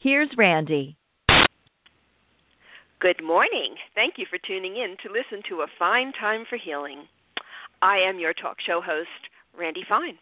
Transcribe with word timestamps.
here's 0.00 0.30
Randy. 0.36 0.96
Good 3.00 3.22
morning. 3.22 3.74
Thank 3.94 4.14
you 4.16 4.26
for 4.28 4.38
tuning 4.46 4.76
in 4.76 4.96
to 5.02 5.12
listen 5.12 5.42
to 5.48 5.62
A 5.62 5.66
Fine 5.78 6.12
Time 6.20 6.44
for 6.48 6.56
Healing. 6.56 7.04
I 7.82 7.98
am 7.98 8.18
your 8.18 8.32
talk 8.32 8.56
show 8.64 8.80
host, 8.80 9.08
Randy 9.56 9.84
Fine. 9.88 10.18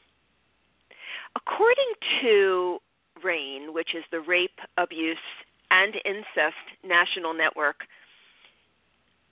According 1.36 1.92
to 2.22 2.78
RAINN, 3.22 3.72
which 3.72 3.94
is 3.94 4.04
the 4.10 4.20
Rape, 4.20 4.58
Abuse, 4.76 5.16
and 5.70 5.94
Incest 6.04 6.64
National 6.84 7.34
Network, 7.34 7.76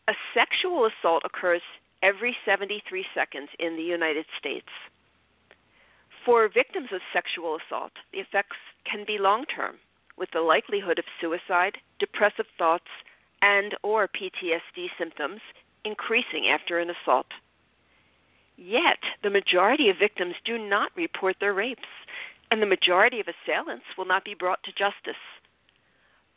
a 0.08 0.12
sexual 0.34 0.88
assault 0.88 1.22
occurs 1.24 1.62
every 2.02 2.36
73 2.44 3.04
seconds 3.14 3.48
in 3.58 3.76
the 3.76 3.82
United 3.82 4.26
States. 4.38 4.68
For 6.24 6.48
victims 6.48 6.88
of 6.92 7.00
sexual 7.12 7.56
assault, 7.56 7.92
the 8.12 8.20
effects 8.20 8.56
can 8.90 9.04
be 9.06 9.18
long 9.18 9.44
term, 9.46 9.76
with 10.16 10.30
the 10.32 10.40
likelihood 10.40 10.98
of 10.98 11.04
suicide, 11.20 11.78
depressive 11.98 12.46
thoughts, 12.58 12.88
and 13.42 13.74
or 13.82 14.08
PTSD 14.08 14.88
symptoms 14.98 15.40
increasing 15.84 16.48
after 16.48 16.78
an 16.78 16.90
assault. 16.90 17.26
Yet, 18.56 18.98
the 19.22 19.30
majority 19.30 19.90
of 19.90 19.98
victims 19.98 20.34
do 20.44 20.58
not 20.58 20.92
report 20.96 21.36
their 21.40 21.52
rapes, 21.52 21.88
and 22.50 22.62
the 22.62 22.66
majority 22.66 23.20
of 23.20 23.26
assailants 23.28 23.84
will 23.98 24.04
not 24.04 24.24
be 24.24 24.34
brought 24.34 24.62
to 24.62 24.72
justice. 24.72 25.20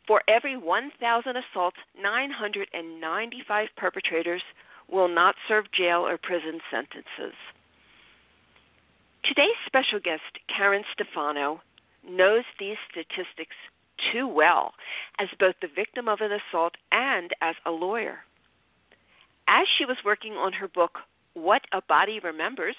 For 0.06 0.22
every 0.26 0.56
1,000 0.56 1.36
assaults, 1.36 1.76
995 2.00 3.68
perpetrators 3.76 4.42
will 4.90 5.08
not 5.08 5.36
serve 5.46 5.70
jail 5.70 6.06
or 6.06 6.18
prison 6.18 6.60
sentences. 6.70 7.34
Today's 9.22 9.58
special 9.66 10.00
guest, 10.00 10.22
Karen 10.48 10.84
Stefano, 10.92 11.60
knows 12.06 12.44
these 12.58 12.76
statistics 12.90 13.56
too 14.12 14.28
well 14.28 14.74
as 15.18 15.28
both 15.38 15.54
the 15.60 15.68
victim 15.74 16.08
of 16.08 16.20
an 16.20 16.30
assault 16.32 16.74
and 16.92 17.32
as 17.40 17.54
a 17.66 17.70
lawyer. 17.70 18.20
As 19.48 19.66
she 19.76 19.84
was 19.84 19.96
working 20.04 20.34
on 20.34 20.52
her 20.52 20.68
book, 20.68 20.98
What 21.34 21.62
a 21.72 21.82
Body 21.82 22.20
Remembers, 22.20 22.76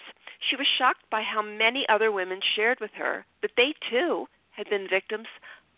she 0.49 0.55
was 0.55 0.67
shocked 0.77 1.03
by 1.09 1.21
how 1.21 1.41
many 1.41 1.85
other 1.89 2.11
women 2.11 2.39
shared 2.55 2.79
with 2.79 2.91
her 2.95 3.25
that 3.41 3.51
they 3.57 3.73
too 3.89 4.27
had 4.51 4.69
been 4.69 4.87
victims 4.89 5.27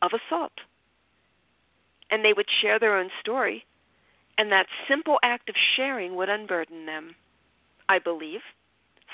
of 0.01 0.11
assault. 0.13 0.51
And 2.09 2.25
they 2.25 2.33
would 2.33 2.47
share 2.61 2.77
their 2.77 2.97
own 2.97 3.09
story, 3.21 3.65
and 4.37 4.51
that 4.51 4.67
simple 4.87 5.17
act 5.23 5.49
of 5.49 5.55
sharing 5.75 6.15
would 6.15 6.29
unburden 6.29 6.85
them. 6.85 7.15
I 7.87 7.99
believe, 7.99 8.41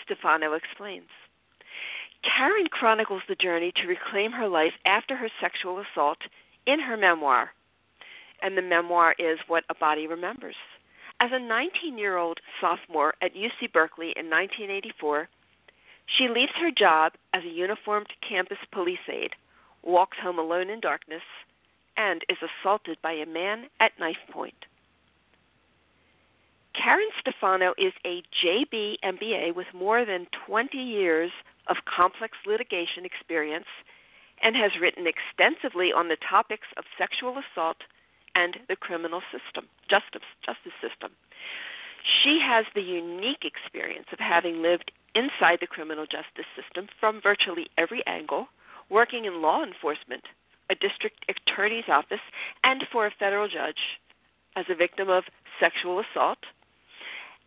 Stefano 0.03 0.53
explains. 0.53 1.09
Karen 2.35 2.67
chronicles 2.67 3.21
the 3.27 3.35
journey 3.35 3.71
to 3.77 3.87
reclaim 3.87 4.31
her 4.31 4.47
life 4.47 4.73
after 4.85 5.15
her 5.15 5.29
sexual 5.41 5.79
assault 5.79 6.17
in 6.65 6.79
her 6.79 6.97
memoir. 6.97 7.51
And 8.41 8.57
the 8.57 8.61
memoir 8.61 9.15
is 9.17 9.39
What 9.47 9.63
a 9.69 9.75
Body 9.75 10.07
Remembers. 10.07 10.55
As 11.19 11.31
a 11.33 11.39
19 11.39 11.97
year 11.97 12.17
old 12.17 12.39
sophomore 12.61 13.15
at 13.21 13.33
UC 13.33 13.71
Berkeley 13.73 14.13
in 14.15 14.29
1984, 14.29 15.29
she 16.05 16.27
leaves 16.27 16.51
her 16.59 16.71
job 16.71 17.13
as 17.33 17.43
a 17.43 17.49
uniformed 17.49 18.07
campus 18.27 18.59
police 18.71 18.99
aide, 19.11 19.33
walks 19.83 20.17
home 20.21 20.37
alone 20.37 20.69
in 20.69 20.79
darkness, 20.79 21.23
and 21.97 22.23
is 22.29 22.37
assaulted 22.41 22.97
by 23.01 23.13
a 23.13 23.25
man 23.25 23.65
at 23.79 23.97
knife 23.99 24.15
point. 24.31 24.65
Karen 26.75 27.09
Stefano 27.19 27.73
is 27.77 27.93
a 28.05 28.21
JD 28.43 28.97
MBA 29.03 29.55
with 29.55 29.65
more 29.73 30.05
than 30.05 30.27
20 30.45 30.77
years 30.77 31.31
of 31.69 31.77
complex 31.85 32.37
litigation 32.45 33.05
experience 33.05 33.67
and 34.41 34.55
has 34.55 34.71
written 34.79 35.05
extensively 35.07 35.91
on 35.91 36.07
the 36.07 36.17
topics 36.17 36.67
of 36.77 36.83
sexual 36.97 37.37
assault 37.37 37.77
and 38.35 38.57
the 38.69 38.75
criminal 38.75 39.21
system, 39.31 39.65
justice, 39.89 40.27
justice 40.45 40.73
system. 40.81 41.11
She 42.21 42.39
has 42.39 42.65
the 42.73 42.81
unique 42.81 43.43
experience 43.43 44.07
of 44.13 44.19
having 44.19 44.61
lived 44.61 44.91
inside 45.15 45.59
the 45.59 45.67
criminal 45.67 46.05
justice 46.05 46.45
system 46.55 46.87
from 46.99 47.19
virtually 47.21 47.67
every 47.77 48.05
angle, 48.05 48.47
working 48.89 49.25
in 49.25 49.41
law 49.41 49.63
enforcement, 49.63 50.23
a 50.69 50.75
district 50.75 51.25
attorney's 51.27 51.89
office, 51.89 52.21
and 52.63 52.83
for 52.91 53.07
a 53.07 53.11
federal 53.11 53.47
judge 53.47 53.99
as 54.55 54.65
a 54.69 54.75
victim 54.75 55.09
of 55.09 55.23
sexual 55.59 55.99
assault, 55.99 56.39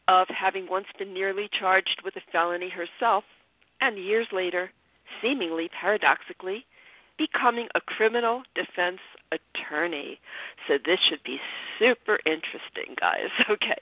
of 0.09 0.26
having 0.28 0.69
once 0.69 0.86
been 0.98 1.14
nearly 1.14 1.48
charged 1.48 2.03
with 2.04 2.16
a 2.16 2.20
felony 2.32 2.69
herself 2.69 3.25
and 3.80 3.98
years 3.98 4.26
later, 4.32 4.70
seemingly 5.22 5.68
paradoxically, 5.80 6.64
becoming 7.18 7.68
a 7.74 7.80
criminal 7.80 8.42
defense 8.54 9.00
attorney. 9.30 10.18
So 10.66 10.78
this 10.84 10.98
should 11.08 11.22
be 11.22 11.38
super 11.78 12.18
interesting, 12.26 12.94
guys. 12.98 13.28
Okay. 13.50 13.78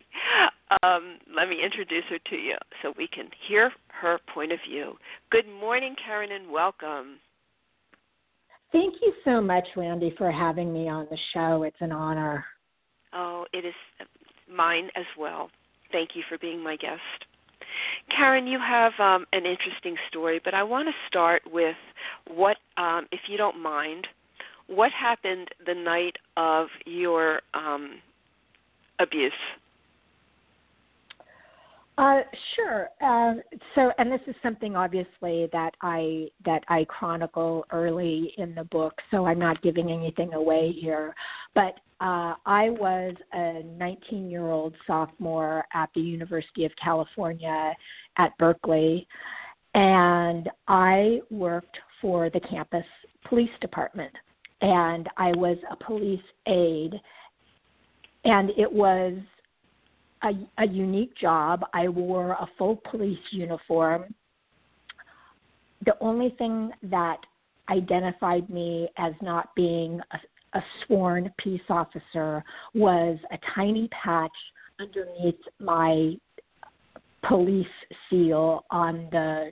Um, 0.82 1.18
let 1.34 1.48
me 1.48 1.64
introduce 1.64 2.04
her 2.10 2.18
to 2.30 2.36
you 2.36 2.56
so 2.82 2.92
we 2.98 3.08
can 3.08 3.28
hear 3.48 3.72
her 3.88 4.18
point 4.32 4.52
of 4.52 4.58
view. 4.68 4.98
Good 5.30 5.46
morning, 5.48 5.96
Karen, 6.04 6.32
and 6.32 6.50
welcome. 6.50 7.18
Thank 8.70 8.96
you 9.00 9.14
so 9.24 9.40
much, 9.40 9.66
Randy, 9.76 10.14
for 10.18 10.30
having 10.30 10.72
me 10.72 10.88
on 10.88 11.06
the 11.10 11.16
show. 11.32 11.62
It's 11.62 11.80
an 11.80 11.92
honor. 11.92 12.44
Oh, 13.14 13.46
it 13.54 13.64
is 13.64 13.74
mine 14.54 14.90
as 14.94 15.06
well. 15.18 15.48
Thank 15.90 16.10
you 16.14 16.22
for 16.28 16.36
being 16.38 16.62
my 16.62 16.76
guest. 16.76 17.00
Karen, 18.14 18.46
you 18.46 18.58
have 18.58 18.92
um, 18.98 19.26
an 19.32 19.46
interesting 19.46 19.96
story, 20.08 20.40
but 20.44 20.54
I 20.54 20.62
want 20.62 20.88
to 20.88 20.94
start 21.06 21.42
with 21.50 21.76
what, 22.28 22.56
um, 22.76 23.06
if 23.12 23.20
you 23.28 23.36
don't 23.36 23.60
mind, 23.60 24.06
what 24.66 24.90
happened 24.92 25.48
the 25.64 25.74
night 25.74 26.16
of 26.36 26.68
your 26.84 27.40
um, 27.54 28.00
abuse? 28.98 29.32
Uh, 31.98 32.20
sure. 32.54 32.88
Uh, 33.00 33.34
so, 33.74 33.90
and 33.98 34.10
this 34.10 34.20
is 34.28 34.36
something 34.40 34.76
obviously 34.76 35.48
that 35.52 35.72
I 35.82 36.28
that 36.44 36.62
I 36.68 36.84
chronicle 36.84 37.66
early 37.72 38.32
in 38.38 38.54
the 38.54 38.62
book. 38.62 38.94
So 39.10 39.26
I'm 39.26 39.40
not 39.40 39.60
giving 39.62 39.90
anything 39.90 40.32
away 40.34 40.70
here. 40.80 41.12
But 41.56 41.74
uh, 42.00 42.34
I 42.46 42.70
was 42.70 43.16
a 43.34 43.64
19 43.76 44.30
year 44.30 44.46
old 44.46 44.74
sophomore 44.86 45.64
at 45.74 45.90
the 45.96 46.00
University 46.00 46.64
of 46.64 46.70
California 46.82 47.74
at 48.16 48.38
Berkeley, 48.38 49.08
and 49.74 50.48
I 50.68 51.18
worked 51.30 51.78
for 52.00 52.30
the 52.30 52.40
campus 52.40 52.86
police 53.28 53.50
department. 53.60 54.12
And 54.60 55.08
I 55.16 55.32
was 55.32 55.56
a 55.68 55.84
police 55.84 56.20
aide, 56.46 56.94
and 58.24 58.50
it 58.50 58.72
was 58.72 59.14
a, 60.22 60.30
a 60.62 60.66
unique 60.66 61.16
job. 61.16 61.64
I 61.72 61.88
wore 61.88 62.32
a 62.32 62.46
full 62.56 62.80
police 62.90 63.18
uniform. 63.30 64.14
The 65.84 65.94
only 66.00 66.34
thing 66.38 66.70
that 66.84 67.18
identified 67.70 68.48
me 68.50 68.88
as 68.96 69.12
not 69.22 69.54
being 69.54 70.00
a, 70.12 70.58
a 70.58 70.62
sworn 70.86 71.30
peace 71.38 71.60
officer 71.68 72.42
was 72.74 73.18
a 73.30 73.38
tiny 73.54 73.88
patch 73.88 74.32
underneath 74.80 75.40
my 75.58 76.14
police 77.26 77.66
seal 78.08 78.64
on 78.70 79.08
the 79.10 79.50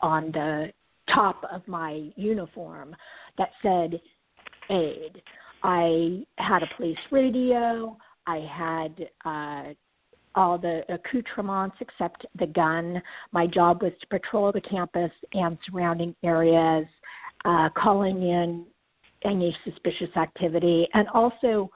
on 0.00 0.32
the 0.32 0.72
top 1.14 1.44
of 1.52 1.66
my 1.68 2.10
uniform 2.16 2.94
that 3.38 3.50
said 3.62 4.00
aide. 4.70 5.22
I 5.62 6.24
had 6.38 6.62
a 6.62 6.66
police 6.76 6.98
radio. 7.10 7.96
I 8.26 8.38
had 8.38 9.08
uh, 9.24 9.74
all 10.34 10.58
the 10.58 10.82
accoutrements 10.88 11.76
except 11.80 12.26
the 12.38 12.46
gun. 12.46 13.02
My 13.32 13.46
job 13.46 13.82
was 13.82 13.92
to 14.00 14.06
patrol 14.06 14.52
the 14.52 14.60
campus 14.60 15.10
and 15.32 15.58
surrounding 15.68 16.14
areas, 16.22 16.86
uh, 17.44 17.68
calling 17.76 18.22
in 18.22 18.66
any 19.24 19.56
suspicious 19.64 20.14
activity, 20.16 20.88
and 20.94 21.08
also 21.08 21.70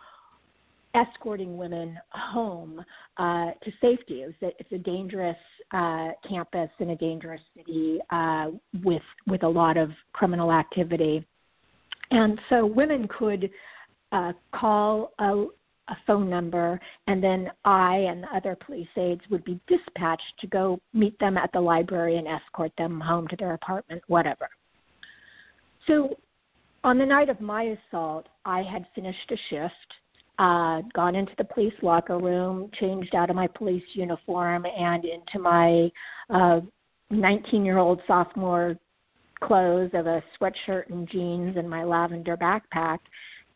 escorting 0.95 1.57
women 1.57 1.99
home 2.11 2.83
uh, 3.19 3.51
to 3.63 3.71
safety. 3.81 4.23
It 4.23 4.35
a, 4.43 4.49
it's 4.59 4.73
a 4.73 4.79
dangerous 4.79 5.37
uh, 5.73 6.09
campus 6.29 6.71
in 6.79 6.91
a 6.91 6.97
dangerous 6.97 7.41
city 7.57 7.99
uh, 8.11 8.51
with 8.83 9.03
with 9.27 9.43
a 9.43 9.49
lot 9.49 9.77
of 9.77 9.91
criminal 10.13 10.53
activity. 10.53 11.27
And 12.11 12.41
so 12.49 12.65
women 12.65 13.09
could 13.09 13.51
uh, 14.13 14.33
call 14.55 15.13
a, 15.19 15.47
a 15.89 15.97
phone 16.07 16.29
number, 16.29 16.81
and 17.07 17.23
then 17.23 17.51
I 17.65 17.97
and 17.97 18.23
the 18.23 18.37
other 18.37 18.57
police 18.57 18.89
aides 18.97 19.23
would 19.31 19.45
be 19.45 19.61
dispatched 19.69 20.23
to 20.41 20.47
go 20.47 20.81
meet 20.93 21.19
them 21.19 21.37
at 21.37 21.53
the 21.53 21.61
library 21.61 22.17
and 22.17 22.27
escort 22.27 22.73
them 22.77 23.01
home 23.01 23.29
to 23.29 23.37
their 23.37 23.55
apartment, 23.55 24.03
whatever. 24.09 24.49
So 25.87 26.17
on 26.85 26.99
the 26.99 27.07
night 27.07 27.29
of 27.29 27.41
my 27.41 27.77
assault, 27.89 28.27
I 28.45 28.63
had 28.63 28.87
finished 28.95 29.31
a 29.31 29.37
shift, 29.51 29.95
uh, 30.39 30.83
gone 30.95 31.15
into 31.15 31.33
the 31.39 31.45
police 31.45 31.75
locker 31.83 32.19
room, 32.19 32.71
changed 32.79 33.15
out 33.15 33.31
of 33.31 33.37
my 33.37 33.47
police 33.47 33.83
uniform 33.95 34.67
and 34.67 35.05
into 35.05 35.39
my 35.39 35.91
19 37.11 37.61
uh, 37.61 37.65
year 37.65 37.79
old 37.79 38.01
sophomore 38.07 38.77
clothes 39.43 39.91
of 39.95 40.07
a 40.07 40.23
sweatshirt 40.39 40.91
and 40.91 41.09
jeans 41.11 41.57
and 41.57 41.69
my 41.69 41.85
lavender 41.85 42.37
backpack. 42.37 42.99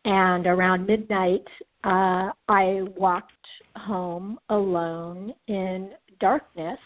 And 0.05 0.47
around 0.47 0.87
midnight, 0.87 1.45
uh, 1.83 2.31
I 2.47 2.81
walked 2.95 3.31
home 3.75 4.39
alone 4.49 5.33
in 5.47 5.91
darkness 6.19 6.79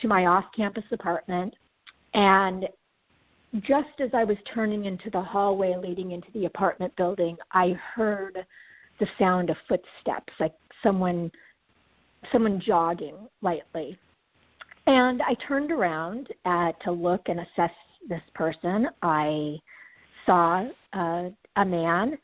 to 0.00 0.08
my 0.08 0.26
off 0.26 0.44
campus 0.56 0.84
apartment. 0.92 1.54
And 2.14 2.66
just 3.60 4.00
as 4.00 4.10
I 4.14 4.24
was 4.24 4.36
turning 4.54 4.86
into 4.86 5.10
the 5.10 5.20
hallway 5.20 5.76
leading 5.80 6.12
into 6.12 6.28
the 6.34 6.46
apartment 6.46 6.94
building, 6.96 7.36
I 7.52 7.76
heard 7.94 8.38
the 8.98 9.06
sound 9.18 9.50
of 9.50 9.56
footsteps, 9.68 10.32
like 10.40 10.54
someone 10.82 11.30
someone 12.30 12.62
jogging 12.64 13.16
lightly. 13.42 13.98
And 14.86 15.22
I 15.22 15.34
turned 15.46 15.70
around 15.70 16.28
uh, 16.44 16.72
to 16.84 16.92
look 16.92 17.22
and 17.26 17.40
assess 17.40 17.72
this 18.08 18.22
person. 18.34 18.88
I 19.02 19.56
saw 20.24 20.68
uh, 20.92 21.28
a 21.56 21.64
man, 21.64 22.16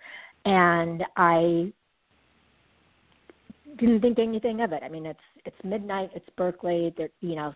and 0.44 1.04
I 1.16 1.72
didn't 3.76 4.00
think 4.00 4.18
anything 4.18 4.60
of 4.60 4.72
it. 4.72 4.82
I 4.82 4.88
mean, 4.88 5.06
it's 5.06 5.18
it's 5.44 5.56
midnight. 5.64 6.10
It's 6.14 6.28
Berkeley. 6.36 6.94
There, 6.96 7.08
you 7.20 7.36
know, 7.36 7.54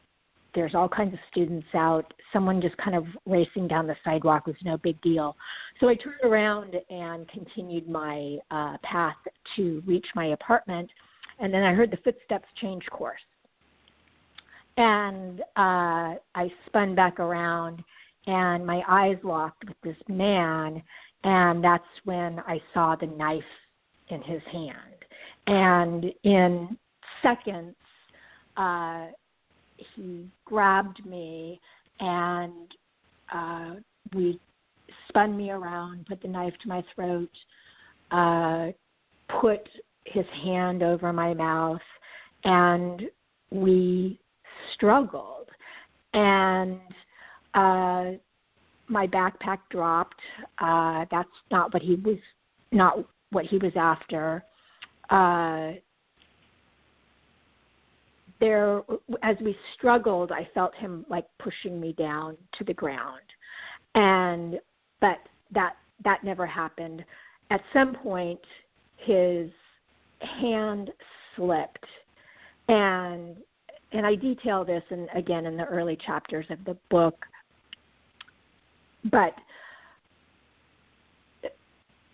there's 0.55 0.75
all 0.75 0.89
kinds 0.89 1.15
of 1.15 1.21
students 1.31 1.67
out. 1.75 2.13
Someone 2.33 2.61
just 2.61 2.77
kind 2.77 2.97
of 2.97 3.07
racing 3.27 3.69
down 3.69 3.87
the 3.87 3.97
sidewalk 4.05 4.47
was 4.47 4.57
no 4.65 4.77
big 4.79 5.01
deal. 5.01 5.37
So 5.81 5.89
I 5.89 5.95
turned 5.95 6.21
around 6.23 6.77
and 6.91 7.29
continued 7.29 7.89
my 7.89 8.39
uh, 8.51 8.77
path 8.83 9.17
to 9.57 9.83
reach 9.87 10.07
my 10.15 10.27
apartment, 10.27 10.91
and 11.39 11.53
then 11.53 11.63
I 11.63 11.73
heard 11.73 11.91
the 11.91 11.99
footsteps 11.99 12.47
change 12.61 12.85
course. 12.91 13.21
And 14.77 15.41
uh, 15.57 16.17
I 16.35 16.51
spun 16.67 16.95
back 16.95 17.21
around, 17.21 17.83
and 18.27 18.67
my 18.67 18.83
eyes 18.89 19.17
locked 19.23 19.65
with 19.67 19.77
this 19.83 19.97
man, 20.09 20.83
and 21.25 21.63
that's 21.63 21.85
when 22.05 22.41
I 22.41 22.61
saw 22.73 22.97
the 22.97 23.07
knife 23.07 23.43
in 24.09 24.23
his 24.23 24.43
hand. 24.51 25.02
And 25.47 26.07
in 26.25 26.77
seconds, 27.23 27.75
uh, 28.57 29.07
he 29.97 30.29
grabbed 30.45 31.05
me 31.05 31.61
and 32.01 32.75
uh, 33.35 33.75
we 34.15 34.39
spun 35.09 35.37
me 35.37 35.51
around, 35.51 36.07
put 36.07 36.21
the 36.23 36.29
knife 36.29 36.55
to 36.63 36.69
my 36.69 36.83
throat, 36.95 37.31
uh, 38.11 38.69
put 39.41 39.69
his 40.05 40.27
hand 40.45 40.83
over 40.83 41.13
my 41.13 41.33
mouth, 41.35 41.81
and 42.45 43.03
we 43.51 44.19
struggled. 44.75 45.49
And 46.15 46.81
uh, 47.55 48.19
my 48.89 49.07
backpack 49.07 49.59
dropped. 49.71 50.21
Uh, 50.59 51.05
that's 51.11 51.29
not 51.51 51.73
what 51.73 51.83
he 51.83 51.95
was 51.97 52.19
not 52.71 53.05
what 53.31 53.45
he 53.47 53.59
was 53.59 53.73
after. 53.77 54.45
Uh, 55.13 55.73
there 58.41 58.81
as 59.23 59.37
we 59.41 59.55
struggled 59.77 60.33
i 60.33 60.49
felt 60.53 60.75
him 60.75 61.07
like 61.09 61.27
pushing 61.39 61.79
me 61.79 61.93
down 61.93 62.35
to 62.59 62.65
the 62.65 62.73
ground. 62.73 63.21
And 63.95 64.59
but 65.03 65.19
that 65.53 65.75
that 66.03 66.25
never 66.25 66.47
happened. 66.47 67.05
At 67.51 67.61
some 67.75 67.95
point 67.95 68.41
his 68.97 69.51
hand 70.41 70.91
slipped. 71.37 71.85
And 72.69 73.37
and 73.93 74.07
i 74.07 74.15
detail 74.15 74.65
this 74.65 74.83
and 74.89 75.09
again 75.15 75.45
in 75.45 75.59
the 75.59 75.67
early 75.67 75.99
chapters 76.07 76.47
of 76.49 76.65
the 76.65 76.77
book. 76.91 77.27
But 79.11 79.35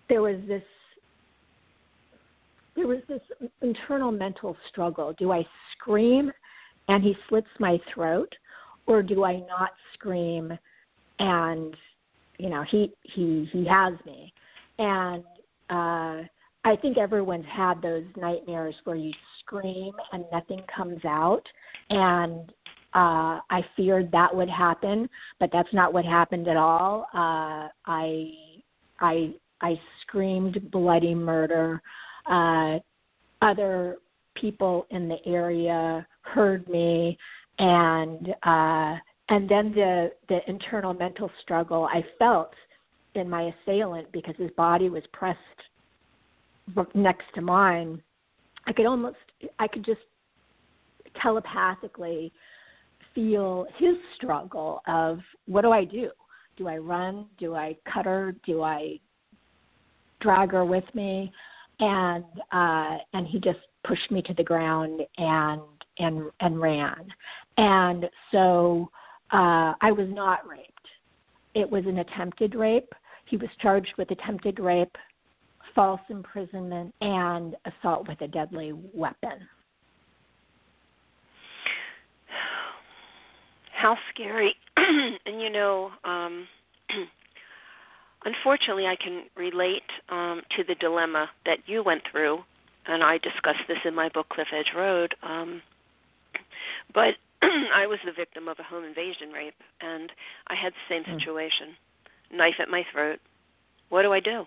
there 0.08 0.20
was 0.20 0.40
this 0.48 0.62
there 2.78 2.86
was 2.86 3.00
this 3.08 3.20
internal 3.60 4.12
mental 4.12 4.56
struggle. 4.68 5.12
Do 5.18 5.32
I 5.32 5.44
scream 5.72 6.30
and 6.86 7.02
he 7.02 7.16
slits 7.28 7.48
my 7.58 7.78
throat, 7.92 8.32
or 8.86 9.02
do 9.02 9.24
I 9.24 9.40
not 9.40 9.70
scream 9.94 10.56
and 11.18 11.76
you 12.38 12.48
know 12.48 12.64
he 12.70 12.92
he 13.02 13.48
he 13.52 13.66
has 13.66 13.94
me? 14.06 14.32
And 14.78 15.24
uh, 15.68 16.22
I 16.64 16.76
think 16.80 16.98
everyone's 16.98 17.46
had 17.50 17.82
those 17.82 18.04
nightmares 18.16 18.76
where 18.84 18.94
you 18.94 19.12
scream 19.40 19.92
and 20.12 20.24
nothing 20.32 20.62
comes 20.74 21.04
out, 21.04 21.42
and 21.90 22.48
uh, 22.94 23.42
I 23.50 23.64
feared 23.76 24.12
that 24.12 24.34
would 24.34 24.48
happen, 24.48 25.10
but 25.40 25.50
that's 25.52 25.72
not 25.74 25.92
what 25.92 26.04
happened 26.04 26.46
at 26.46 26.56
all. 26.56 27.08
Uh, 27.12 27.68
I 27.86 28.30
I 29.00 29.34
I 29.60 29.80
screamed 30.02 30.70
bloody 30.70 31.16
murder 31.16 31.82
uh, 32.28 32.78
other 33.42 33.98
people 34.34 34.86
in 34.90 35.08
the 35.08 35.18
area 35.26 36.06
heard 36.22 36.68
me 36.68 37.18
and 37.58 38.28
uh 38.44 38.96
and 39.30 39.48
then 39.48 39.72
the 39.74 40.12
the 40.28 40.38
internal 40.48 40.94
mental 40.94 41.30
struggle 41.42 41.88
I 41.92 42.04
felt 42.18 42.52
in 43.14 43.28
my 43.28 43.52
assailant 43.52 44.12
because 44.12 44.34
his 44.36 44.50
body 44.52 44.88
was 44.88 45.02
pressed 45.12 45.38
next 46.94 47.24
to 47.34 47.40
mine 47.40 48.00
I 48.66 48.72
could 48.72 48.86
almost 48.86 49.16
I 49.58 49.66
could 49.66 49.84
just 49.84 50.00
telepathically 51.20 52.32
feel 53.14 53.66
his 53.78 53.96
struggle 54.16 54.82
of 54.86 55.18
what 55.46 55.62
do 55.62 55.72
I 55.72 55.84
do? 55.84 56.10
Do 56.56 56.68
I 56.68 56.76
run? 56.76 57.26
Do 57.38 57.54
I 57.54 57.76
cut 57.92 58.04
her? 58.04 58.34
Do 58.46 58.62
I 58.62 59.00
drag 60.20 60.52
her 60.52 60.64
with 60.64 60.84
me? 60.94 61.32
And 61.80 62.24
uh, 62.52 62.98
and 63.12 63.26
he 63.26 63.38
just 63.38 63.58
pushed 63.86 64.10
me 64.10 64.22
to 64.22 64.34
the 64.34 64.42
ground 64.42 65.00
and 65.16 65.60
and 65.98 66.30
and 66.40 66.60
ran. 66.60 67.06
And 67.56 68.06
so 68.32 68.90
uh, 69.32 69.74
I 69.80 69.92
was 69.92 70.08
not 70.10 70.46
raped. 70.46 70.72
It 71.54 71.68
was 71.68 71.84
an 71.86 71.98
attempted 71.98 72.54
rape. 72.54 72.92
He 73.26 73.36
was 73.36 73.48
charged 73.60 73.92
with 73.98 74.10
attempted 74.10 74.58
rape, 74.58 74.96
false 75.74 76.00
imprisonment, 76.08 76.94
and 77.00 77.56
assault 77.66 78.08
with 78.08 78.20
a 78.22 78.28
deadly 78.28 78.72
weapon. 78.94 79.46
How 83.72 83.96
scary. 84.12 84.54
and 84.76 85.40
you 85.40 85.50
know, 85.50 85.90
um, 86.04 86.46
unfortunately, 88.24 88.86
I 88.86 88.96
can 88.96 89.24
relate 89.36 89.88
um, 90.08 90.42
to 90.56 90.64
the 90.64 90.74
dilemma 90.74 91.30
that 91.46 91.58
you 91.66 91.82
went 91.82 92.02
through, 92.10 92.40
and 92.86 93.02
I 93.02 93.18
discussed 93.18 93.66
this 93.68 93.78
in 93.84 93.94
my 93.94 94.08
book 94.08 94.28
Cliff 94.30 94.48
Edge 94.52 94.72
Road. 94.76 95.14
Um, 95.22 95.62
but 96.94 97.14
I 97.42 97.86
was 97.86 97.98
the 98.04 98.12
victim 98.12 98.48
of 98.48 98.58
a 98.58 98.62
home 98.62 98.84
invasion 98.84 99.30
rape, 99.32 99.54
and 99.80 100.10
I 100.48 100.54
had 100.54 100.72
the 100.72 100.94
same 100.94 101.04
hmm. 101.04 101.18
situation: 101.18 101.76
knife 102.32 102.56
at 102.58 102.68
my 102.68 102.84
throat. 102.92 103.20
What 103.88 104.02
do 104.02 104.12
I 104.12 104.20
do? 104.20 104.46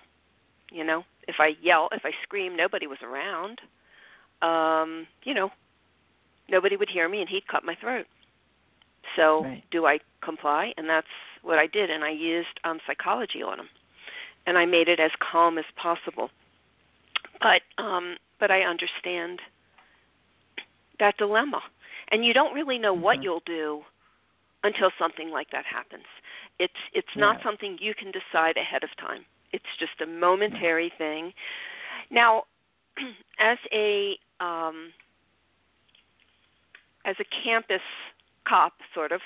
You 0.71 0.83
know, 0.83 1.03
if 1.27 1.35
I 1.39 1.53
yell, 1.61 1.89
if 1.91 2.03
I 2.05 2.11
scream, 2.23 2.55
nobody 2.55 2.87
was 2.87 2.99
around. 3.03 3.59
Um, 4.41 5.07
you 5.23 5.33
know, 5.33 5.51
nobody 6.49 6.77
would 6.77 6.89
hear 6.89 7.07
me, 7.09 7.19
and 7.19 7.29
he'd 7.29 7.47
cut 7.47 7.63
my 7.63 7.75
throat. 7.75 8.05
So, 9.15 9.43
right. 9.43 9.63
do 9.71 9.85
I 9.85 9.99
comply? 10.23 10.73
And 10.77 10.89
that's 10.89 11.07
what 11.41 11.57
I 11.57 11.67
did, 11.67 11.89
and 11.89 12.03
I 12.03 12.11
used 12.11 12.59
um, 12.63 12.79
psychology 12.85 13.41
on 13.41 13.59
him, 13.59 13.69
and 14.45 14.57
I 14.57 14.65
made 14.65 14.87
it 14.87 14.99
as 14.99 15.11
calm 15.19 15.57
as 15.57 15.65
possible. 15.75 16.29
But 17.39 17.61
um, 17.81 18.17
but 18.39 18.51
I 18.51 18.61
understand 18.61 19.39
that 20.99 21.17
dilemma, 21.17 21.61
and 22.11 22.25
you 22.25 22.33
don't 22.33 22.53
really 22.53 22.77
know 22.77 22.93
mm-hmm. 22.93 23.03
what 23.03 23.23
you'll 23.23 23.43
do 23.45 23.81
until 24.63 24.91
something 24.99 25.31
like 25.31 25.49
that 25.51 25.65
happens. 25.65 26.05
It's 26.59 26.73
it's 26.93 27.07
yeah. 27.15 27.21
not 27.21 27.37
something 27.43 27.77
you 27.79 27.93
can 27.93 28.11
decide 28.11 28.57
ahead 28.57 28.83
of 28.83 28.89
time. 28.97 29.25
It's 29.51 29.65
just 29.79 29.99
a 30.01 30.05
momentary 30.05 30.91
yeah. 30.93 30.97
thing. 30.97 31.33
Now, 32.09 32.43
as 33.39 33.57
a 33.73 34.17
um, 34.39 34.91
as 37.05 37.15
a 37.19 37.25
campus 37.43 37.81
cop, 38.47 38.73
sort 38.93 39.11
of, 39.11 39.21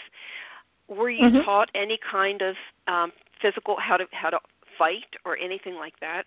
were 0.88 1.10
you 1.10 1.26
mm-hmm. 1.26 1.44
taught 1.46 1.70
any 1.76 1.98
kind 2.12 2.42
of 2.42 2.56
um, 2.88 3.12
physical 3.42 3.76
how 3.80 3.98
to 3.98 4.06
how 4.12 4.30
to 4.30 4.40
fight 4.78 5.06
or 5.26 5.38
anything 5.38 5.76
like 5.76 5.94
that? 6.00 6.24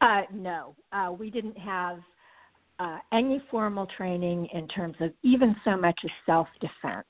Uh, 0.00 0.22
no, 0.32 0.74
uh, 0.92 1.12
we 1.12 1.30
didn't 1.30 1.58
have 1.58 2.00
uh, 2.78 2.98
any 3.12 3.42
formal 3.50 3.86
training 3.96 4.48
in 4.54 4.66
terms 4.68 4.96
of 5.00 5.12
even 5.22 5.54
so 5.64 5.76
much 5.76 6.00
as 6.04 6.10
self 6.24 6.48
defense. 6.60 7.06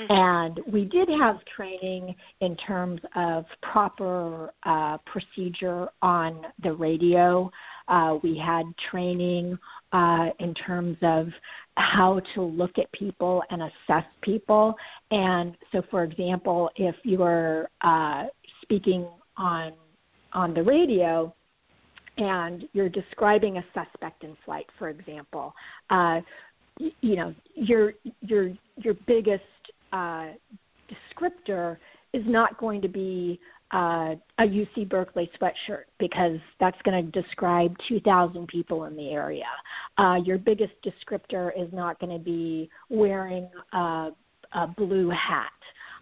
Mm-hmm. 0.00 0.12
And 0.12 0.60
we 0.72 0.84
did 0.84 1.08
have 1.08 1.36
training 1.54 2.14
in 2.40 2.56
terms 2.56 3.00
of 3.14 3.44
proper 3.62 4.52
uh, 4.64 4.98
procedure 5.04 5.88
on 6.00 6.42
the 6.62 6.72
radio. 6.72 7.50
Uh, 7.88 8.18
we 8.22 8.38
had 8.38 8.64
training 8.90 9.58
uh, 9.94 10.30
in 10.40 10.52
terms 10.54 10.96
of 11.02 11.28
how 11.76 12.20
to 12.34 12.42
look 12.42 12.72
at 12.78 12.90
people 12.92 13.42
and 13.50 13.62
assess 13.62 14.04
people. 14.22 14.74
And 15.12 15.56
so, 15.70 15.82
for 15.90 16.02
example, 16.02 16.68
if 16.76 16.96
you're 17.04 17.68
uh, 17.80 18.24
speaking 18.62 19.06
on 19.36 19.72
on 20.32 20.52
the 20.52 20.62
radio, 20.62 21.32
and 22.18 22.64
you're 22.72 22.88
describing 22.88 23.58
a 23.58 23.64
suspect 23.72 24.24
in 24.24 24.36
flight, 24.44 24.66
for 24.78 24.88
example, 24.88 25.54
uh, 25.90 26.20
you 26.78 27.16
know 27.16 27.32
your 27.54 27.94
your 28.20 28.50
your 28.76 28.94
biggest 29.06 29.44
uh, 29.92 30.30
descriptor 30.90 31.76
is 32.12 32.22
not 32.26 32.58
going 32.58 32.82
to 32.82 32.88
be 32.88 33.38
uh, 33.74 34.14
a 34.38 34.42
UC 34.42 34.88
Berkeley 34.88 35.28
sweatshirt 35.40 35.84
because 35.98 36.38
that's 36.60 36.80
going 36.84 37.04
to 37.04 37.22
describe 37.22 37.76
2,000 37.88 38.46
people 38.46 38.84
in 38.84 38.94
the 38.94 39.10
area. 39.10 39.44
Uh, 39.98 40.16
your 40.24 40.38
biggest 40.38 40.72
descriptor 40.84 41.50
is 41.60 41.68
not 41.72 41.98
going 41.98 42.16
to 42.16 42.24
be 42.24 42.70
wearing 42.88 43.48
a, 43.72 44.10
a 44.52 44.66
blue 44.76 45.10
hat 45.10 45.50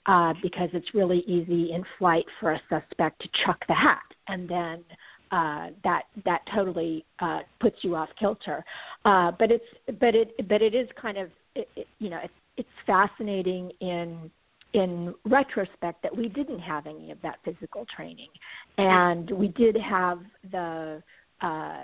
uh, 0.04 0.34
because 0.42 0.68
it's 0.74 0.92
really 0.92 1.20
easy 1.20 1.72
in 1.72 1.82
flight 1.98 2.26
for 2.38 2.52
a 2.52 2.60
suspect 2.68 3.22
to 3.22 3.28
chuck 3.44 3.64
the 3.68 3.74
hat 3.74 4.02
and 4.28 4.48
then 4.48 4.84
uh, 5.30 5.68
that 5.82 6.02
that 6.26 6.42
totally 6.54 7.06
uh, 7.20 7.40
puts 7.58 7.76
you 7.80 7.96
off 7.96 8.10
kilter. 8.18 8.62
Uh, 9.06 9.32
but 9.38 9.50
it's 9.50 9.64
but 9.98 10.14
it 10.14 10.34
but 10.46 10.60
it 10.60 10.74
is 10.74 10.86
kind 11.00 11.16
of 11.16 11.30
it, 11.54 11.66
it, 11.74 11.86
you 12.00 12.10
know 12.10 12.20
it's, 12.22 12.34
it's 12.58 12.68
fascinating 12.86 13.70
in 13.80 14.30
in 14.74 15.14
retrospect 15.24 16.02
that 16.02 16.16
we 16.16 16.28
didn't 16.28 16.60
have 16.60 16.86
any 16.86 17.10
of 17.10 17.18
that 17.22 17.38
physical 17.44 17.86
training, 17.94 18.28
and 18.78 19.30
we 19.30 19.48
did 19.48 19.76
have 19.76 20.20
the 20.50 21.02
uh, 21.40 21.82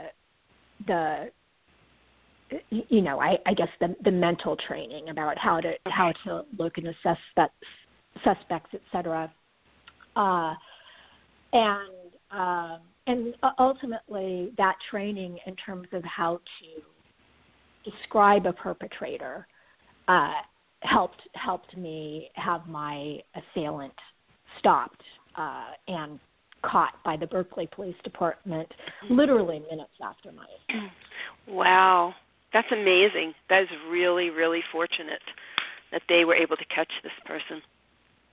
the 0.87 1.31
you 2.71 3.03
know 3.03 3.21
I, 3.21 3.39
I 3.47 3.55
guess 3.55 3.69
the 3.81 3.95
the 4.05 4.11
mental 4.11 4.57
training 4.57 5.11
about 5.11 5.37
how 5.39 5.61
to 5.61 5.73
how 5.87 6.13
to 6.25 6.45
look 6.59 6.79
and 6.79 6.89
assess 6.89 7.19
that 7.37 7.51
suspects, 8.25 8.71
etc. 8.75 9.33
Uh, 10.17 10.55
and 11.53 11.91
um, 12.31 12.79
and 13.07 13.35
ultimately 13.59 14.53
that 14.59 14.77
training 14.91 15.39
in 15.47 15.57
terms 15.57 15.89
of 15.93 16.03
how 16.05 16.39
to 16.61 17.91
describe 17.91 18.47
a 18.47 18.53
perpetrator 18.53 19.47
uh, 20.09 20.33
helped 20.81 21.21
helped 21.35 21.77
me 21.77 22.31
have 22.35 22.67
my 22.67 23.19
assailant 23.35 23.95
stopped 24.59 25.03
uh, 25.37 25.73
and 25.87 26.19
caught 26.63 26.95
by 27.05 27.17
the 27.17 27.27
Berkeley 27.27 27.69
Police 27.73 27.97
Department 28.05 28.69
literally 29.11 29.63
minutes 29.71 29.93
after 30.03 30.33
my 30.33 30.45
assault. 30.45 30.91
Wow, 31.47 32.15
that's 32.53 32.71
amazing. 32.73 33.33
That 33.49 33.63
is 33.63 33.69
really 33.91 34.31
really 34.31 34.63
fortunate 34.73 35.23
that 35.93 36.03
they 36.09 36.25
were 36.25 36.35
able 36.35 36.57
to 36.57 36.65
catch 36.67 36.91
this 37.03 37.13
person. 37.25 37.63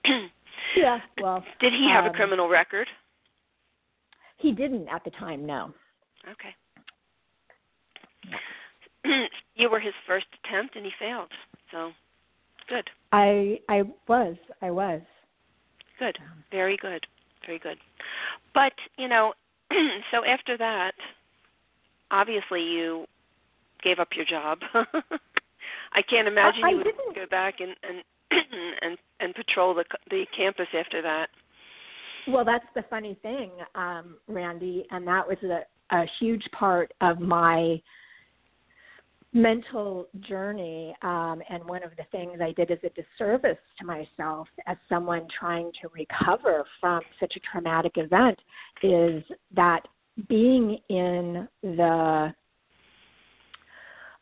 yeah, 0.76 0.98
well, 1.20 1.42
did 1.60 1.72
he 1.72 1.88
have 1.90 2.04
um, 2.04 2.10
a 2.10 2.14
criminal 2.14 2.48
record? 2.48 2.86
He 4.38 4.52
didn't 4.52 4.88
at 4.88 5.02
the 5.04 5.10
time, 5.12 5.46
no. 5.46 5.72
Okay. 6.30 6.54
you 9.54 9.70
were 9.70 9.80
his 9.80 9.94
first 10.06 10.26
attempt 10.44 10.76
and 10.76 10.84
he 10.84 10.92
failed. 10.98 11.30
So 11.70 11.92
good. 12.68 12.88
I 13.12 13.60
I 13.68 13.82
was. 14.08 14.36
I 14.62 14.70
was. 14.70 15.00
Good. 15.98 16.18
Very 16.50 16.76
good. 16.76 17.06
Very 17.46 17.58
good. 17.58 17.78
But, 18.54 18.72
you 18.98 19.08
know, 19.08 19.32
so 20.10 20.24
after 20.24 20.56
that, 20.58 20.92
obviously 22.10 22.62
you 22.62 23.06
gave 23.82 23.98
up 23.98 24.08
your 24.14 24.24
job. 24.24 24.58
I 24.74 26.02
can't 26.02 26.28
imagine 26.28 26.64
I, 26.64 26.68
I 26.68 26.70
you 26.70 26.76
would 26.78 26.84
didn't. 26.84 27.14
go 27.14 27.26
back 27.30 27.60
and 27.60 27.74
and 27.82 28.02
and 28.82 28.98
and 29.20 29.34
patrol 29.34 29.74
the 29.74 29.84
the 30.10 30.26
campus 30.36 30.66
after 30.78 31.00
that. 31.02 31.28
Well, 32.28 32.44
that's 32.44 32.66
the 32.74 32.82
funny 32.90 33.16
thing, 33.22 33.50
um, 33.76 34.16
Randy, 34.26 34.84
and 34.90 35.06
that 35.06 35.26
was 35.28 35.38
a, 35.44 35.60
a 35.96 36.04
huge 36.18 36.44
part 36.50 36.92
of 37.00 37.20
my 37.20 37.80
mental 39.36 40.08
journey. 40.20 40.96
Um, 41.02 41.42
and 41.48 41.64
one 41.64 41.84
of 41.84 41.90
the 41.96 42.04
things 42.10 42.40
I 42.40 42.52
did 42.52 42.70
as 42.70 42.78
a 42.82 42.90
disservice 42.90 43.58
to 43.78 43.84
myself 43.84 44.48
as 44.66 44.76
someone 44.88 45.28
trying 45.38 45.70
to 45.82 45.88
recover 45.94 46.64
from 46.80 47.02
such 47.20 47.34
a 47.36 47.40
traumatic 47.40 47.92
event 47.96 48.38
is 48.82 49.22
that 49.54 49.86
being 50.28 50.78
in 50.88 51.46
the 51.62 52.32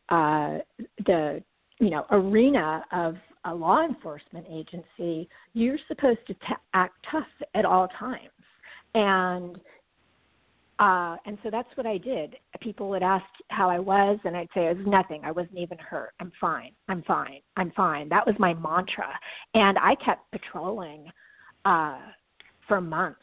uh, 0.09 0.59
the 1.07 1.43
you 1.79 1.91
know 1.91 2.05
arena 2.11 2.85
of 2.93 3.15
a 3.45 3.55
law 3.55 3.85
enforcement 3.85 4.47
agency, 4.51 5.29
you're 5.53 5.79
supposed 5.87 6.21
to 6.27 6.35
t- 6.35 6.41
act 6.73 6.95
tough 7.11 7.27
at 7.55 7.65
all 7.65 7.89
times. 7.99 8.31
And 8.95 9.61
uh, 10.79 11.17
and 11.27 11.39
so 11.43 11.51
that's 11.51 11.69
what 11.77 11.87
I 11.87 11.99
did. 11.99 12.37
People 12.61 12.89
would 12.91 13.03
ask 13.03 13.25
how 13.49 13.71
I 13.71 13.79
was, 13.79 14.19
and 14.25 14.37
I'd 14.37 14.49
say 14.55 14.67
it 14.67 14.77
was 14.77 14.87
nothing. 14.87 15.23
I 15.25 15.31
wasn't 15.31 15.59
even 15.59 15.79
hurt. 15.79 16.13
I'm 16.21 16.33
fine. 16.41 16.73
I'm 16.89 17.03
fine. 17.03 17.41
I'm 17.57 17.71
fine. 17.73 18.09
That 18.09 18.27
was 18.27 18.35
my 18.39 18.55
mantra, 18.55 19.09
and 19.55 19.79
I 19.79 19.95
kept 20.05 20.31
patrolling 20.33 21.11
uh, 21.65 21.99
for 22.67 22.81
months 22.81 23.21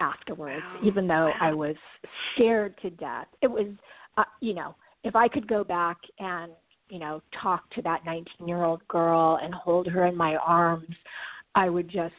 afterwards, 0.00 0.62
wow. 0.74 0.88
even 0.88 1.06
though 1.06 1.28
wow. 1.28 1.34
I 1.40 1.52
was 1.52 1.76
scared 2.34 2.74
to 2.82 2.90
death. 2.90 3.26
It 3.42 3.50
was, 3.50 3.66
uh, 4.16 4.24
you 4.40 4.54
know, 4.54 4.74
if 5.04 5.16
I 5.16 5.28
could 5.28 5.46
go 5.46 5.64
back 5.64 5.96
and 6.18 6.52
you 6.90 6.98
know, 6.98 7.22
talk 7.40 7.70
to 7.70 7.82
that 7.82 8.04
19 8.04 8.48
year 8.48 8.64
old 8.64 8.86
girl 8.88 9.38
and 9.42 9.54
hold 9.54 9.86
her 9.86 10.06
in 10.06 10.16
my 10.16 10.36
arms, 10.36 10.94
I 11.54 11.68
would 11.68 11.88
just 11.88 12.14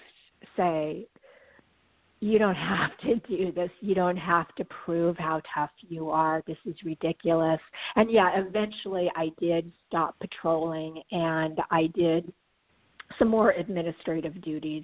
say, 0.57 1.05
you 2.21 2.37
don't 2.37 2.55
have 2.55 2.91
to 2.99 3.15
do 3.27 3.51
this. 3.51 3.71
You 3.81 3.95
don't 3.95 4.17
have 4.17 4.53
to 4.55 4.65
prove 4.65 5.17
how 5.17 5.41
tough 5.53 5.71
you 5.81 6.11
are. 6.11 6.43
This 6.45 6.57
is 6.65 6.75
ridiculous. 6.85 7.59
And 7.95 8.11
yeah, 8.11 8.29
eventually 8.35 9.11
I 9.15 9.29
did 9.39 9.71
stop 9.87 10.15
patrolling 10.19 11.01
and 11.11 11.59
I 11.71 11.87
did 11.95 12.31
some 13.17 13.27
more 13.27 13.51
administrative 13.51 14.39
duties 14.43 14.83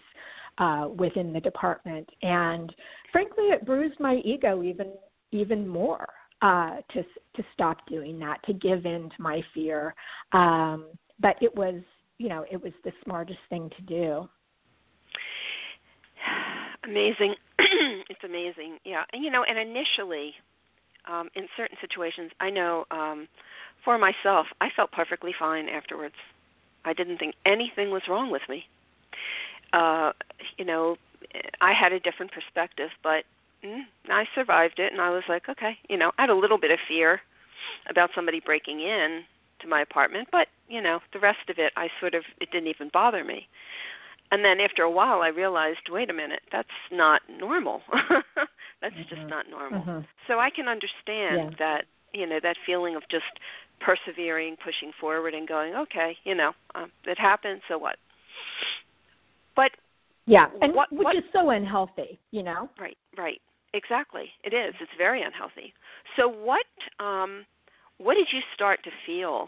uh, 0.57 0.89
within 0.97 1.31
the 1.31 1.39
department. 1.39 2.09
And 2.23 2.73
frankly, 3.11 3.45
it 3.45 3.65
bruised 3.65 3.99
my 3.99 4.15
ego 4.25 4.63
even 4.63 4.93
even 5.31 5.67
more 5.67 6.07
uh, 6.41 6.77
to 6.93 7.03
to 7.35 7.43
stop 7.53 7.77
doing 7.87 8.17
that, 8.19 8.43
to 8.45 8.53
give 8.53 8.85
in 8.87 9.11
to 9.15 9.21
my 9.21 9.41
fear. 9.53 9.93
Um, 10.33 10.87
but 11.19 11.35
it 11.41 11.55
was, 11.55 11.75
you 12.17 12.29
know, 12.29 12.45
it 12.51 12.61
was 12.61 12.73
the 12.83 12.91
smartest 13.03 13.39
thing 13.49 13.69
to 13.77 13.81
do. 13.83 14.29
Amazing, 16.87 17.35
it's 17.59 18.23
amazing, 18.23 18.77
yeah. 18.85 19.03
And 19.11 19.23
you 19.23 19.29
know, 19.29 19.43
and 19.43 19.57
initially, 19.59 20.33
um, 21.09 21.29
in 21.35 21.47
certain 21.57 21.77
situations, 21.81 22.31
I 22.39 22.49
know 22.49 22.85
um, 22.91 23.27
for 23.83 23.97
myself, 23.97 24.47
I 24.61 24.69
felt 24.75 24.91
perfectly 24.91 25.33
fine 25.37 25.67
afterwards. 25.67 26.15
I 26.85 26.93
didn't 26.93 27.17
think 27.17 27.35
anything 27.45 27.91
was 27.91 28.03
wrong 28.09 28.31
with 28.31 28.43
me. 28.47 28.65
Uh, 29.73 30.13
you 30.57 30.63
know, 30.63 30.95
I 31.59 31.73
had 31.73 31.91
a 31.91 31.99
different 31.99 32.31
perspective, 32.31 32.89
but 33.03 33.25
mm, 33.63 33.81
I 34.09 34.25
survived 34.33 34.79
it, 34.79 34.93
and 34.93 35.01
I 35.01 35.09
was 35.09 35.23
like, 35.27 35.49
okay, 35.49 35.77
you 35.89 35.97
know, 35.97 36.11
I 36.17 36.23
had 36.23 36.29
a 36.29 36.35
little 36.35 36.57
bit 36.57 36.71
of 36.71 36.79
fear 36.87 37.19
about 37.89 38.11
somebody 38.15 38.39
breaking 38.39 38.79
in 38.79 39.23
to 39.61 39.67
my 39.67 39.81
apartment, 39.81 40.29
but 40.31 40.47
you 40.69 40.81
know, 40.81 40.99
the 41.11 41.19
rest 41.19 41.49
of 41.49 41.57
it, 41.57 41.73
I 41.75 41.89
sort 41.99 42.13
of 42.13 42.23
it 42.39 42.51
didn't 42.51 42.69
even 42.69 42.89
bother 42.93 43.23
me. 43.25 43.47
And 44.31 44.43
then 44.43 44.59
after 44.59 44.83
a 44.83 44.91
while, 44.91 45.21
I 45.21 45.29
realized, 45.29 45.89
wait 45.89 46.09
a 46.09 46.13
minute, 46.13 46.41
that's 46.51 46.67
not 46.91 47.21
normal. 47.29 47.81
that's 48.81 48.93
mm-hmm. 48.93 49.15
just 49.15 49.27
not 49.29 49.45
normal. 49.49 49.81
Mm-hmm. 49.81 49.99
So 50.27 50.39
I 50.39 50.49
can 50.49 50.67
understand 50.67 51.51
yeah. 51.51 51.57
that 51.59 51.81
you 52.13 52.27
know 52.27 52.39
that 52.41 52.57
feeling 52.65 52.95
of 52.95 53.03
just 53.09 53.25
persevering, 53.79 54.57
pushing 54.63 54.91
forward, 54.99 55.33
and 55.33 55.47
going, 55.47 55.75
okay, 55.75 56.17
you 56.23 56.35
know, 56.35 56.51
um, 56.75 56.91
it 57.05 57.19
happened, 57.19 57.61
so 57.67 57.77
what? 57.77 57.97
But 59.55 59.71
yeah, 60.25 60.47
and 60.61 60.75
what, 60.75 60.91
which 60.91 61.05
what, 61.05 61.15
is 61.15 61.23
so 61.31 61.49
unhealthy, 61.49 62.19
you 62.31 62.43
know. 62.43 62.69
Right, 62.79 62.97
right. 63.17 63.41
Exactly. 63.73 64.29
It 64.43 64.53
is. 64.53 64.73
It's 64.81 64.91
very 64.97 65.21
unhealthy. 65.21 65.73
So 66.17 66.27
what 66.27 66.65
um 66.99 67.45
what 67.97 68.15
did 68.15 68.27
you 68.31 68.41
start 68.53 68.79
to 68.83 68.91
feel 69.05 69.47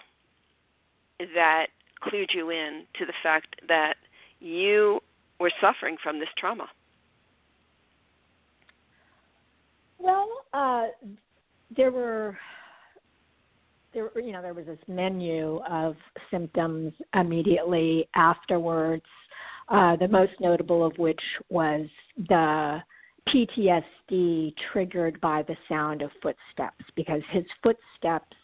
that 1.35 1.67
clued 2.01 2.29
you 2.33 2.49
in 2.49 2.85
to 2.97 3.05
the 3.05 3.13
fact 3.21 3.55
that 3.67 3.95
you 4.39 4.99
were 5.39 5.51
suffering 5.61 5.97
from 6.01 6.19
this 6.19 6.29
trauma? 6.37 6.67
Well, 9.97 10.29
uh, 10.53 10.87
there 11.75 11.91
were 11.91 12.37
there 13.93 14.09
you 14.19 14.31
know 14.31 14.41
there 14.41 14.53
was 14.53 14.65
this 14.65 14.79
menu 14.87 15.59
of 15.69 15.95
symptoms 16.31 16.93
immediately 17.13 18.07
afterwards. 18.15 19.03
Uh, 19.67 19.95
the 19.97 20.07
most 20.07 20.31
notable 20.39 20.83
of 20.83 20.97
which 20.97 21.21
was 21.49 21.85
the 22.27 22.79
PTSD 23.27 24.53
triggered 24.71 25.21
by 25.21 25.43
the 25.43 25.55
sound 25.67 26.01
of 26.01 26.09
footsteps 26.23 26.83
because 26.95 27.21
his 27.31 27.43
footsteps 27.61 28.35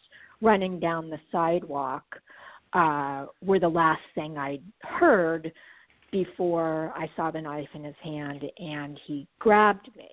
running 0.41 0.79
down 0.79 1.09
the 1.09 1.17
sidewalk 1.31 2.03
uh, 2.73 3.25
were 3.41 3.59
the 3.59 3.67
last 3.67 4.01
thing 4.13 4.37
I 4.37 4.59
heard 4.81 5.51
before 6.15 6.93
I 6.95 7.11
saw 7.17 7.29
the 7.29 7.41
knife 7.41 7.67
in 7.73 7.83
his 7.83 7.95
hand 8.01 8.41
and 8.57 8.97
he 9.05 9.27
grabbed 9.37 9.89
me. 9.97 10.07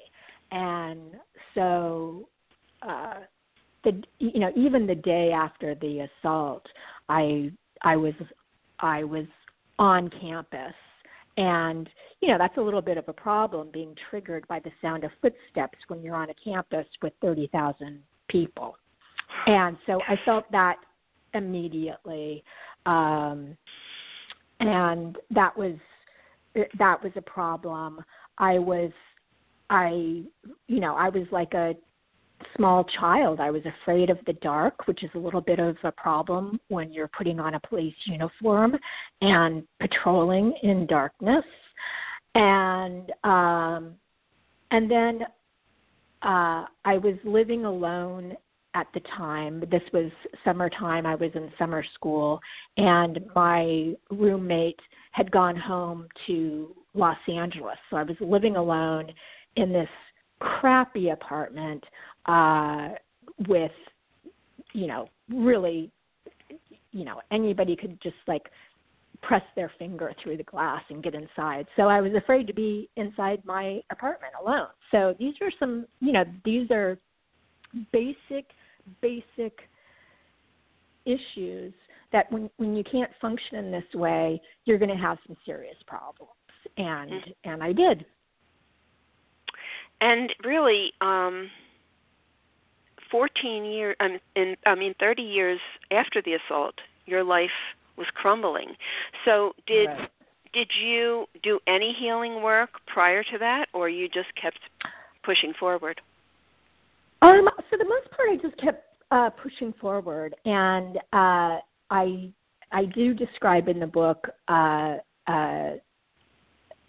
And 0.50 1.12
so, 1.54 2.28
uh, 2.82 3.20
the 3.84 4.02
you 4.18 4.40
know 4.40 4.50
even 4.56 4.84
the 4.84 4.96
day 4.96 5.30
after 5.30 5.76
the 5.76 6.08
assault, 6.08 6.66
I 7.08 7.52
I 7.82 7.94
was 7.94 8.14
I 8.80 9.04
was 9.04 9.26
on 9.78 10.10
campus 10.20 10.74
and 11.36 11.88
you 12.20 12.28
know 12.28 12.36
that's 12.36 12.56
a 12.56 12.60
little 12.60 12.82
bit 12.82 12.98
of 12.98 13.08
a 13.08 13.12
problem 13.12 13.70
being 13.72 13.94
triggered 14.10 14.46
by 14.48 14.58
the 14.58 14.72
sound 14.82 15.04
of 15.04 15.12
footsteps 15.20 15.78
when 15.86 16.02
you're 16.02 16.16
on 16.16 16.30
a 16.30 16.34
campus 16.42 16.86
with 17.00 17.12
30,000 17.22 18.00
people. 18.26 18.76
And 19.46 19.76
so 19.86 20.00
I 20.08 20.18
felt 20.24 20.50
that 20.50 20.78
immediately 21.32 22.42
um 22.86 23.56
and 24.58 25.16
that 25.30 25.56
was 25.56 25.74
that 26.78 27.02
was 27.02 27.12
a 27.16 27.22
problem. 27.22 28.00
I 28.38 28.58
was 28.58 28.90
I 29.70 30.22
you 30.68 30.80
know, 30.80 30.94
I 30.94 31.08
was 31.08 31.26
like 31.30 31.54
a 31.54 31.74
small 32.56 32.84
child. 33.00 33.40
I 33.40 33.50
was 33.50 33.62
afraid 33.64 34.10
of 34.10 34.18
the 34.26 34.32
dark, 34.34 34.86
which 34.86 35.02
is 35.04 35.10
a 35.14 35.18
little 35.18 35.40
bit 35.40 35.58
of 35.58 35.76
a 35.84 35.92
problem 35.92 36.60
when 36.68 36.92
you're 36.92 37.10
putting 37.16 37.38
on 37.38 37.54
a 37.54 37.60
police 37.60 37.94
uniform 38.04 38.76
and 39.20 39.62
patrolling 39.80 40.52
in 40.62 40.86
darkness. 40.86 41.44
And 42.34 43.12
um 43.24 43.94
and 44.70 44.90
then 44.90 45.22
uh 46.22 46.66
I 46.84 46.98
was 46.98 47.16
living 47.24 47.64
alone 47.64 48.36
at 48.74 48.86
the 48.94 49.00
time. 49.16 49.62
This 49.70 49.82
was 49.92 50.10
summertime. 50.44 51.06
I 51.06 51.14
was 51.14 51.30
in 51.34 51.50
summer 51.58 51.84
school, 51.94 52.40
and 52.76 53.20
my 53.34 53.94
roommate 54.10 54.80
had 55.12 55.30
gone 55.30 55.56
home 55.56 56.08
to 56.26 56.74
Los 56.94 57.18
Angeles. 57.28 57.76
So 57.90 57.96
I 57.96 58.02
was 58.02 58.16
living 58.20 58.56
alone 58.56 59.12
in 59.56 59.72
this 59.72 59.88
crappy 60.40 61.10
apartment 61.10 61.84
uh, 62.26 62.90
with, 63.46 63.72
you 64.72 64.86
know, 64.86 65.08
really, 65.28 65.90
you 66.92 67.04
know, 67.04 67.20
anybody 67.30 67.76
could 67.76 68.00
just 68.02 68.16
like 68.26 68.42
press 69.22 69.42
their 69.54 69.70
finger 69.78 70.12
through 70.22 70.36
the 70.36 70.42
glass 70.42 70.82
and 70.90 71.02
get 71.02 71.14
inside. 71.14 71.66
So 71.76 71.84
I 71.84 72.00
was 72.00 72.12
afraid 72.14 72.46
to 72.48 72.54
be 72.54 72.88
inside 72.96 73.42
my 73.44 73.80
apartment 73.90 74.32
alone. 74.40 74.66
So 74.90 75.14
these 75.18 75.34
are 75.40 75.50
some, 75.60 75.86
you 76.00 76.12
know, 76.12 76.24
these 76.44 76.70
are 76.70 76.98
basic 77.92 78.46
basic 79.00 79.58
issues 81.04 81.72
that 82.12 82.30
when 82.30 82.50
when 82.58 82.76
you 82.76 82.84
can't 82.84 83.10
function 83.20 83.56
in 83.56 83.70
this 83.70 83.84
way, 83.94 84.40
you're 84.64 84.78
going 84.78 84.90
to 84.90 85.02
have 85.02 85.18
some 85.26 85.36
serious 85.44 85.76
problems. 85.86 86.30
And 86.76 87.10
mm-hmm. 87.10 87.50
and 87.50 87.62
I 87.62 87.72
did. 87.72 88.04
And 90.00 90.32
really, 90.44 90.92
um, 91.00 91.48
14 93.10 93.64
years, 93.64 93.94
um, 94.00 94.18
in, 94.34 94.56
I 94.66 94.74
mean, 94.74 94.94
30 94.98 95.22
years 95.22 95.60
after 95.92 96.20
the 96.22 96.34
assault, 96.34 96.74
your 97.06 97.22
life 97.22 97.50
was 97.96 98.06
crumbling. 98.14 98.74
So 99.24 99.52
did 99.66 99.86
right. 99.86 100.10
did 100.52 100.70
you 100.82 101.26
do 101.42 101.60
any 101.66 101.94
healing 101.98 102.42
work 102.42 102.70
prior 102.86 103.22
to 103.22 103.38
that, 103.38 103.66
or 103.72 103.88
you 103.88 104.08
just 104.08 104.34
kept 104.40 104.58
pushing 105.22 105.52
forward? 105.58 106.00
Um, 107.22 107.48
for 107.70 107.78
the 107.78 107.84
most 107.84 108.10
part, 108.10 108.28
I 108.30 108.36
just 108.42 108.60
kept 108.60 108.84
uh, 109.12 109.30
pushing 109.30 109.72
forward, 109.80 110.34
and 110.44 110.96
uh, 111.12 111.58
I 111.90 112.32
I 112.72 112.84
do 112.94 113.14
describe 113.14 113.68
in 113.68 113.78
the 113.78 113.86
book 113.86 114.26
uh, 114.48 114.96
uh, 115.28 115.70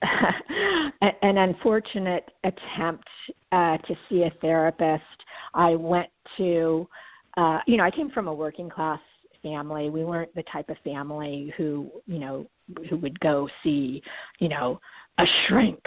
an 1.22 1.38
unfortunate 1.38 2.30
attempt 2.44 3.08
uh, 3.52 3.78
to 3.78 3.96
see 4.10 4.24
a 4.24 4.32
therapist. 4.42 5.04
I 5.54 5.76
went 5.76 6.10
to, 6.38 6.88
uh, 7.38 7.60
you 7.68 7.78
know, 7.78 7.84
I 7.84 7.92
came 7.92 8.10
from 8.10 8.28
a 8.28 8.34
working 8.34 8.70
class 8.70 9.00
family. 9.44 9.90
We 9.90 10.04
weren't 10.04 10.34
the 10.36 10.44
type 10.52 10.70
of 10.70 10.78
family 10.84 11.54
who, 11.58 11.92
you 12.08 12.20
know, 12.20 12.48
who 12.90 12.98
would 12.98 13.20
go 13.20 13.48
see, 13.64 14.02
you 14.40 14.50
know, 14.50 14.80
a 15.18 15.24
shrink. 15.48 15.80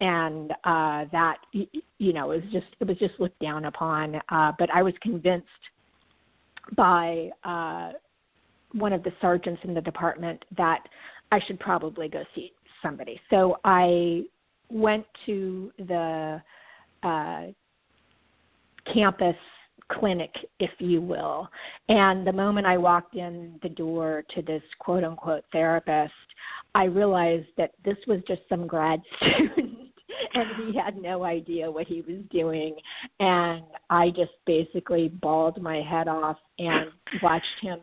And 0.00 0.50
uh 0.64 1.04
that 1.12 1.36
you 1.52 2.12
know 2.12 2.32
it 2.32 2.42
was 2.42 2.52
just 2.52 2.66
it 2.80 2.88
was 2.88 2.96
just 2.98 3.14
looked 3.20 3.38
down 3.38 3.66
upon. 3.66 4.16
Uh 4.28 4.52
but 4.58 4.68
i 4.74 4.82
was 4.82 4.94
convinced 5.00 5.46
by 6.76 7.30
uh 7.44 7.92
one 8.72 8.92
of 8.92 9.02
the 9.04 9.12
sergeants 9.20 9.60
in 9.64 9.74
the 9.74 9.80
department 9.80 10.44
that 10.56 10.80
i 11.30 11.38
should 11.46 11.60
probably 11.60 12.08
go 12.08 12.24
see 12.34 12.52
somebody. 12.82 13.20
So 13.30 13.58
i 13.64 14.22
went 14.70 15.06
to 15.26 15.70
the 15.78 16.42
uh 17.04 17.42
campus 18.92 19.36
clinic, 19.98 20.30
if 20.60 20.70
you 20.78 21.00
will. 21.00 21.48
And 21.88 22.26
the 22.26 22.32
moment 22.32 22.66
I 22.66 22.78
walked 22.78 23.14
in 23.14 23.58
the 23.62 23.68
door 23.68 24.24
to 24.34 24.42
this 24.42 24.62
quote 24.78 25.04
unquote 25.04 25.44
therapist, 25.52 26.12
I 26.74 26.84
realized 26.84 27.48
that 27.56 27.72
this 27.84 27.96
was 28.06 28.20
just 28.26 28.42
some 28.48 28.66
grad 28.66 29.00
student 29.16 29.78
and 30.34 30.46
he 30.66 30.78
had 30.78 30.96
no 30.96 31.24
idea 31.24 31.70
what 31.70 31.86
he 31.86 32.02
was 32.02 32.18
doing. 32.30 32.76
And 33.20 33.62
I 33.90 34.10
just 34.10 34.32
basically 34.46 35.08
bawled 35.08 35.60
my 35.60 35.82
head 35.82 36.08
off 36.08 36.38
and 36.58 36.90
watched 37.22 37.46
him 37.60 37.80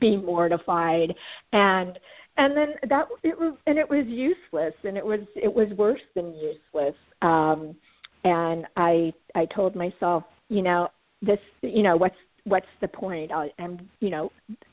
be 0.00 0.16
mortified. 0.16 1.14
And 1.52 1.98
and 2.38 2.56
then 2.56 2.68
that 2.88 3.06
it 3.22 3.38
was 3.38 3.56
and 3.66 3.78
it 3.78 3.88
was 3.88 4.04
useless 4.06 4.74
and 4.84 4.96
it 4.96 5.04
was 5.04 5.20
it 5.34 5.52
was 5.52 5.68
worse 5.76 6.00
than 6.14 6.34
useless. 6.34 6.94
Um 7.22 7.76
and 8.24 8.66
I 8.76 9.12
I 9.34 9.46
told 9.46 9.76
myself, 9.76 10.24
you 10.48 10.62
know, 10.62 10.88
this 11.22 11.38
you 11.62 11.82
know, 11.82 11.96
what's 11.96 12.16
what's 12.46 12.66
the 12.80 12.88
point? 12.88 13.32
I, 13.32 13.48
I'm, 13.58 13.88
you 14.00 14.10
know, 14.10 14.30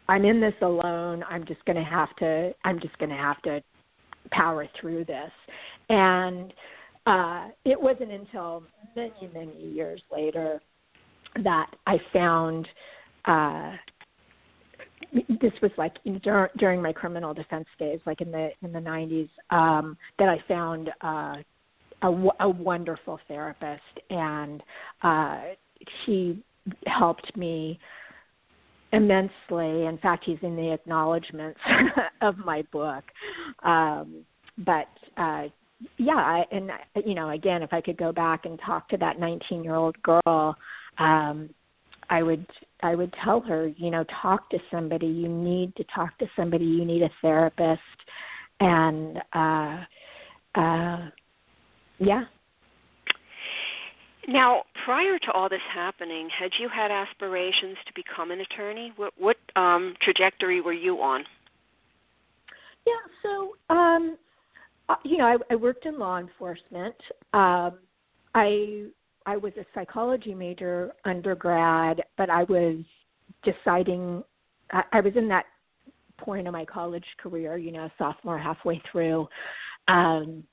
I'm 0.07 0.25
in 0.25 0.39
this 0.39 0.53
alone. 0.61 1.23
I'm 1.29 1.45
just 1.45 1.63
going 1.65 1.75
to 1.75 1.83
have 1.83 2.15
to. 2.17 2.53
I'm 2.63 2.79
just 2.79 2.97
going 2.99 3.09
to 3.09 3.15
have 3.15 3.41
to 3.43 3.61
power 4.31 4.67
through 4.79 5.05
this. 5.05 5.31
And 5.89 6.53
uh, 7.05 7.47
it 7.65 7.79
wasn't 7.79 8.11
until 8.11 8.63
many, 8.95 9.29
many 9.33 9.57
years 9.59 10.01
later 10.11 10.61
that 11.43 11.67
I 11.87 11.97
found. 12.13 12.67
Uh, 13.25 13.73
this 15.41 15.51
was 15.61 15.71
like 15.77 15.93
dur- 16.23 16.49
during 16.57 16.81
my 16.81 16.91
criminal 16.91 17.33
defense 17.33 17.67
days, 17.77 17.99
like 18.05 18.21
in 18.21 18.31
the 18.31 18.49
in 18.63 18.71
the 18.71 18.79
90s, 18.79 19.29
um, 19.49 19.97
that 20.17 20.27
I 20.27 20.37
found 20.47 20.89
uh, 21.01 21.35
a, 22.01 22.29
a 22.39 22.49
wonderful 22.49 23.19
therapist, 23.27 23.81
and 24.09 24.63
uh, 25.03 25.41
she 26.05 26.43
helped 26.87 27.35
me 27.35 27.79
immensely. 28.91 29.85
In 29.85 29.99
fact, 30.01 30.23
he's 30.25 30.37
in 30.41 30.55
the 30.55 30.71
acknowledgments 30.71 31.59
of 32.21 32.37
my 32.37 32.63
book. 32.71 33.03
Um, 33.63 34.23
but 34.59 34.87
uh, 35.17 35.47
yeah, 35.97 36.15
I, 36.15 36.45
and 36.51 36.71
you 37.05 37.15
know, 37.15 37.31
again, 37.31 37.63
if 37.63 37.73
I 37.73 37.81
could 37.81 37.97
go 37.97 38.11
back 38.11 38.45
and 38.45 38.59
talk 38.65 38.87
to 38.89 38.97
that 38.97 39.17
19-year-old 39.17 40.01
girl, 40.03 40.55
um, 40.99 41.49
I 42.09 42.21
would 42.21 42.45
I 42.81 42.95
would 42.95 43.13
tell 43.23 43.39
her, 43.41 43.67
you 43.77 43.89
know, 43.89 44.03
talk 44.21 44.49
to 44.51 44.59
somebody. 44.69 45.07
You 45.07 45.29
need 45.29 45.75
to 45.77 45.85
talk 45.95 46.17
to 46.19 46.27
somebody. 46.35 46.65
You 46.65 46.85
need 46.85 47.01
a 47.01 47.09
therapist, 47.21 47.81
and 48.59 49.17
uh, 49.33 49.83
uh, 50.55 51.09
yeah, 51.99 52.25
now, 54.27 54.63
prior 54.85 55.17
to 55.19 55.31
all 55.31 55.49
this 55.49 55.61
happening, 55.73 56.29
had 56.37 56.51
you 56.59 56.69
had 56.69 56.91
aspirations 56.91 57.77
to 57.87 57.93
become 57.95 58.31
an 58.31 58.41
attorney? 58.41 58.93
What, 58.95 59.13
what 59.17 59.37
um, 59.55 59.95
trajectory 60.01 60.61
were 60.61 60.73
you 60.73 61.01
on? 61.01 61.23
Yeah, 62.85 62.93
so 63.21 63.55
um, 63.73 64.17
uh, 64.89 64.95
you 65.03 65.17
know, 65.17 65.25
I, 65.25 65.37
I 65.53 65.55
worked 65.55 65.85
in 65.85 65.97
law 65.97 66.19
enforcement. 66.19 66.95
Um, 67.33 67.79
I 68.35 68.87
I 69.25 69.37
was 69.37 69.53
a 69.57 69.65
psychology 69.73 70.33
major 70.33 70.91
undergrad, 71.05 72.01
but 72.17 72.29
I 72.29 72.43
was 72.43 72.77
deciding. 73.43 74.23
I, 74.71 74.83
I 74.91 74.99
was 74.99 75.13
in 75.15 75.27
that 75.29 75.45
point 76.17 76.47
of 76.47 76.53
my 76.53 76.65
college 76.65 77.05
career, 77.17 77.57
you 77.57 77.71
know, 77.71 77.89
sophomore 77.97 78.37
halfway 78.37 78.81
through, 78.91 79.27
um, 79.87 80.43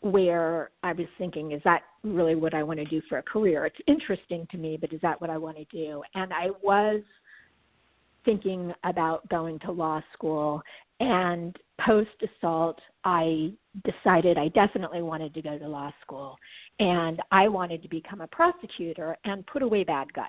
where 0.00 0.70
I 0.82 0.92
was 0.92 1.06
thinking, 1.18 1.52
is 1.52 1.60
that 1.64 1.82
really 2.02 2.34
what 2.34 2.54
I 2.54 2.62
want 2.62 2.78
to 2.78 2.86
do 2.86 3.02
for 3.08 3.18
a 3.18 3.22
career? 3.22 3.66
It's 3.66 3.76
interesting 3.86 4.46
to 4.50 4.56
me, 4.56 4.78
but 4.80 4.92
is 4.92 5.00
that 5.02 5.20
what 5.20 5.30
I 5.30 5.36
want 5.36 5.58
to 5.58 5.64
do? 5.64 6.02
And 6.14 6.32
I 6.32 6.48
was 6.62 7.02
thinking 8.24 8.72
about 8.84 9.28
going 9.28 9.58
to 9.60 9.72
law 9.72 10.00
school 10.12 10.62
and 11.00 11.56
post 11.84 12.10
assault 12.22 12.78
I 13.04 13.52
decided 13.84 14.36
I 14.36 14.48
definitely 14.48 15.02
wanted 15.02 15.32
to 15.34 15.42
go 15.42 15.58
to 15.58 15.66
law 15.66 15.90
school 16.02 16.36
and 16.78 17.20
I 17.30 17.48
wanted 17.48 17.82
to 17.82 17.88
become 17.88 18.20
a 18.20 18.26
prosecutor 18.26 19.16
and 19.24 19.46
put 19.46 19.62
away 19.62 19.84
bad 19.84 20.12
guys. 20.12 20.26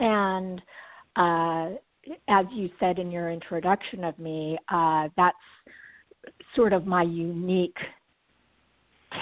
And 0.00 0.62
uh, 1.16 1.76
as 2.28 2.46
you 2.52 2.70
said 2.80 2.98
in 2.98 3.10
your 3.10 3.30
introduction 3.30 4.04
of 4.04 4.18
me, 4.18 4.58
uh, 4.70 5.08
that's 5.16 5.36
sort 6.56 6.72
of 6.72 6.86
my 6.86 7.02
unique 7.02 7.76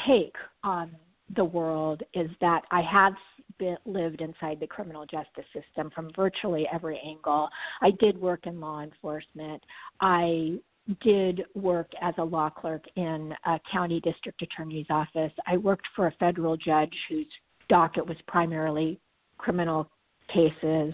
take 0.07 0.35
on 0.65 0.91
the 1.37 1.45
world 1.45 2.03
is 2.15 2.31
that 2.41 2.63
I 2.71 2.83
have 2.83 3.15
been, 3.59 3.77
lived 3.87 4.21
inside 4.21 4.59
the 4.61 4.67
criminal 4.67 5.07
justice 5.07 5.45
system 5.53 5.91
from 5.95 6.11
virtually 6.15 6.67
every 6.73 7.01
angle. 7.05 7.49
I 7.81 7.91
did 7.93 8.21
work 8.21 8.47
in 8.47 8.61
law 8.61 8.83
enforcement. 8.83 9.63
I 10.01 10.59
did 11.01 11.43
work 11.55 11.91
as 12.01 12.15
a 12.19 12.25
law 12.25 12.51
clerk 12.51 12.85
in 12.97 13.33
a 13.47 13.61
county 13.71 14.01
district 14.01 14.43
attorney's 14.43 14.87
office. 14.91 15.33
I 15.47 15.57
worked 15.57 15.87
for 15.95 16.09
a 16.09 16.13
federal 16.19 16.57
judge 16.57 16.95
whose 17.09 17.27
docket 17.69 18.07
was 18.07 18.17
primarily 18.27 18.99
criminal 19.39 19.89
cases. 20.33 20.93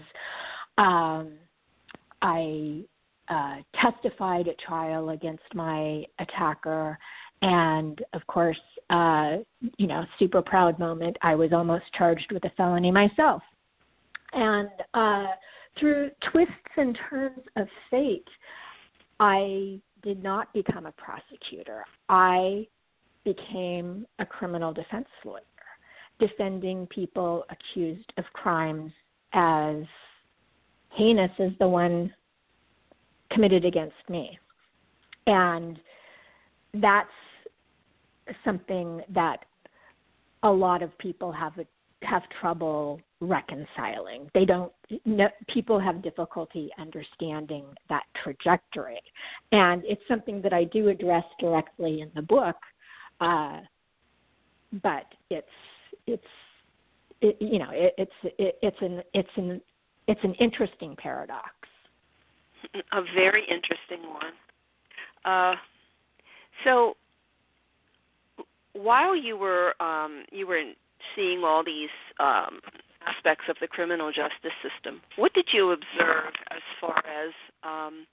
Um, 0.77 1.33
I 2.21 2.83
uh, 3.29 3.57
testified 3.81 4.47
at 4.47 4.59
trial 4.59 5.09
against 5.09 5.43
my 5.53 6.03
attacker, 6.19 6.97
and 7.41 8.03
of 8.13 8.25
course, 8.27 8.59
uh, 8.89 9.37
you 9.77 9.87
know, 9.87 10.05
super 10.17 10.41
proud 10.41 10.79
moment. 10.79 11.17
I 11.21 11.35
was 11.35 11.53
almost 11.53 11.85
charged 11.97 12.31
with 12.31 12.43
a 12.45 12.49
felony 12.57 12.91
myself, 12.91 13.41
and 14.33 14.69
uh, 14.93 15.27
through 15.79 16.11
twists 16.31 16.53
and 16.77 16.97
turns 17.09 17.39
of 17.55 17.67
fate, 17.89 18.27
I 19.19 19.79
did 20.01 20.23
not 20.23 20.51
become 20.53 20.85
a 20.85 20.91
prosecutor. 20.93 21.83
I 22.07 22.67
became 23.23 24.05
a 24.19 24.25
criminal 24.25 24.73
defense 24.73 25.07
lawyer, 25.25 25.41
defending 26.19 26.87
people 26.87 27.45
accused 27.49 28.11
of 28.17 28.25
crimes 28.33 28.91
as 29.33 29.83
heinous 30.91 31.31
as 31.39 31.51
the 31.59 31.67
one 31.67 32.13
committed 33.31 33.65
against 33.65 34.09
me. 34.09 34.39
And 35.27 35.79
that's 36.73 37.09
something 38.43 39.01
that 39.13 39.45
a 40.43 40.49
lot 40.49 40.81
of 40.81 40.97
people 40.97 41.31
have 41.31 41.53
have 42.03 42.23
trouble 42.39 43.01
reconciling. 43.19 44.29
They 44.33 44.45
don't 44.45 44.71
no, 45.05 45.27
people 45.47 45.79
have 45.79 46.01
difficulty 46.01 46.69
understanding 46.77 47.65
that 47.89 48.03
trajectory, 48.23 49.01
and 49.51 49.83
it's 49.85 50.01
something 50.07 50.41
that 50.41 50.53
I 50.53 50.63
do 50.65 50.89
address 50.89 51.25
directly 51.39 52.01
in 52.01 52.11
the 52.15 52.21
book. 52.21 52.55
Uh, 53.19 53.59
but 54.81 55.05
it's 55.29 55.47
it's 56.07 56.23
it, 57.21 57.37
you 57.39 57.59
know 57.59 57.71
it, 57.71 57.93
it's 57.97 58.35
it, 58.37 58.57
it's 58.61 58.77
an 58.81 59.03
it's 59.13 59.29
an 59.35 59.61
it's 60.07 60.23
an 60.23 60.33
interesting 60.35 60.95
paradox. 60.95 61.51
A 62.91 63.01
very 63.15 63.43
interesting 63.43 64.09
one. 64.09 64.33
Uh, 65.25 65.55
so 66.63 66.95
while 68.81 69.15
you 69.15 69.37
were 69.37 69.73
um, 69.81 70.23
you 70.31 70.47
were 70.47 70.63
seeing 71.15 71.43
all 71.43 71.63
these 71.63 71.89
um, 72.19 72.59
aspects 73.05 73.45
of 73.49 73.57
the 73.59 73.67
criminal 73.67 74.11
justice 74.11 74.55
system. 74.63 75.01
What 75.17 75.33
did 75.33 75.47
you 75.51 75.71
observe 75.71 76.33
as 76.51 76.61
far 76.79 76.97
as 76.99 77.33
um, 77.63 78.05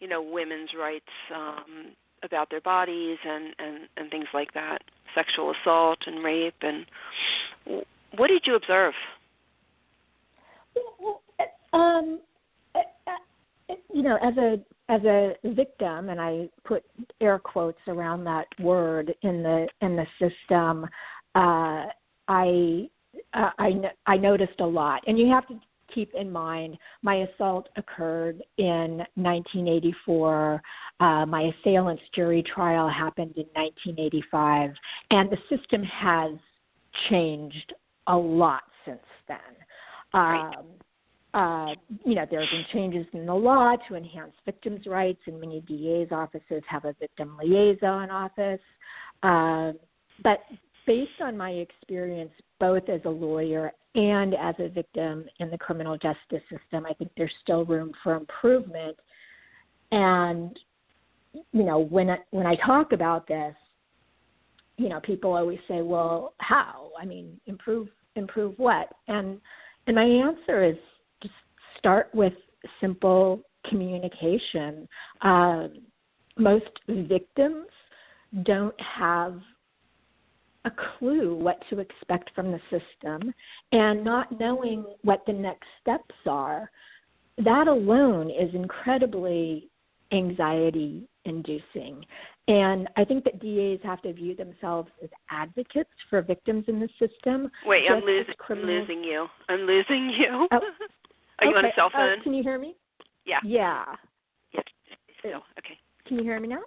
you 0.00 0.08
know 0.08 0.22
women's 0.22 0.70
rights 0.78 1.04
um, 1.34 1.92
about 2.22 2.50
their 2.50 2.60
bodies 2.60 3.18
and, 3.24 3.54
and 3.58 3.88
and 3.96 4.10
things 4.10 4.28
like 4.34 4.52
that, 4.54 4.82
sexual 5.14 5.52
assault 5.52 6.00
and 6.06 6.22
rape, 6.22 6.62
and 6.62 6.86
what 8.14 8.28
did 8.28 8.42
you 8.44 8.54
observe? 8.54 8.94
Um, 11.72 12.20
you 13.94 14.02
know, 14.02 14.18
as 14.22 14.36
a 14.36 14.58
as 14.92 15.02
a 15.04 15.34
victim, 15.44 16.10
and 16.10 16.20
I 16.20 16.48
put 16.64 16.84
air 17.20 17.38
quotes 17.38 17.80
around 17.88 18.24
that 18.24 18.46
word 18.60 19.14
in 19.22 19.42
the 19.42 19.66
in 19.80 19.96
the 19.96 20.06
system. 20.18 20.84
Uh, 21.34 21.86
I 22.28 22.90
uh, 23.32 23.50
I 23.58 23.72
I 24.06 24.16
noticed 24.18 24.60
a 24.60 24.66
lot, 24.66 25.02
and 25.06 25.18
you 25.18 25.28
have 25.30 25.48
to 25.48 25.58
keep 25.94 26.12
in 26.14 26.30
mind 26.30 26.76
my 27.02 27.26
assault 27.26 27.68
occurred 27.76 28.42
in 28.58 28.98
1984. 29.14 30.62
Uh, 31.00 31.26
my 31.26 31.50
assailant's 31.60 32.02
jury 32.14 32.42
trial 32.42 32.88
happened 32.88 33.32
in 33.36 33.46
1985, 33.54 34.72
and 35.10 35.30
the 35.30 35.38
system 35.48 35.82
has 35.82 36.32
changed 37.08 37.72
a 38.08 38.16
lot 38.16 38.62
since 38.84 39.00
then. 39.26 39.38
Right. 40.12 40.52
Uh, 41.34 41.68
you 42.04 42.14
know, 42.14 42.26
there 42.30 42.40
have 42.40 42.50
been 42.50 42.64
changes 42.72 43.06
in 43.14 43.24
the 43.24 43.34
law 43.34 43.74
to 43.88 43.94
enhance 43.94 44.32
victims' 44.44 44.86
rights, 44.86 45.20
and 45.26 45.40
many 45.40 45.60
DA's 45.60 46.08
offices 46.10 46.62
have 46.68 46.84
a 46.84 46.94
victim 47.00 47.38
liaison 47.42 48.10
office. 48.10 48.60
Uh, 49.22 49.72
but 50.22 50.40
based 50.86 51.20
on 51.22 51.36
my 51.36 51.50
experience, 51.50 52.32
both 52.60 52.86
as 52.88 53.00
a 53.06 53.10
lawyer 53.10 53.72
and 53.94 54.34
as 54.34 54.54
a 54.58 54.68
victim 54.68 55.24
in 55.38 55.50
the 55.50 55.58
criminal 55.58 55.96
justice 55.96 56.42
system, 56.50 56.86
I 56.88 56.92
think 56.94 57.10
there's 57.16 57.32
still 57.42 57.64
room 57.64 57.92
for 58.02 58.14
improvement. 58.14 58.96
And 59.90 60.58
you 61.52 61.64
know, 61.64 61.78
when 61.78 62.10
I, 62.10 62.18
when 62.30 62.46
I 62.46 62.56
talk 62.56 62.92
about 62.92 63.26
this, 63.26 63.54
you 64.76 64.88
know, 64.88 65.00
people 65.00 65.32
always 65.32 65.58
say, 65.68 65.82
"Well, 65.82 66.34
how? 66.38 66.90
I 67.00 67.04
mean, 67.04 67.40
improve 67.46 67.88
improve 68.16 68.58
what?" 68.58 68.88
And 69.08 69.40
and 69.86 69.96
my 69.96 70.04
answer 70.04 70.64
is 70.64 70.76
start 71.78 72.08
with 72.14 72.34
simple 72.80 73.40
communication. 73.68 74.88
Um, 75.22 75.82
most 76.38 76.70
victims 76.88 77.66
don't 78.44 78.78
have 78.80 79.40
a 80.64 80.70
clue 80.98 81.34
what 81.34 81.58
to 81.70 81.80
expect 81.80 82.30
from 82.34 82.52
the 82.52 82.60
system 82.70 83.34
and 83.72 84.04
not 84.04 84.38
knowing 84.38 84.84
what 85.02 85.22
the 85.26 85.32
next 85.32 85.66
steps 85.80 86.14
are, 86.26 86.70
that 87.38 87.66
alone 87.66 88.30
is 88.30 88.54
incredibly 88.54 89.68
anxiety 90.12 91.08
inducing. 91.24 92.04
And 92.48 92.88
I 92.96 93.04
think 93.04 93.24
that 93.24 93.40
DAs 93.40 93.78
have 93.84 94.02
to 94.02 94.12
view 94.12 94.34
themselves 94.34 94.90
as 95.02 95.08
advocates 95.30 95.90
for 96.10 96.22
victims 96.22 96.64
in 96.68 96.80
the 96.80 96.88
system. 96.98 97.50
Wait, 97.64 97.84
I'm 97.90 98.02
losing, 98.02 98.34
criminals... 98.38 98.88
losing 98.88 99.04
you. 99.04 99.26
I'm 99.48 99.60
losing 99.60 100.10
you. 100.18 100.48
Oh, 100.50 100.60
Are 101.42 101.46
you 101.46 101.56
okay. 101.56 101.58
on 101.58 101.64
a 101.64 101.74
cell 101.74 101.86
uh, 101.86 101.98
phone? 101.98 102.20
Uh, 102.20 102.22
can 102.22 102.34
you 102.34 102.42
hear 102.42 102.58
me? 102.58 102.76
Yeah. 103.26 103.38
Yeah. 103.44 103.84
Yes. 104.52 104.64
Still. 105.18 105.42
Okay. 105.58 105.76
Can 106.06 106.18
you 106.18 106.22
hear 106.22 106.38
me 106.38 106.48
now? 106.48 106.60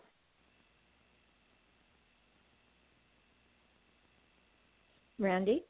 Randy? 5.17 5.63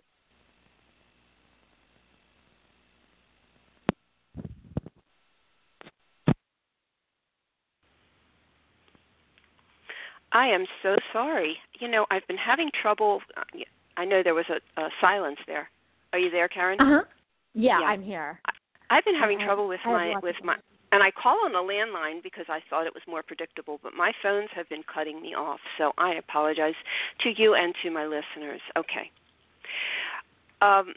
I 10.31 10.47
am 10.47 10.65
so 10.81 10.95
sorry. 11.13 11.57
You 11.79 11.87
know, 11.87 12.05
I've 12.09 12.27
been 12.27 12.37
having 12.37 12.69
trouble. 12.81 13.21
Uh, 13.37 13.43
I 13.97 14.03
know 14.03 14.21
there 14.23 14.33
was 14.33 14.45
a, 14.49 14.81
a 14.81 14.89
silence 14.99 15.37
there. 15.45 15.69
Are 16.11 16.19
you 16.19 16.31
there, 16.31 16.47
Karen? 16.47 16.79
Uh 16.81 16.85
huh. 16.85 17.01
Yeah, 17.53 17.79
yeah, 17.79 17.85
I'm 17.85 18.01
here. 18.01 18.39
I, 18.45 18.51
have 18.89 19.05
been 19.05 19.15
having 19.15 19.39
trouble 19.39 19.67
with 19.67 19.79
my 19.85 20.15
with 20.21 20.35
my 20.43 20.55
and 20.91 21.03
I 21.03 21.11
call 21.11 21.37
on 21.43 21.53
a 21.55 21.57
landline 21.57 22.23
because 22.23 22.45
I 22.47 22.61
thought 22.69 22.87
it 22.87 22.93
was 22.93 23.03
more 23.07 23.21
predictable, 23.21 23.79
but 23.83 23.93
my 23.93 24.13
phones 24.23 24.49
have 24.55 24.69
been 24.69 24.83
cutting 24.83 25.21
me 25.21 25.33
off. 25.33 25.59
So 25.77 25.91
I 25.97 26.13
apologize 26.13 26.75
to 27.21 27.33
you 27.35 27.53
and 27.55 27.75
to 27.83 27.91
my 27.91 28.05
listeners. 28.05 28.61
Okay. 28.77 29.11
Um, 30.61 30.93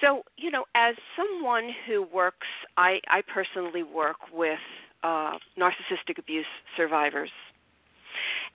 so, 0.00 0.22
you 0.36 0.50
know, 0.50 0.64
as 0.74 0.94
someone 1.16 1.70
who 1.86 2.06
works, 2.14 2.46
I, 2.76 3.00
I 3.08 3.22
personally 3.22 3.82
work 3.82 4.16
with 4.32 4.58
uh, 5.02 5.38
narcissistic 5.58 6.18
abuse 6.18 6.46
survivors. 6.76 7.30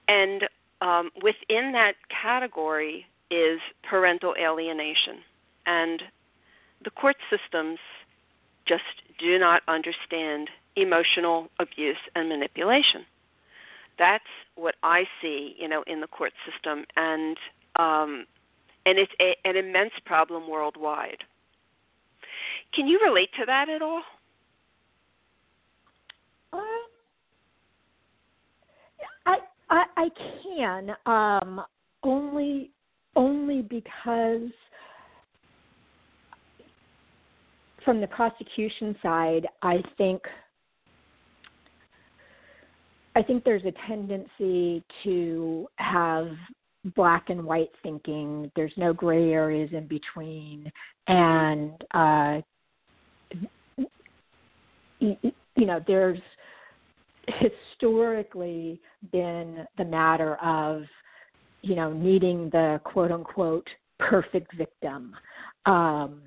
And 0.08 0.46
um, 0.82 1.12
within 1.22 1.72
that 1.74 1.94
category 2.10 3.06
is 3.30 3.60
parental 3.88 4.34
alienation. 4.40 5.18
And 5.66 6.02
the 6.84 6.92
court 6.92 7.16
systems 7.30 7.80
just 8.68 8.84
do 9.20 9.38
not 9.38 9.62
understand 9.68 10.50
emotional 10.76 11.50
abuse 11.60 11.98
and 12.16 12.30
manipulation. 12.30 13.06
That's 14.00 14.24
what 14.56 14.76
I 14.82 15.04
see, 15.22 15.56
you 15.60 15.68
know, 15.68 15.84
in 15.86 16.02
the 16.02 16.08
court 16.08 16.34
system, 16.50 16.86
and 16.96 17.38
um, 17.76 18.26
and 18.86 18.98
it's 18.98 19.12
a, 19.22 19.36
an 19.48 19.56
immense 19.56 19.94
problem 20.06 20.50
worldwide. 20.50 21.24
Can 22.74 22.88
you 22.88 23.00
relate 23.04 23.30
to 23.40 23.46
that 23.46 23.70
at 23.70 23.82
all? 23.82 24.02
Um, 26.54 26.62
I, 29.26 29.38
I 29.70 29.84
I 29.96 30.10
can 30.44 30.96
um, 31.06 31.62
only 32.02 32.72
only 33.16 33.62
because 33.62 34.50
from 37.84 38.02
the 38.02 38.08
prosecution 38.08 38.96
side, 39.02 39.48
I 39.62 39.82
think 39.98 40.22
I 43.16 43.22
think 43.22 43.44
there's 43.44 43.64
a 43.66 43.74
tendency 43.88 44.84
to 45.04 45.68
have 45.76 46.30
black 46.96 47.30
and 47.30 47.44
white 47.44 47.70
thinking. 47.84 48.52
There's 48.56 48.74
no 48.76 48.92
gray 48.92 49.32
areas 49.32 49.70
in 49.72 49.88
between, 49.88 50.72
and 51.08 51.72
uh, 51.94 52.42
you 55.00 55.66
know, 55.66 55.80
there's 55.86 56.20
historically 57.28 58.82
been 59.12 59.66
the 59.78 59.86
matter 59.86 60.36
of, 60.36 60.84
you 61.62 61.76
know, 61.76 61.92
needing 61.94 62.50
the 62.50 62.82
quote 62.84 63.12
unquote 63.12 63.68
perfect 64.00 64.54
victim 64.56 65.16
um, 65.66 66.22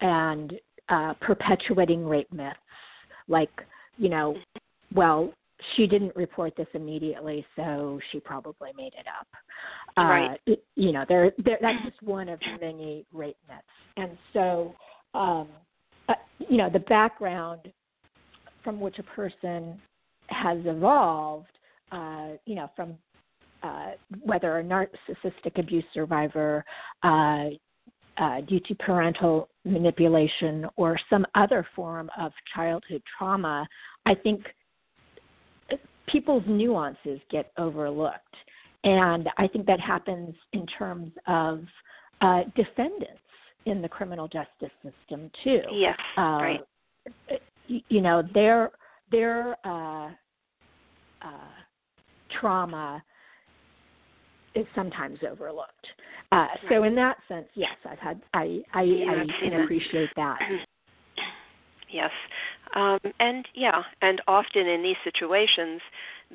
and 0.00 0.54
uh, 0.88 1.14
perpetuating 1.20 2.06
rape 2.06 2.32
myths. 2.32 2.56
Like, 3.28 3.50
you 3.98 4.08
know, 4.08 4.36
well, 4.94 5.32
she 5.74 5.86
didn't 5.86 6.14
report 6.14 6.54
this 6.56 6.66
immediately, 6.74 7.44
so 7.56 7.98
she 8.12 8.20
probably 8.20 8.70
made 8.76 8.92
it 8.94 9.06
up. 9.08 9.26
Right. 9.96 10.38
Uh, 10.48 10.52
you 10.74 10.92
know, 10.92 11.04
there, 11.08 11.32
there, 11.44 11.58
that's 11.60 11.84
just 11.84 12.02
one 12.02 12.28
of 12.28 12.38
many 12.60 13.04
rape 13.12 13.38
myths. 13.48 13.62
And 13.96 14.16
so, 14.32 14.74
um, 15.14 15.48
uh, 16.08 16.14
you 16.48 16.58
know, 16.58 16.68
the 16.70 16.80
background 16.80 17.72
from 18.62 18.80
which 18.80 18.98
a 18.98 19.02
person 19.02 19.80
has 20.28 20.58
evolved, 20.64 21.46
uh, 21.92 22.30
you 22.44 22.54
know, 22.54 22.70
from 22.76 22.94
uh, 23.62 23.92
whether 24.22 24.58
a 24.58 24.64
narcissistic 24.64 25.58
abuse 25.58 25.84
survivor 25.94 26.64
uh, 27.02 27.46
uh, 28.18 28.40
due 28.42 28.60
to 28.60 28.74
parental 28.74 29.48
manipulation 29.66 30.66
or 30.76 30.98
some 31.10 31.26
other 31.34 31.66
form 31.74 32.08
of 32.18 32.32
childhood 32.54 33.02
trauma, 33.18 33.66
I 34.06 34.14
think 34.14 34.42
people's 36.06 36.44
nuances 36.46 37.20
get 37.30 37.52
overlooked. 37.58 38.36
And 38.84 39.28
I 39.36 39.48
think 39.48 39.66
that 39.66 39.80
happens 39.80 40.34
in 40.52 40.66
terms 40.66 41.10
of 41.26 41.64
uh, 42.20 42.42
defendants 42.54 43.20
in 43.66 43.82
the 43.82 43.88
criminal 43.88 44.28
justice 44.28 44.70
system 44.82 45.30
too. 45.42 45.62
Yes, 45.72 45.98
uh, 46.16 46.20
right. 46.20 46.60
You 47.66 48.00
know, 48.00 48.22
their 48.32 48.70
their 49.10 49.56
uh, 49.64 50.10
uh, 51.22 51.50
trauma 52.40 53.02
is 54.54 54.66
sometimes 54.74 55.18
overlooked. 55.28 55.86
Uh, 56.32 56.48
so 56.68 56.82
in 56.82 56.94
that 56.96 57.16
sense, 57.28 57.46
yes, 57.54 57.76
I've 57.88 57.98
had 57.98 58.20
I 58.34 58.62
I, 58.74 58.82
yeah, 58.82 59.24
I 59.24 59.48
can 59.48 59.62
appreciate 59.62 60.10
that. 60.16 60.38
Yes, 61.88 62.10
um, 62.74 62.98
and 63.20 63.46
yeah, 63.54 63.82
and 64.02 64.20
often 64.26 64.66
in 64.66 64.82
these 64.82 64.96
situations, 65.04 65.80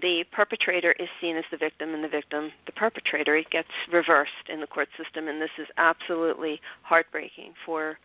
the 0.01 0.23
perpetrator 0.31 0.93
is 0.97 1.09
seen 1.19 1.35
as 1.35 1.43
the 1.51 1.57
victim, 1.57 1.93
and 1.93 2.03
the 2.03 2.07
victim, 2.07 2.51
the 2.65 2.71
perpetrator. 2.71 3.35
It 3.35 3.49
gets 3.49 3.67
reversed 3.91 4.47
in 4.51 4.61
the 4.61 4.67
court 4.67 4.87
system, 4.97 5.27
and 5.27 5.41
this 5.41 5.51
is 5.59 5.67
absolutely 5.77 6.61
heartbreaking 6.83 7.53
for 7.65 7.97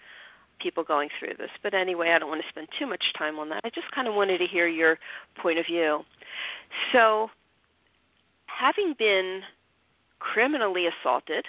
people 0.60 0.82
going 0.82 1.08
through 1.18 1.34
this. 1.38 1.50
But 1.62 1.74
anyway, 1.74 2.10
I 2.10 2.18
don't 2.18 2.28
want 2.28 2.42
to 2.42 2.48
spend 2.48 2.68
too 2.78 2.86
much 2.86 3.04
time 3.16 3.38
on 3.38 3.48
that. 3.50 3.60
I 3.64 3.70
just 3.70 3.90
kind 3.92 4.08
of 4.08 4.14
wanted 4.14 4.38
to 4.38 4.46
hear 4.46 4.66
your 4.66 4.98
point 5.40 5.58
of 5.58 5.66
view. 5.66 6.02
So, 6.92 7.30
having 8.46 8.94
been 8.98 9.42
criminally 10.18 10.86
assaulted, 10.86 11.44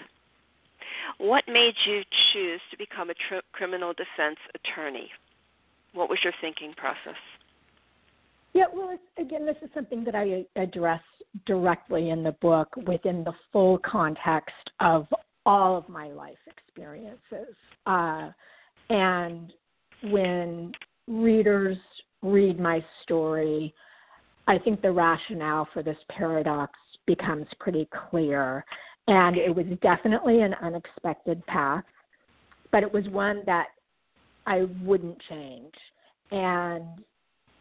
what 1.17 1.43
made 1.47 1.73
you 1.85 2.01
choose 2.33 2.61
to 2.71 2.77
become 2.77 3.09
a 3.09 3.13
criminal 3.51 3.93
defense 3.93 4.37
attorney? 4.55 5.09
What 5.93 6.09
was 6.09 6.19
your 6.23 6.33
thinking 6.41 6.73
process? 6.75 7.19
Yeah, 8.53 8.65
well, 8.73 8.97
again, 9.19 9.45
this 9.45 9.57
is 9.61 9.69
something 9.73 10.03
that 10.03 10.15
I 10.15 10.45
address 10.55 11.01
directly 11.45 12.09
in 12.09 12.23
the 12.23 12.31
book 12.33 12.69
within 12.87 13.23
the 13.23 13.33
full 13.51 13.77
context 13.79 14.55
of 14.79 15.07
all 15.45 15.77
of 15.77 15.87
my 15.89 16.07
life 16.07 16.37
experiences. 16.47 17.55
Uh, 17.85 18.29
and 18.89 19.53
when 20.03 20.71
readers 21.07 21.77
read 22.21 22.59
my 22.59 22.83
story, 23.03 23.73
I 24.47 24.57
think 24.57 24.81
the 24.81 24.91
rationale 24.91 25.67
for 25.73 25.83
this 25.83 25.97
paradox 26.09 26.73
becomes 27.05 27.47
pretty 27.59 27.87
clear. 28.09 28.65
And 29.07 29.37
it 29.37 29.55
was 29.55 29.65
definitely 29.81 30.41
an 30.41 30.53
unexpected 30.61 31.45
path, 31.45 31.83
but 32.71 32.83
it 32.83 32.91
was 32.91 33.07
one 33.09 33.41
that 33.45 33.67
I 34.45 34.67
wouldn't 34.83 35.17
change. 35.29 35.73
And 36.31 36.85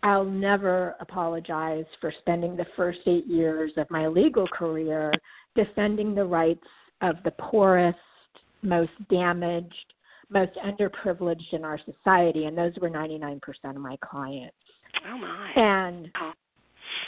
I'll 0.02 0.24
never 0.24 0.94
apologize 1.00 1.84
for 2.00 2.12
spending 2.20 2.56
the 2.56 2.66
first 2.76 3.00
eight 3.06 3.26
years 3.26 3.72
of 3.76 3.90
my 3.90 4.06
legal 4.06 4.46
career 4.48 5.12
defending 5.54 6.14
the 6.14 6.24
rights 6.24 6.66
of 7.00 7.16
the 7.24 7.32
poorest, 7.32 7.98
most 8.62 8.92
damaged, 9.10 9.94
most 10.30 10.52
underprivileged 10.64 11.52
in 11.52 11.64
our 11.64 11.78
society, 11.78 12.44
and 12.44 12.56
those 12.56 12.72
were 12.80 12.90
99% 12.90 13.40
of 13.64 13.76
my 13.76 13.96
clients. 14.04 14.56
Oh 15.08 15.18
my! 15.18 15.52
And 15.56 16.10
oh. 16.20 16.32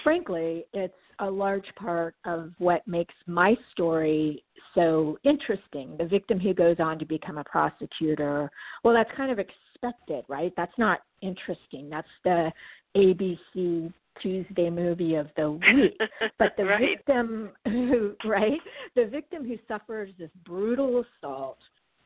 Frankly, 0.09 0.65
it's 0.73 0.95
a 1.19 1.31
large 1.31 1.67
part 1.77 2.15
of 2.25 2.55
what 2.57 2.87
makes 2.89 3.13
my 3.27 3.55
story 3.73 4.43
so 4.75 5.19
interesting. 5.23 5.97
The 5.99 6.07
victim 6.07 6.41
who 6.41 6.55
goes 6.55 6.77
on 6.79 6.99
to 7.01 7.05
become 7.05 7.37
a 7.37 7.45
prosecutor, 7.45 8.51
well, 8.83 8.95
that's 8.95 9.11
kind 9.15 9.31
of 9.31 9.39
expected, 9.39 10.25
right? 10.27 10.51
That's 10.57 10.73
not 10.79 11.01
interesting. 11.21 11.91
That's 11.91 12.09
the 12.25 12.51
ABC 12.97 13.93
Tuesday 14.23 14.71
movie 14.71 15.17
of 15.17 15.29
the 15.37 15.51
week. 15.75 16.01
But 16.39 16.55
the 16.57 16.65
right. 16.65 16.97
victim 16.97 17.51
who, 17.67 18.15
right? 18.25 18.61
The 18.97 19.05
victim 19.05 19.47
who 19.47 19.59
suffers 19.69 20.09
this 20.19 20.31
brutal 20.47 21.05
assault, 21.05 21.59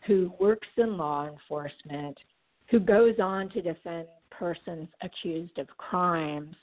who 0.08 0.32
works 0.40 0.66
in 0.76 0.96
law 0.96 1.28
enforcement, 1.28 2.18
who 2.68 2.80
goes 2.80 3.20
on 3.22 3.48
to 3.50 3.62
defend 3.62 4.08
persons 4.32 4.88
accused 5.02 5.56
of 5.58 5.68
crimes, 5.76 6.56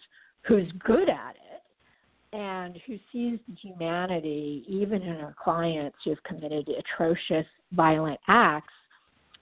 who's 0.43 0.71
good 0.85 1.09
at 1.09 1.35
it, 1.35 2.37
and 2.37 2.77
who 2.85 2.97
sees 3.11 3.39
the 3.47 3.55
humanity 3.55 4.63
even 4.67 5.01
in 5.01 5.15
her 5.15 5.35
clients 5.41 5.97
who've 6.03 6.21
committed 6.23 6.69
atrocious 6.69 7.45
violent 7.71 8.19
acts, 8.27 8.73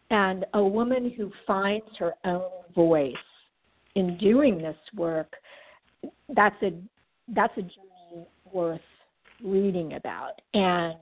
and 0.09 0.45
a 0.53 0.63
woman 0.63 1.11
who 1.15 1.31
finds 1.45 1.85
her 1.99 2.13
own 2.25 2.49
voice 2.73 3.13
in 3.95 4.17
doing 4.17 4.57
this 4.57 4.77
work, 4.95 5.33
that's 6.35 6.55
a 6.61 6.71
that's 7.29 7.57
a 7.57 7.61
journey 7.61 8.25
worth 8.53 8.79
reading 9.43 9.93
about. 9.93 10.39
And 10.53 10.95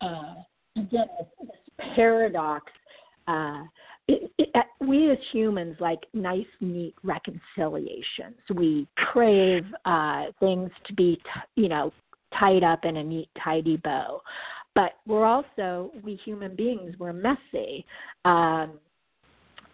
uh, 0.00 0.34
again, 0.76 1.06
this, 1.18 1.50
paradox. 1.94 2.72
Uh, 3.28 3.64
it, 4.08 4.30
it, 4.38 4.66
we 4.80 5.10
as 5.10 5.18
humans 5.32 5.76
like 5.80 6.00
nice, 6.14 6.46
neat 6.60 6.94
reconciliations. 7.02 8.36
We 8.54 8.86
crave 8.96 9.64
uh, 9.84 10.26
things 10.40 10.70
to 10.86 10.94
be, 10.94 11.16
t- 11.16 11.62
you 11.62 11.68
know, 11.68 11.92
tied 12.38 12.62
up 12.62 12.84
in 12.84 12.98
a 12.98 13.04
neat, 13.04 13.28
tidy 13.42 13.76
bow. 13.78 14.20
But 14.74 14.92
we're 15.06 15.24
also, 15.24 15.90
we 16.04 16.16
human 16.24 16.54
beings, 16.54 16.94
we're 16.98 17.12
messy. 17.12 17.84
Um, 18.24 18.78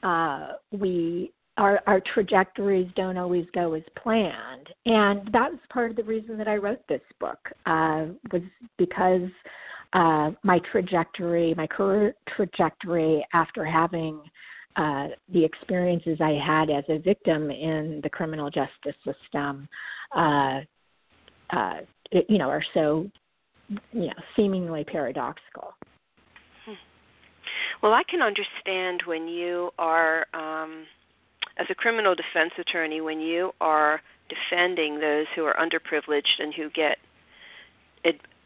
uh, 0.02 0.52
we 0.70 1.32
our 1.58 1.80
our 1.86 2.00
trajectories 2.14 2.88
don't 2.96 3.18
always 3.18 3.46
go 3.54 3.74
as 3.74 3.82
planned, 4.02 4.68
and 4.86 5.28
that 5.32 5.50
was 5.50 5.60
part 5.70 5.90
of 5.90 5.96
the 5.96 6.02
reason 6.02 6.38
that 6.38 6.48
I 6.48 6.56
wrote 6.56 6.80
this 6.88 7.02
book 7.20 7.38
uh, 7.66 8.06
was 8.32 8.42
because 8.78 9.28
uh, 9.92 10.30
my 10.42 10.58
trajectory, 10.70 11.54
my 11.54 11.66
career 11.66 12.14
trajectory 12.34 13.24
after 13.32 13.64
having 13.64 14.20
uh, 14.76 15.08
the 15.32 15.44
experiences 15.44 16.18
I 16.20 16.38
had 16.44 16.70
as 16.70 16.84
a 16.88 16.98
victim 16.98 17.50
in 17.50 18.00
the 18.02 18.08
criminal 18.08 18.50
justice 18.50 18.96
system, 19.04 19.68
uh, 20.16 20.60
uh, 21.50 21.80
you 22.28 22.38
know, 22.38 22.48
are 22.48 22.64
so, 22.72 23.06
you 23.92 24.06
know, 24.06 24.12
seemingly 24.34 24.84
paradoxical. 24.84 25.74
Well, 27.82 27.92
I 27.92 28.02
can 28.08 28.22
understand 28.22 29.02
when 29.06 29.26
you 29.26 29.70
are, 29.78 30.26
um, 30.34 30.84
as 31.58 31.66
a 31.68 31.74
criminal 31.74 32.14
defense 32.14 32.52
attorney, 32.58 33.00
when 33.00 33.20
you 33.20 33.52
are 33.60 34.00
defending 34.28 35.00
those 35.00 35.26
who 35.34 35.44
are 35.44 35.56
underprivileged 35.56 36.38
and 36.38 36.54
who 36.54 36.70
get 36.70 36.98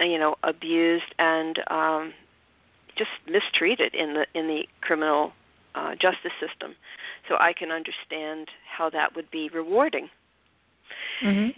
you 0.01 0.19
know, 0.19 0.37
abused 0.43 1.15
and 1.19 1.59
um, 1.69 2.13
just 2.97 3.11
mistreated 3.29 3.95
in 3.95 4.15
the 4.15 4.27
in 4.35 4.49
the 4.49 4.65
criminal 4.81 5.33
uh, 5.75 5.93
justice 5.93 6.33
system. 6.41 6.75
So 7.29 7.37
I 7.39 7.53
can 7.53 7.71
understand 7.71 8.49
how 8.67 8.91
that 8.91 9.15
would 9.17 9.31
be 9.31 9.51
rewarding. 9.53 10.09
Mm-hmm. 11.23 11.51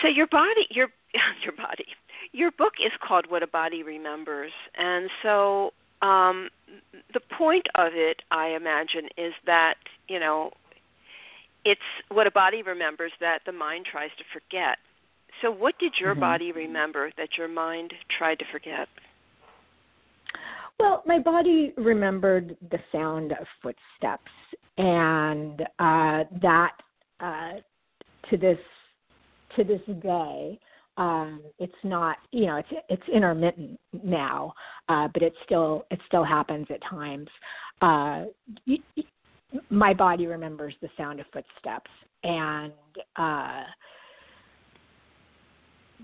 So 0.00 0.08
your 0.08 0.26
body, 0.26 0.66
your 0.70 0.88
your 1.42 1.52
body, 1.52 1.86
your 2.32 2.50
book 2.50 2.74
is 2.84 2.92
called 3.06 3.26
"What 3.28 3.42
a 3.42 3.46
Body 3.46 3.82
Remembers," 3.82 4.52
and 4.76 5.10
so 5.22 5.72
um, 6.02 6.48
the 7.14 7.20
point 7.20 7.66
of 7.74 7.92
it, 7.94 8.22
I 8.30 8.48
imagine, 8.48 9.08
is 9.16 9.32
that 9.46 9.74
you 10.08 10.18
know 10.18 10.52
it's 11.64 11.80
what 12.08 12.26
a 12.26 12.30
body 12.30 12.62
remembers 12.62 13.12
that 13.20 13.40
the 13.46 13.52
mind 13.52 13.86
tries 13.90 14.10
to 14.18 14.24
forget. 14.32 14.78
So, 15.40 15.50
what 15.50 15.78
did 15.78 15.94
your 16.00 16.12
mm-hmm. 16.12 16.20
body 16.20 16.52
remember 16.52 17.10
that 17.16 17.30
your 17.38 17.48
mind 17.48 17.92
tried 18.18 18.38
to 18.38 18.44
forget? 18.52 18.88
Well, 20.78 21.02
my 21.06 21.18
body 21.18 21.72
remembered 21.76 22.56
the 22.70 22.78
sound 22.90 23.32
of 23.32 23.46
footsteps, 23.62 24.30
and 24.78 25.60
uh, 25.78 26.24
that 26.40 26.72
uh, 27.20 27.52
to 28.30 28.36
this 28.36 28.58
to 29.56 29.64
this 29.64 29.80
day, 30.02 30.58
um, 30.96 31.40
it's 31.58 31.72
not 31.84 32.16
you 32.32 32.46
know 32.46 32.56
it's 32.56 32.68
it's 32.88 33.08
intermittent 33.12 33.78
now, 34.02 34.52
uh, 34.88 35.08
but 35.12 35.22
it 35.22 35.34
still 35.44 35.86
it 35.90 36.00
still 36.06 36.24
happens 36.24 36.66
at 36.70 36.80
times. 36.88 37.28
Uh, 37.80 38.24
my 39.70 39.92
body 39.92 40.26
remembers 40.26 40.74
the 40.80 40.88
sound 40.96 41.20
of 41.20 41.26
footsteps, 41.32 41.90
and 42.24 42.72
uh, 43.16 43.62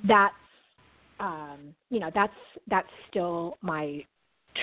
that's 0.06 0.34
um, 1.20 1.74
you 1.90 2.00
know 2.00 2.10
that's 2.14 2.32
that's 2.68 2.88
still 3.10 3.56
my 3.62 4.04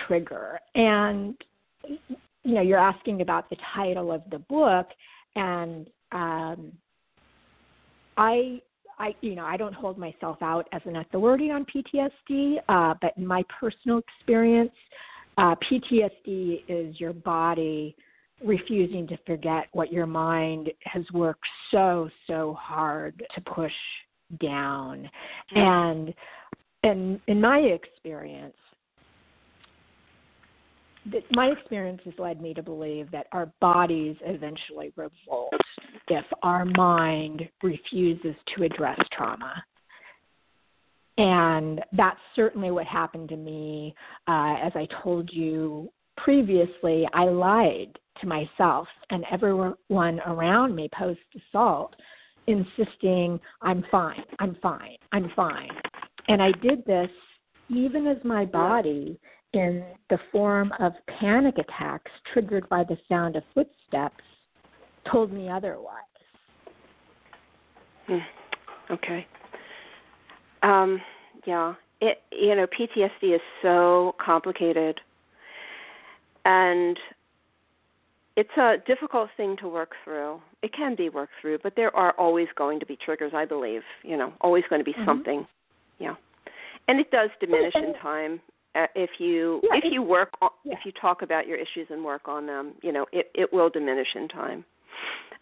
trigger. 0.08 0.60
And 0.76 1.36
you 2.46 2.54
know, 2.54 2.62
you're 2.62 2.80
asking 2.80 3.22
about 3.22 3.50
the 3.50 3.58
title 3.74 4.12
of 4.12 4.22
the 4.30 4.40
book, 4.40 4.88
and 5.36 5.88
um, 6.12 6.72
I, 8.18 8.62
I, 9.00 9.16
you 9.22 9.36
know, 9.36 9.46
I 9.46 9.58
don't 9.58 9.74
hold 9.74 9.98
myself 9.98 10.38
out 10.42 10.68
as 10.72 10.82
an 10.86 10.98
authority 10.98 11.50
on 11.50 11.66
PTSD, 11.66 12.58
uh, 12.70 12.94
but 13.02 13.14
in 13.18 13.26
my 13.26 13.44
personal 13.60 14.00
experience, 14.00 14.72
uh, 15.38 15.56
PTSD 15.70 16.64
is 16.68 17.00
your 17.00 17.14
body 17.14 17.96
refusing 18.44 19.08
to 19.08 19.18
forget 19.26 19.68
what 19.72 19.92
your 19.92 20.06
mind 20.06 20.70
has 20.84 21.04
worked 21.14 21.46
so 21.72 22.10
so 22.28 22.56
hard 22.60 23.24
to 23.34 23.42
push 23.42 23.72
down, 24.42 25.10
and 25.52 26.14
and 26.84 27.20
in 27.28 27.42
my 27.42 27.60
experience, 27.60 28.56
my 31.32 31.48
experience 31.48 32.02
has 32.06 32.14
led 32.18 32.42
me 32.42 32.54
to 32.54 32.64
believe 32.64 33.12
that 33.12 33.28
our 33.32 33.52
bodies 33.62 34.16
eventually 34.24 34.92
revolt 34.96 35.54
if 36.08 36.26
our 36.44 36.66
mind 36.66 37.48
refuses 37.64 38.36
to 38.56 38.64
address 38.64 39.00
trauma. 39.12 39.64
And 41.18 41.82
that's 41.94 42.20
certainly 42.36 42.72
what 42.72 42.86
happened 42.86 43.30
to 43.30 43.38
me. 43.38 43.96
Uh, 44.28 44.58
as 44.62 44.72
I 44.76 44.88
told 45.04 45.30
you 45.32 45.90
previously, 46.18 47.08
I 47.14 47.26
lied 47.26 47.98
to 48.22 48.28
myself 48.28 48.88
and 49.10 49.26
everyone 49.32 49.76
around 50.26 50.76
me 50.76 50.90
post 50.98 51.20
assault, 51.36 51.96
insisting, 52.48 53.40
I'm 53.62 53.84
fine, 53.92 54.24
I'm 54.40 54.56
fine, 54.62 54.98
I'm 55.12 55.32
fine. 55.36 55.70
And 56.28 56.42
I 56.42 56.52
did 56.52 56.86
this 56.86 57.10
even 57.70 58.08
as 58.08 58.18
my 58.24 58.46
body 58.46 59.20
in 59.54 59.84
the 60.10 60.20
form 60.32 60.72
of 60.80 60.94
panic 61.20 61.56
attacks 61.58 62.12
triggered 62.34 62.68
by 62.70 62.84
the 62.84 62.98
sound 63.10 63.36
of 63.36 63.44
footsteps 63.54 64.24
told 65.12 65.32
me 65.32 65.50
otherwise. 65.50 66.02
Hmm. 68.08 68.18
Okay. 68.92 69.26
Um, 70.62 71.02
yeah. 71.46 71.74
It 72.02 72.22
you 72.32 72.56
know 72.56 72.68
PTSD 72.68 73.36
is 73.36 73.42
so 73.62 74.16
complicated, 74.24 75.00
and 76.44 76.98
it's 78.36 78.58
a 78.58 78.76
difficult 78.86 79.30
thing 79.38 79.56
to 79.62 79.68
work 79.70 79.92
through. 80.04 80.42
It 80.62 80.74
can 80.74 80.96
be 80.96 81.10
worked 81.10 81.34
through, 81.42 81.60
but 81.64 81.74
there 81.76 81.96
are 81.96 82.12
always 82.18 82.48
going 82.56 82.80
to 82.80 82.86
be 82.86 82.98
triggers. 83.04 83.32
I 83.34 83.46
believe 83.46 83.82
you 84.04 84.18
know 84.18 84.34
always 84.42 84.64
going 84.70 84.80
to 84.80 84.86
be 84.86 84.94
mm-hmm. 84.94 85.06
something. 85.06 85.48
Yeah, 86.00 86.16
and 86.88 87.00
it 87.00 87.12
does 87.12 87.30
diminish 87.40 87.74
in 87.76 87.94
time 88.02 88.42
uh, 88.76 88.88
if 88.94 89.10
you 89.20 89.62
yeah, 89.64 89.78
if 89.78 89.84
you 89.92 90.02
work 90.02 90.30
on, 90.42 90.50
yeah. 90.64 90.74
if 90.74 90.80
you 90.86 90.92
talk 91.00 91.22
about 91.22 91.48
your 91.48 91.58
issues 91.58 91.88
and 91.90 92.04
work 92.04 92.28
on 92.28 92.46
them, 92.46 92.74
you 92.82 92.92
know 92.92 93.06
it 93.12 93.32
it 93.34 93.52
will 93.54 93.70
diminish 93.70 94.08
in 94.16 94.28
time. 94.28 94.66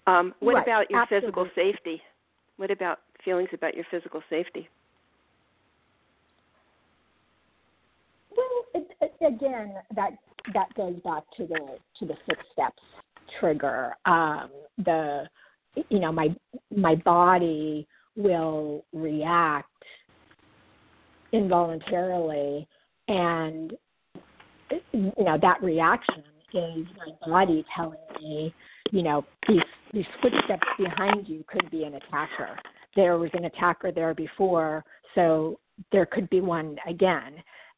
Um, 0.05 0.33
what 0.39 0.55
right. 0.55 0.63
about 0.63 0.89
your 0.89 1.01
Absolutely. 1.01 1.27
physical 1.27 1.47
safety? 1.55 2.01
What 2.57 2.69
about 2.69 2.99
feelings 3.25 3.49
about 3.53 3.73
your 3.73 3.85
physical 3.89 4.21
safety? 4.29 4.69
Well, 8.35 8.65
it, 8.75 8.91
it, 9.01 9.13
again, 9.25 9.75
that 9.95 10.13
that 10.53 10.73
goes 10.75 10.95
back 11.03 11.23
to 11.37 11.45
the 11.45 11.77
to 11.99 12.05
the 12.05 12.15
footsteps 12.25 12.81
trigger. 13.39 13.93
Um, 14.05 14.49
the 14.77 15.23
you 15.89 15.99
know 15.99 16.11
my 16.11 16.29
my 16.75 16.95
body 16.95 17.87
will 18.15 18.85
react 18.93 19.69
involuntarily 21.31 22.67
and 23.07 23.73
you 24.91 25.11
know 25.17 25.37
that 25.41 25.61
reaction 25.63 26.23
is 26.53 26.85
my 26.95 27.27
body 27.27 27.65
telling 27.75 27.97
me 28.21 28.53
you 28.91 29.01
know 29.01 29.25
these 29.47 29.59
these 29.93 30.05
footsteps 30.21 30.67
behind 30.77 31.27
you 31.27 31.43
could 31.47 31.69
be 31.71 31.83
an 31.83 31.95
attacker 31.95 32.55
there 32.95 33.17
was 33.17 33.31
an 33.33 33.45
attacker 33.45 33.91
there 33.91 34.13
before 34.13 34.85
so 35.15 35.59
there 35.91 36.05
could 36.05 36.29
be 36.29 36.39
one 36.39 36.77
again 36.87 37.33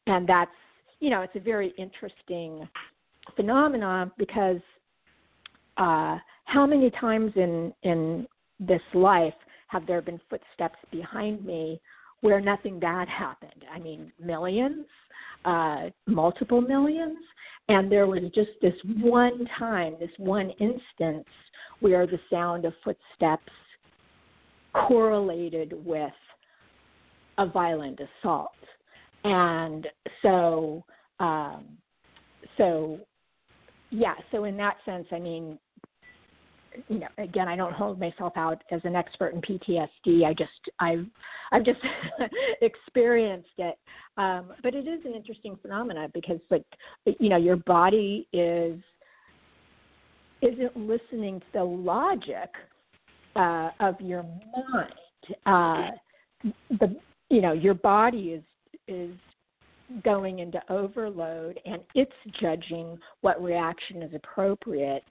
and 0.07 0.27
that's 0.27 0.51
you 1.05 1.11
know 1.11 1.21
it's 1.21 1.35
a 1.35 1.39
very 1.39 1.71
interesting 1.77 2.67
phenomenon 3.35 4.11
because 4.17 4.61
uh 5.77 6.17
how 6.45 6.65
many 6.65 6.89
times 6.89 7.31
in 7.35 7.71
in 7.83 8.25
this 8.59 8.81
life 8.95 9.33
have 9.67 9.85
there 9.85 10.01
been 10.01 10.19
footsteps 10.29 10.79
behind 10.91 11.45
me 11.45 11.79
where 12.21 12.41
nothing 12.41 12.79
bad 12.79 13.07
happened. 13.07 13.65
I 13.71 13.77
mean, 13.77 14.11
millions, 14.19 14.85
uh, 15.43 15.89
multiple 16.07 16.61
millions. 16.61 17.19
And 17.67 17.91
there 17.91 18.07
was 18.07 18.21
just 18.33 18.51
this 18.61 18.73
one 19.01 19.45
time, 19.59 19.95
this 19.99 20.09
one 20.17 20.49
instance 20.59 21.27
where 21.81 22.07
the 22.07 22.19
sound 22.29 22.65
of 22.65 22.73
footsteps 22.83 23.51
correlated 24.73 25.73
with 25.85 26.13
a 27.37 27.45
violent 27.45 27.99
assault. 27.99 28.51
And 29.25 29.87
so, 30.21 30.83
um, 31.19 31.65
so 32.57 32.99
yeah, 33.89 34.13
so 34.31 34.43
in 34.43 34.55
that 34.57 34.77
sense, 34.85 35.07
I 35.11 35.17
mean, 35.17 35.57
you 36.89 36.99
know, 36.99 37.07
again, 37.17 37.47
I 37.47 37.55
don't 37.55 37.73
hold 37.73 37.99
myself 37.99 38.33
out 38.35 38.61
as 38.69 38.81
an 38.83 38.95
expert 38.95 39.33
in 39.33 39.41
PTSD. 39.41 40.25
I 40.25 40.33
just, 40.33 40.51
I've, 40.79 41.05
I've 41.51 41.65
just 41.65 41.79
experienced 42.61 43.49
it. 43.57 43.75
Um, 44.17 44.51
but 44.61 44.75
it 44.75 44.87
is 44.87 44.99
an 45.05 45.13
interesting 45.15 45.57
phenomenon 45.59 46.11
because, 46.13 46.39
like, 46.51 46.65
you 47.19 47.29
know, 47.29 47.37
your 47.37 47.55
body 47.55 48.27
is 48.31 48.79
isn't 50.41 50.77
listening 50.77 51.39
to 51.39 51.45
the 51.53 51.63
logic 51.63 52.49
uh, 53.35 53.71
of 53.79 53.99
your 53.99 54.23
mind. 54.23 54.93
Uh, 55.47 56.51
the, 56.79 56.95
you 57.29 57.41
know, 57.41 57.53
your 57.53 57.73
body 57.73 58.33
is 58.33 58.43
is 58.87 59.11
going 60.03 60.39
into 60.39 60.59
overload 60.69 61.59
and 61.65 61.81
it's 61.93 62.11
judging 62.41 62.97
what 63.21 63.41
reaction 63.41 64.01
is 64.01 64.11
appropriate 64.13 65.03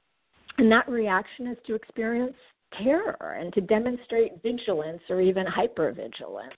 and 0.58 0.70
that 0.70 0.88
reaction 0.88 1.46
is 1.46 1.58
to 1.66 1.74
experience 1.74 2.34
terror 2.82 3.38
and 3.40 3.52
to 3.54 3.60
demonstrate 3.60 4.42
vigilance 4.42 5.00
or 5.08 5.20
even 5.20 5.46
hypervigilance. 5.46 6.50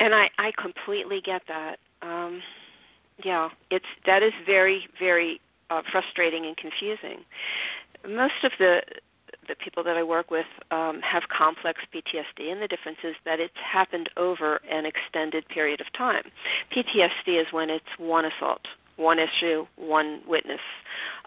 And 0.00 0.14
I, 0.14 0.28
I 0.38 0.50
completely 0.60 1.20
get 1.24 1.42
that. 1.48 1.76
Um, 2.02 2.42
yeah, 3.24 3.48
it's 3.70 3.84
that 4.06 4.22
is 4.22 4.32
very, 4.44 4.86
very 4.98 5.40
uh, 5.70 5.82
frustrating 5.92 6.46
and 6.46 6.56
confusing. 6.56 7.24
Most 8.08 8.32
of 8.42 8.50
the 8.58 8.80
the 9.52 9.64
people 9.64 9.84
that 9.84 9.96
I 9.96 10.02
work 10.02 10.30
with 10.30 10.46
um, 10.70 11.00
have 11.02 11.24
complex 11.28 11.80
PTSD, 11.94 12.50
and 12.50 12.62
the 12.62 12.68
difference 12.68 12.98
is 13.04 13.14
that 13.26 13.38
it's 13.38 13.52
happened 13.56 14.08
over 14.16 14.60
an 14.70 14.86
extended 14.86 15.46
period 15.48 15.80
of 15.80 15.92
time. 15.92 16.24
PTSD 16.74 17.40
is 17.40 17.46
when 17.52 17.68
it's 17.68 17.84
one 17.98 18.24
assault 18.24 18.62
one 18.96 19.18
issue, 19.18 19.66
one 19.76 20.20
witness. 20.28 20.60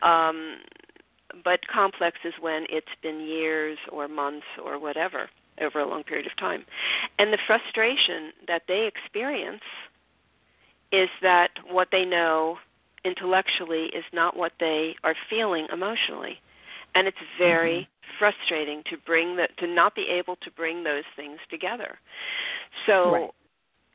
Um, 0.01 0.57
but 1.43 1.59
complex 1.67 2.19
is 2.23 2.33
when 2.39 2.65
it's 2.69 2.95
been 3.01 3.21
years 3.21 3.77
or 3.91 4.07
months 4.07 4.45
or 4.63 4.79
whatever. 4.79 5.29
over 5.61 5.79
a 5.79 5.87
long 5.87 6.03
period 6.03 6.27
of 6.27 6.35
time. 6.37 6.65
And 7.17 7.31
the 7.31 7.37
frustration 7.47 8.33
that 8.47 8.63
they 8.67 8.85
experience 8.87 9.63
is 10.91 11.09
that 11.21 11.51
what 11.69 11.87
they 11.93 12.03
know 12.03 12.57
intellectually 13.05 13.85
is 13.85 14.03
not 14.11 14.35
what 14.35 14.51
they 14.59 14.95
are 15.03 15.15
feeling 15.29 15.67
emotionally. 15.71 16.41
And 16.95 17.07
it's 17.07 17.17
very 17.37 17.81
mm-hmm. 17.81 18.17
frustrating 18.17 18.81
to 18.89 18.97
bring 19.05 19.35
that 19.37 19.55
to 19.57 19.67
not 19.67 19.95
be 19.95 20.07
able 20.09 20.37
to 20.37 20.51
bring 20.51 20.83
those 20.83 21.03
things 21.15 21.39
together. 21.49 21.97
So 22.85 23.11
right. 23.11 23.29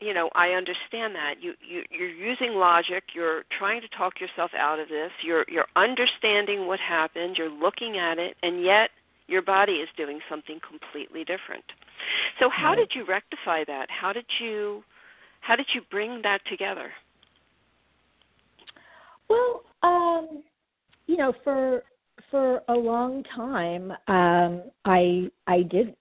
you 0.00 0.14
know 0.14 0.30
i 0.34 0.50
understand 0.50 1.14
that. 1.14 1.34
You, 1.40 1.54
you 1.66 1.82
you're 1.90 2.08
using 2.08 2.54
logic. 2.54 3.04
You're 3.14 3.44
trying 3.58 3.80
to 3.80 3.88
talk 3.88 4.20
yourself 4.20 4.50
out 4.56 4.78
of 4.78 4.88
this. 4.88 5.10
You're 5.22 5.44
you're 5.48 5.68
understanding 5.76 6.66
what 6.66 6.80
happened. 6.80 7.36
You're 7.38 7.50
looking 7.50 7.96
at 7.98 8.18
it. 8.18 8.36
And 8.42 8.62
yet 8.62 8.90
your 9.26 9.42
body 9.42 9.74
is 9.74 9.88
doing 9.96 10.20
something 10.28 10.60
completely 10.68 11.20
different. 11.20 11.64
So 12.38 12.50
how 12.50 12.70
right. 12.70 12.78
did 12.78 12.90
you 12.94 13.04
rectify 13.06 13.64
that? 13.64 13.86
How 13.88 14.12
did 14.12 14.26
you 14.40 14.82
how 15.40 15.56
did 15.56 15.66
you 15.74 15.80
bring 15.90 16.20
that 16.22 16.40
together? 16.50 16.90
Well 19.28 19.62
um 19.82 20.42
you 21.06 21.16
know 21.16 21.32
for 21.42 21.82
for 22.30 22.62
a 22.68 22.74
long 22.74 23.22
time 23.34 23.90
um 24.08 24.62
i 24.84 25.28
i 25.46 25.62
did 25.62 25.94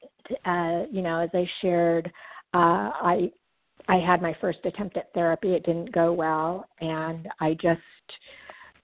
uh 0.46 0.84
you 0.92 1.02
know 1.02 1.20
as 1.22 1.30
i 1.34 1.48
shared 1.62 2.12
uh 2.54 2.92
i 3.02 3.32
I 3.90 3.98
had 3.98 4.22
my 4.22 4.36
first 4.40 4.60
attempt 4.66 4.98
at 4.98 5.12
therapy. 5.14 5.56
It 5.56 5.66
didn't 5.66 5.92
go 5.92 6.14
well, 6.14 6.68
and 6.80 7.28
I 7.40 7.56
just, 7.56 7.82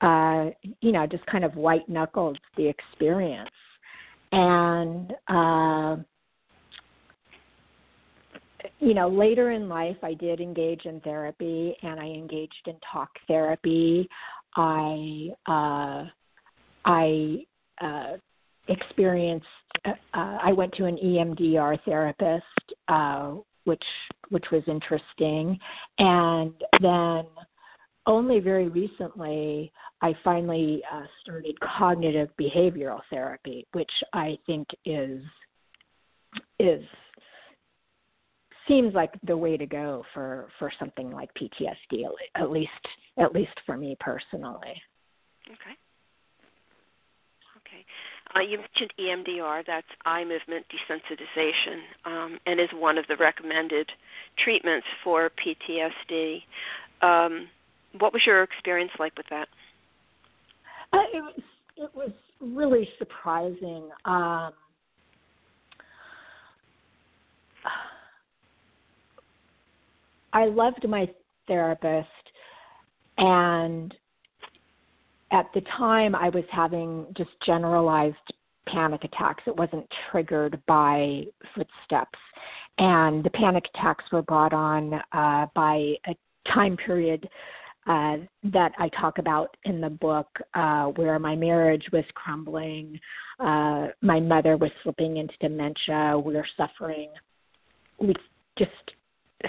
uh, 0.02 0.50
you 0.82 0.92
know, 0.92 1.06
just 1.06 1.24
kind 1.28 1.46
of 1.46 1.56
white 1.56 1.88
knuckled 1.88 2.40
the 2.58 2.68
experience. 2.68 3.50
And, 4.32 5.14
uh, 5.28 5.98
you 8.80 8.96
know, 8.96 9.08
later 9.08 9.52
in 9.52 9.70
life, 9.70 9.98
I 10.02 10.16
did 10.16 10.42
engage 10.42 10.86
in 10.86 11.00
therapy, 11.02 11.76
and 11.84 12.00
I 12.00 12.06
engaged 12.06 12.66
in 12.66 12.76
talk 12.92 13.10
therapy. 13.28 14.10
I, 14.56 15.30
uh, 15.46 16.06
I 16.86 17.46
uh, 17.82 18.14
experienced. 18.68 19.48
Uh, 19.86 19.94
I 20.14 20.54
went 20.54 20.74
to 20.76 20.86
an 20.86 20.98
EMDR 20.98 21.80
therapist. 21.86 22.44
Uh, 22.88 23.36
which 23.66 23.84
which 24.30 24.46
was 24.52 24.64
interesting. 24.68 25.60
And 26.00 26.54
then 26.82 27.26
only 28.08 28.40
very 28.40 28.70
recently 28.70 29.72
I 30.02 30.16
finally 30.24 30.82
uh, 30.92 31.04
started 31.22 31.60
cognitive 31.60 32.30
behavioral 32.40 33.02
therapy, 33.10 33.68
which 33.74 33.92
I 34.14 34.38
think 34.46 34.68
is 34.86 35.22
is 36.60 36.84
seems 38.68 38.94
like 38.96 39.12
the 39.24 39.38
way 39.38 39.58
to 39.58 39.66
go 39.66 40.04
for 40.14 40.48
for 40.58 40.72
something 40.80 41.12
like 41.12 41.30
PTSD 41.34 42.06
at 42.36 42.50
least 42.50 42.72
at 43.18 43.34
least 43.34 43.60
for 43.66 43.78
me 43.78 43.98
personally. 44.00 44.82
Okay. 45.48 45.76
Uh, 48.36 48.42
you 48.42 48.58
mentioned 48.58 48.94
EMDR, 49.00 49.64
that's 49.66 49.88
eye 50.06 50.26
movement 50.26 50.66
desensitization, 50.70 51.80
um, 52.06 52.38
and 52.46 52.60
is 52.60 52.68
one 52.74 52.98
of 52.98 53.06
the 53.08 53.16
recommended 53.16 53.90
treatments 54.44 54.86
for 55.04 55.32
PTSD. 55.40 56.42
Um, 57.02 57.48
what 58.00 58.12
was 58.12 58.22
your 58.26 58.44
experience 58.44 58.92
like 59.00 59.16
with 59.16 59.28
that? 59.30 59.48
Uh, 60.92 61.04
it 61.14 61.22
was 61.22 61.42
it 61.78 61.90
was 61.96 62.12
really 62.42 62.90
surprising. 62.98 63.90
Um, 64.04 64.52
I 70.34 70.46
loved 70.46 70.88
my 70.88 71.08
therapist, 71.48 72.10
and 73.18 73.94
at 75.32 75.48
the 75.54 75.62
time 75.78 76.16
I 76.16 76.30
was 76.30 76.44
having 76.52 77.06
just 77.16 77.32
generalized 77.46 78.16
panic 78.68 79.04
attacks. 79.04 79.44
It 79.48 79.56
wasn't 79.56 79.88
triggered 80.12 80.62
by 80.68 81.24
footsteps. 81.54 82.20
And 82.78 83.24
the 83.24 83.30
panic 83.30 83.66
attacks 83.74 84.04
were 84.12 84.22
brought 84.22 84.54
on 84.54 84.94
uh, 85.12 85.48
by 85.56 85.94
a 86.08 86.16
time 86.54 86.78
period 86.78 87.28
uh, 87.88 88.18
that 88.44 88.72
I 88.80 88.90
talk 89.00 89.20
about 89.20 89.56
in 89.66 89.80
the 89.80 89.90
book 89.90 90.28
uh, 90.56 90.86
where 90.86 91.20
my 91.20 91.36
marriage 91.36 91.86
was 91.94 92.04
crumbling, 92.16 93.00
uh, 93.40 93.88
my 94.02 94.20
mother 94.20 94.58
was 94.58 94.72
slipping 94.82 95.18
into 95.18 95.36
dementia, 95.40 96.18
we 96.18 96.34
were 96.34 96.48
suffering. 96.58 97.10
We 98.00 98.14
just 98.58 98.72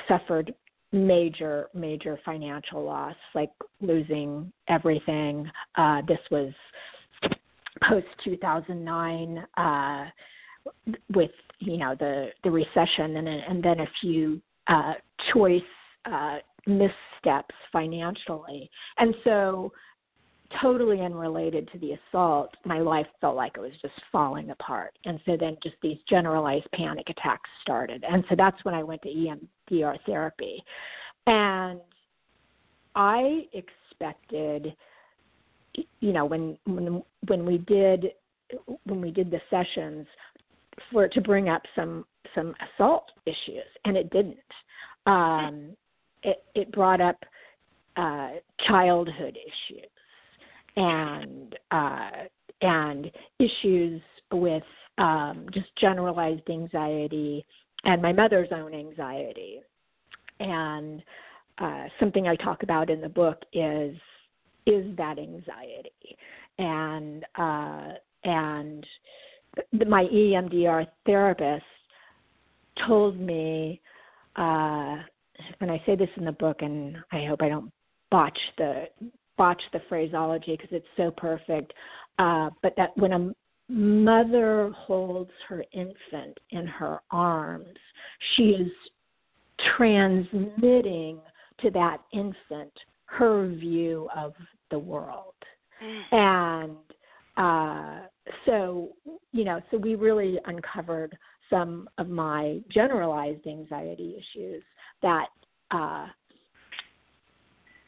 suffered 0.07 0.55
major, 0.97 1.69
major 1.75 2.19
financial 2.25 2.85
loss, 2.85 3.15
like 3.35 3.51
losing 3.81 4.51
everything. 4.69 5.49
Uh, 5.77 6.03
this 6.09 6.19
was 6.31 6.53
post 7.87 8.07
2009 8.25 9.47
uh, 9.57 10.05
with 11.15 11.31
you 11.59 11.77
know 11.77 11.95
the 11.99 12.29
the 12.43 12.51
recession 12.51 13.17
and 13.17 13.29
and 13.29 13.63
then 13.63 13.81
a 13.81 13.87
few 14.01 14.41
uh, 14.69 14.95
choice 15.33 15.63
uh, 16.11 16.39
missteps 16.67 17.55
financially, 17.73 18.69
and 18.99 19.15
so 19.23 19.73
totally 20.61 21.01
unrelated 21.01 21.69
to 21.73 21.79
the 21.79 21.93
assault, 21.93 22.55
my 22.65 22.79
life 22.79 23.07
felt 23.21 23.37
like 23.37 23.53
it 23.57 23.61
was 23.61 23.73
just 23.83 23.95
falling 24.13 24.51
apart. 24.51 24.99
And 25.05 25.21
so 25.27 25.37
then 25.39 25.57
just 25.63 25.77
these 25.83 25.99
generalized 26.09 26.67
panic 26.73 27.09
attacks 27.09 27.49
started. 27.63 28.05
And 28.09 28.25
so 28.29 28.35
that's 28.37 28.63
when 28.65 28.75
I 28.75 28.83
went 28.83 29.03
to 29.03 29.09
EMDR 29.09 29.97
therapy. 30.07 30.63
And 31.27 31.81
I 32.95 33.43
expected 33.53 34.75
you 36.01 36.13
know 36.13 36.25
when 36.25 36.57
when 36.65 37.03
when 37.29 37.45
we 37.45 37.59
did 37.59 38.07
when 38.85 39.01
we 39.01 39.11
did 39.11 39.31
the 39.31 39.41
sessions 39.51 40.07
for 40.91 41.05
it 41.05 41.13
to 41.13 41.21
bring 41.21 41.49
up 41.49 41.63
some 41.75 42.05
some 42.35 42.55
assault 42.75 43.11
issues 43.27 43.65
and 43.85 43.97
it 43.97 44.11
didn't 44.11 44.37
um 45.07 45.77
it 46.23 46.45
it 46.55 46.73
brought 46.73 47.01
up 47.01 47.17
uh 47.97 48.31
childhood 48.67 49.37
issues 49.37 49.91
and 50.77 51.55
uh, 51.71 52.11
and 52.63 53.11
issues 53.39 54.01
with 54.33 54.63
um, 54.99 55.47
just 55.53 55.75
generalized 55.77 56.49
anxiety 56.49 57.45
and 57.87 58.03
my 58.03 58.13
mother's 58.13 58.49
own 58.53 58.75
anxiety. 58.75 59.61
And 60.41 61.03
uh, 61.59 61.85
something 61.99 62.29
I 62.29 62.37
talk 62.37 62.63
about 62.63 62.91
in 62.91 63.01
the 63.01 63.09
book 63.09 63.43
is 63.53 63.97
is 64.67 64.97
that 64.97 65.19
anxiety, 65.19 66.17
and 66.59 67.25
uh, 67.37 67.93
and 68.25 68.85
my 69.87 70.05
EMDR 70.05 70.87
therapist 71.07 71.65
told 72.87 73.19
me, 73.19 73.81
uh, 74.37 74.97
and 75.61 75.71
I 75.71 75.81
say 75.87 75.97
this 75.97 76.11
in 76.17 76.25
the 76.25 76.33
book, 76.33 76.61
and 76.61 76.97
I 77.13 77.25
hope 77.27 77.41
I 77.41 77.49
don't 77.49 77.73
botch 78.11 78.39
the 78.59 78.87
botch 79.37 79.63
the 79.73 79.81
phraseology 79.89 80.57
because 80.57 80.71
it's 80.73 80.87
so 80.97 81.11
perfect, 81.11 81.73
uh, 82.19 82.51
but 82.63 82.75
that 82.77 82.97
when 82.97 83.13
a 83.13 83.33
mother 83.69 84.71
holds 84.77 85.31
her 85.49 85.65
infant 85.73 86.39
in 86.51 86.67
her 86.67 87.01
arms, 87.11 87.77
she 88.35 88.51
is 88.51 88.71
transmitting 89.77 91.19
to 91.61 91.71
that 91.71 91.99
infant 92.13 92.73
her 93.07 93.49
view 93.49 94.09
of 94.17 94.35
the 94.71 94.79
world. 94.79 95.35
Mm. 95.83 96.13
And 96.13 96.77
uh, 97.37 98.07
so, 98.45 98.91
you 99.33 99.45
know, 99.45 99.61
so 99.71 99.79
we 99.79 99.95
really 99.95 100.39
uncovered 100.47 101.17
some 101.51 101.89
of 101.99 102.09
my 102.09 102.61
generalized 102.71 103.47
anxiety 103.47 104.17
issues 104.17 104.63
that 105.03 105.27
uh, 105.71 106.07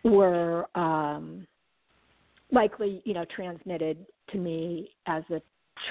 were 0.05 0.67
um, 0.75 1.47
likely, 2.51 3.03
you 3.05 3.15
know, 3.15 3.25
transmitted 3.35 4.07
to 4.31 4.39
me 4.39 4.91
as 5.07 5.23
a 5.31 5.41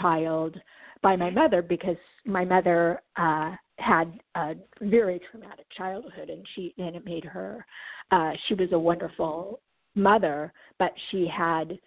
child 0.02 0.56
by 1.02 1.16
my 1.16 1.30
mother 1.30 1.62
because 1.62 1.98
my 2.26 2.44
mother 2.44 3.02
uh, 3.18 3.52
had 3.78 4.20
a 4.36 4.56
very 4.82 5.22
traumatic 5.30 5.66
childhood, 5.76 6.30
and 6.30 6.46
she 6.56 6.74
and 6.78 6.96
it 6.96 7.06
made 7.06 7.24
her. 7.24 7.66
Uh, 8.12 8.32
she 8.48 8.54
was 8.54 8.72
a 8.72 8.80
wonderful 8.80 9.60
mother, 9.96 10.52
but 10.80 10.92
she 11.12 11.28
had, 11.28 11.78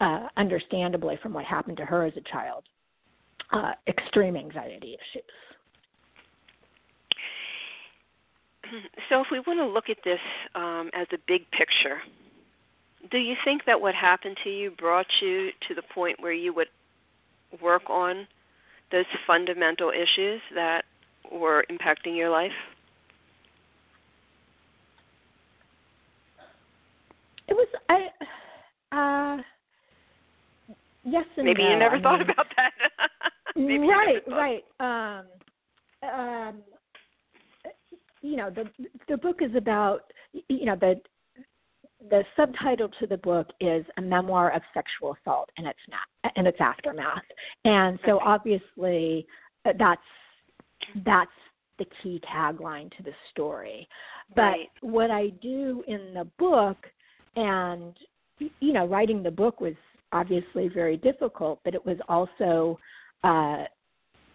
uh, 0.00 0.28
understandably, 0.36 1.18
from 1.22 1.32
what 1.32 1.44
happened 1.44 1.76
to 1.76 1.84
her 1.84 2.04
as 2.04 2.12
a 2.16 2.20
child, 2.32 2.64
uh, 3.52 3.72
extreme 3.86 4.36
anxiety 4.36 4.94
issues. 4.94 5.24
So, 9.08 9.20
if 9.20 9.26
we 9.30 9.40
want 9.40 9.58
to 9.60 9.66
look 9.66 9.90
at 9.90 9.98
this 10.04 10.20
um, 10.54 10.90
as 10.94 11.06
a 11.12 11.18
big 11.26 11.42
picture, 11.50 11.98
do 13.10 13.18
you 13.18 13.34
think 13.44 13.62
that 13.66 13.80
what 13.80 13.94
happened 13.94 14.36
to 14.44 14.50
you 14.50 14.70
brought 14.70 15.06
you 15.20 15.50
to 15.68 15.74
the 15.74 15.82
point 15.94 16.20
where 16.20 16.32
you 16.32 16.54
would 16.54 16.68
work 17.62 17.82
on 17.88 18.26
those 18.90 19.04
fundamental 19.26 19.90
issues 19.90 20.40
that 20.54 20.84
were 21.30 21.64
impacting 21.70 22.16
your 22.16 22.30
life? 22.30 22.52
It 27.48 27.54
was 27.54 27.68
I. 27.88 28.08
Uh, 28.92 29.42
yes 31.04 31.24
and 31.36 31.46
Maybe 31.46 31.62
no. 31.62 31.70
you 31.70 31.78
never 31.78 31.96
I 31.96 32.02
thought 32.02 32.20
mean, 32.20 32.30
about 32.30 32.46
that. 32.56 32.72
Right, 33.56 34.20
right. 34.26 34.64
Um, 34.80 35.26
um, 36.02 36.56
you 38.24 38.36
know, 38.36 38.48
the 38.50 38.64
the 39.06 39.18
book 39.18 39.40
is 39.42 39.54
about 39.54 40.00
you 40.48 40.64
know 40.64 40.76
the 40.76 40.98
the 42.08 42.24
subtitle 42.34 42.88
to 42.98 43.06
the 43.06 43.18
book 43.18 43.48
is 43.60 43.84
a 43.98 44.02
memoir 44.02 44.50
of 44.52 44.62
sexual 44.72 45.16
assault 45.20 45.50
and 45.58 45.66
its 45.66 45.78
na- 45.90 46.30
and 46.34 46.46
its 46.46 46.56
aftermath, 46.58 47.22
and 47.66 47.98
so 48.06 48.18
obviously 48.24 49.26
uh, 49.66 49.72
that's 49.78 50.00
that's 51.04 51.30
the 51.78 51.84
key 52.02 52.20
tagline 52.34 52.90
to 52.96 53.02
the 53.02 53.12
story. 53.30 53.86
But 54.34 54.42
Right. 54.42 54.70
what 54.80 55.10
I 55.10 55.28
do 55.42 55.84
in 55.86 56.14
the 56.14 56.26
book, 56.38 56.78
and 57.36 57.94
you 58.38 58.72
know, 58.72 58.86
writing 58.86 59.22
the 59.22 59.30
book 59.30 59.60
was 59.60 59.74
obviously 60.12 60.68
very 60.68 60.96
difficult, 60.96 61.60
but 61.62 61.74
it 61.74 61.84
was 61.84 61.98
also 62.08 62.78
uh, 63.22 63.64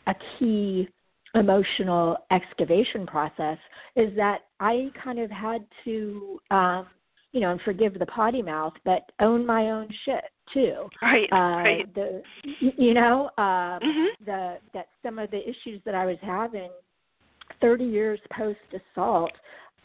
a 0.05 0.15
key 0.37 0.87
emotional 1.35 2.17
excavation 2.31 3.05
process. 3.05 3.57
Is 3.95 4.15
that 4.15 4.39
I 4.59 4.91
kind 5.03 5.19
of 5.19 5.29
had 5.29 5.65
to, 5.85 6.39
um, 6.51 6.87
you 7.31 7.39
know, 7.41 7.51
and 7.51 7.61
forgive 7.61 7.97
the 7.97 8.05
potty 8.07 8.41
mouth, 8.41 8.73
but 8.85 9.11
own 9.19 9.45
my 9.45 9.69
own 9.69 9.87
shit 10.05 10.23
too. 10.53 10.89
Right, 11.01 11.31
Uh, 11.31 11.61
right. 11.63 11.93
The, 11.93 12.23
you 12.59 12.93
know, 12.93 13.29
uh, 13.37 13.79
Mhm. 13.79 14.07
the 14.25 14.59
that 14.73 14.89
some 15.03 15.19
of 15.19 15.29
the 15.29 15.47
issues 15.47 15.81
that 15.83 15.93
I 15.93 16.05
was 16.05 16.17
having 16.21 16.71
30 17.61 17.83
years 17.85 18.19
post 18.31 18.59
assault 18.73 19.31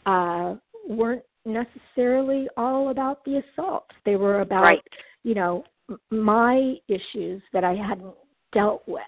uh, 0.05 0.55
weren't 0.87 1.23
necessarily 1.45 2.47
all 2.57 2.89
about 2.89 3.23
the 3.25 3.37
assault. 3.37 3.91
They 4.03 4.15
were 4.15 4.41
about, 4.41 4.63
Right. 4.63 4.87
you 5.23 5.35
know, 5.35 5.63
my 6.09 6.79
issues 6.87 7.41
that 7.53 7.63
I 7.63 7.75
hadn't 7.75 8.15
dealt 8.51 8.87
with. 8.87 9.03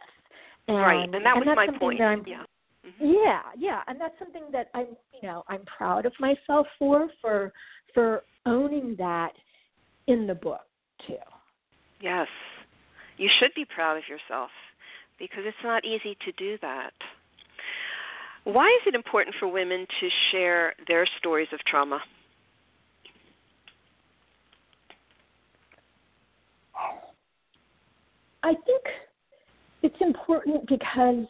And, 0.68 0.78
right, 0.78 1.04
and 1.04 1.26
that 1.26 1.36
was 1.36 1.46
that's 1.46 1.56
my 1.56 1.78
point. 1.78 2.00
Yeah. 2.00 2.44
Mhm. 2.86 3.16
yeah, 3.24 3.42
yeah, 3.58 3.82
and 3.88 4.00
that's 4.00 4.18
something 4.20 4.44
that 4.52 4.70
I'm, 4.74 4.88
you 5.14 5.28
know, 5.28 5.44
I'm 5.48 5.64
proud 5.66 6.06
of 6.06 6.14
myself 6.20 6.68
for 6.78 7.10
for 7.22 7.54
for 7.94 8.24
owning 8.46 8.96
that 8.98 9.34
in 10.08 10.28
the 10.28 10.36
book 10.36 10.62
too. 11.06 11.18
Yes. 12.02 12.28
You 13.18 13.30
should 13.40 13.52
be 13.56 13.66
proud 13.66 13.98
of 13.98 14.04
yourself 14.08 14.52
because 15.18 15.44
it's 15.46 15.58
not 15.64 15.84
easy 15.86 16.16
to 16.26 16.32
do 16.34 16.58
that. 16.62 16.94
Why 18.44 18.68
is 18.68 18.88
it 18.88 18.96
important 18.96 19.36
for 19.40 19.48
women 19.48 19.86
to 20.00 20.10
share 20.32 20.74
their 20.88 21.06
stories 21.18 21.50
of 21.52 21.60
trauma? 21.66 22.00
I 28.44 28.54
think 28.66 28.84
it's 29.84 29.96
important 30.02 30.68
because 30.68 31.26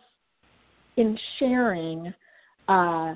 in 0.95 1.17
sharing, 1.39 2.13
uh, 2.67 3.15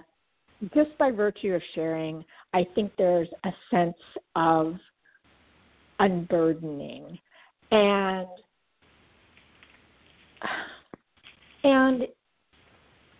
just 0.76 0.96
by 0.98 1.12
virtue 1.12 1.54
of 1.54 1.62
sharing, 1.74 2.24
I 2.54 2.66
think 2.76 2.92
there's 2.98 3.30
a 3.44 3.52
sense 3.70 3.98
of 4.36 4.76
unburdening. 6.00 7.18
And 7.72 8.28
and 11.64 12.04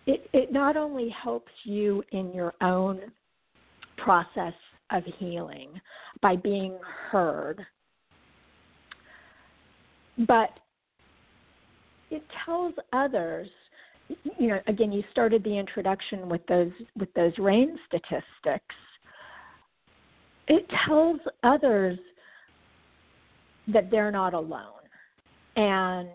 it 0.06 0.28
it 0.32 0.52
not 0.52 0.76
only 0.76 1.08
helps 1.10 1.52
you 1.64 2.02
in 2.12 2.32
your 2.34 2.52
own 2.60 3.00
process 3.96 4.54
of 4.90 5.04
healing 5.18 5.70
by 6.20 6.36
being 6.36 6.76
heard 7.10 7.64
but 10.26 10.50
it 12.12 12.22
tells 12.44 12.74
others 12.92 13.48
you 14.38 14.48
know 14.48 14.60
again 14.66 14.92
you 14.92 15.02
started 15.10 15.42
the 15.44 15.58
introduction 15.58 16.28
with 16.28 16.46
those 16.46 16.70
with 16.98 17.12
those 17.14 17.32
RAINN 17.38 17.78
statistics. 17.86 18.74
It 20.48 20.66
tells 20.86 21.20
others 21.42 21.98
that 23.68 23.90
they're 23.90 24.10
not 24.10 24.34
alone. 24.34 24.82
And 25.56 26.08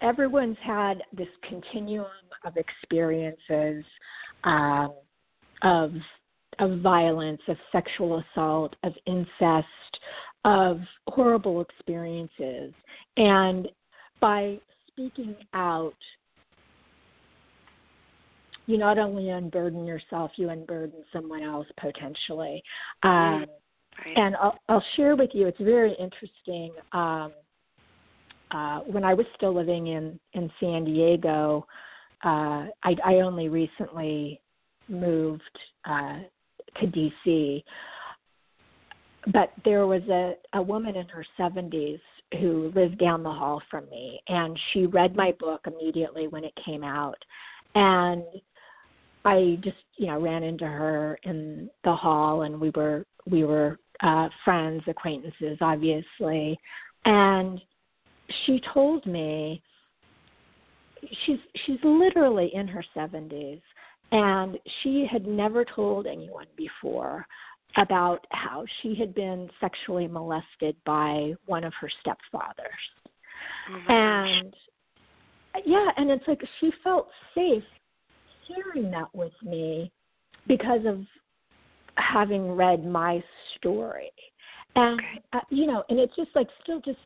everyone's 0.00 0.58
had 0.62 1.02
this 1.16 1.28
continuum 1.48 2.06
of 2.44 2.56
experiences 2.56 3.84
um, 4.44 4.92
of 5.62 5.92
of 6.60 6.80
violence, 6.80 7.40
of 7.48 7.56
sexual 7.72 8.22
assault, 8.22 8.76
of 8.84 8.92
incest, 9.06 9.66
of 10.44 10.78
horrible 11.08 11.62
experiences, 11.62 12.72
and 13.16 13.66
by 14.24 14.58
speaking 14.86 15.36
out, 15.52 15.92
you 18.64 18.78
not 18.78 18.96
only 18.96 19.28
unburden 19.28 19.84
yourself, 19.84 20.30
you 20.36 20.48
unburden 20.48 21.04
someone 21.12 21.42
else 21.42 21.66
potentially. 21.78 22.62
Um, 23.02 23.44
Right. 24.04 24.16
and 24.16 24.34
I'll, 24.36 24.58
I'll 24.68 24.84
share 24.96 25.14
with 25.14 25.30
you. 25.34 25.46
It's 25.46 25.60
very 25.60 25.94
interesting. 26.00 26.72
Um, 26.90 27.32
uh, 28.50 28.80
when 28.80 29.04
I 29.04 29.14
was 29.14 29.24
still 29.36 29.54
living 29.54 29.86
in 29.86 30.18
in 30.32 30.50
San 30.58 30.84
Diego, 30.84 31.64
uh, 32.24 32.66
I, 32.82 32.96
I 33.04 33.14
only 33.20 33.48
recently 33.48 34.40
moved 34.88 35.42
uh, 35.88 36.18
to 36.80 36.86
DC. 36.86 37.62
But 39.32 39.52
there 39.64 39.86
was 39.86 40.02
a, 40.10 40.34
a 40.54 40.60
woman 40.60 40.96
in 40.96 41.06
her 41.06 41.24
70s 41.38 42.00
who 42.40 42.72
lived 42.74 42.98
down 42.98 43.22
the 43.22 43.30
hall 43.30 43.62
from 43.70 43.88
me, 43.90 44.20
and 44.28 44.58
she 44.72 44.86
read 44.86 45.16
my 45.16 45.32
book 45.38 45.66
immediately 45.66 46.28
when 46.28 46.44
it 46.44 46.52
came 46.64 46.84
out. 46.84 47.18
And 47.74 48.24
I 49.24 49.58
just, 49.62 49.76
you 49.96 50.06
know, 50.06 50.20
ran 50.20 50.42
into 50.42 50.66
her 50.66 51.18
in 51.24 51.70
the 51.84 51.94
hall, 51.94 52.42
and 52.42 52.60
we 52.60 52.70
were 52.70 53.06
we 53.26 53.44
were 53.44 53.78
uh, 54.02 54.28
friends, 54.44 54.82
acquaintances, 54.86 55.58
obviously. 55.60 56.58
And 57.04 57.60
she 58.44 58.60
told 58.72 59.06
me 59.06 59.62
she's 61.26 61.38
she's 61.66 61.78
literally 61.82 62.50
in 62.54 62.68
her 62.68 62.84
70s, 62.96 63.60
and 64.12 64.58
she 64.82 65.06
had 65.10 65.26
never 65.26 65.64
told 65.64 66.06
anyone 66.06 66.46
before 66.56 67.26
about 67.76 68.26
how 68.30 68.64
she 68.80 68.94
had 68.94 69.14
been 69.14 69.50
sexually 69.60 70.06
molested 70.06 70.76
by 70.84 71.32
one 71.46 71.64
of 71.64 71.72
her 71.80 71.90
stepfathers. 72.04 73.04
Oh. 73.70 73.92
And 73.92 74.54
yeah, 75.64 75.88
and 75.96 76.10
it's 76.10 76.24
like 76.26 76.40
she 76.60 76.70
felt 76.82 77.08
safe 77.34 77.62
sharing 78.46 78.90
that 78.90 79.08
with 79.14 79.32
me 79.42 79.90
because 80.46 80.80
of 80.86 81.00
having 81.96 82.52
read 82.52 82.84
my 82.84 83.22
story. 83.56 84.10
And 84.76 85.00
Okay. 85.00 85.22
uh, 85.32 85.40
you 85.50 85.66
know, 85.66 85.84
and 85.88 85.98
it's 85.98 86.14
just 86.16 86.30
like 86.34 86.48
still 86.62 86.80
just 86.80 86.98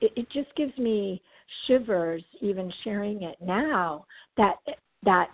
it, 0.00 0.12
it 0.16 0.30
just 0.30 0.54
gives 0.56 0.76
me 0.78 1.20
shivers 1.66 2.22
even 2.40 2.72
sharing 2.84 3.22
it 3.22 3.36
now 3.40 4.06
that 4.36 4.56
that 5.04 5.28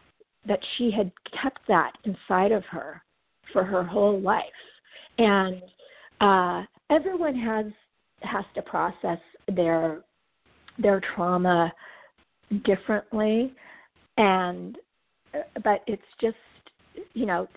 that 0.47 0.61
she 0.77 0.91
had 0.91 1.11
kept 1.43 1.61
that 1.69 1.93
inside 2.05 2.53
of 2.53 2.65
her 2.67 3.03
for 3.53 3.65
her 3.65 3.83
whole 3.83 4.21
life. 4.21 4.43
And 5.19 5.63
uh 6.21 6.63
everyone 6.91 7.35
has 7.35 7.67
has 8.23 8.45
to 8.55 8.63
process 8.63 9.19
their 9.55 10.03
their 10.79 11.01
trauma 11.15 11.73
differently 12.65 13.53
and 14.17 14.77
uh, 15.35 15.39
but 15.63 15.83
it's 15.87 16.03
just 16.21 16.37
you 17.15 17.27
know 17.27 17.49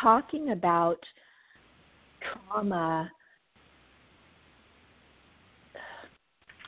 talking 0.00 0.50
about 0.50 0.98
trauma 2.48 3.10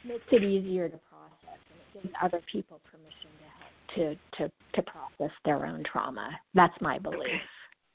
makes 0.04 0.24
it 0.32 0.42
easier 0.42 0.88
to 0.88 0.98
process 1.08 1.58
and 1.70 2.02
it 2.02 2.02
gives 2.02 2.14
other 2.22 2.40
people 2.50 2.80
permission 2.90 3.30
to 3.94 4.14
to 4.14 4.48
to 4.48 4.52
to 4.74 4.82
process 4.82 5.34
their 5.44 5.66
own 5.66 5.82
trauma 5.90 6.30
that's 6.54 6.74
my 6.80 6.98
belief. 6.98 7.40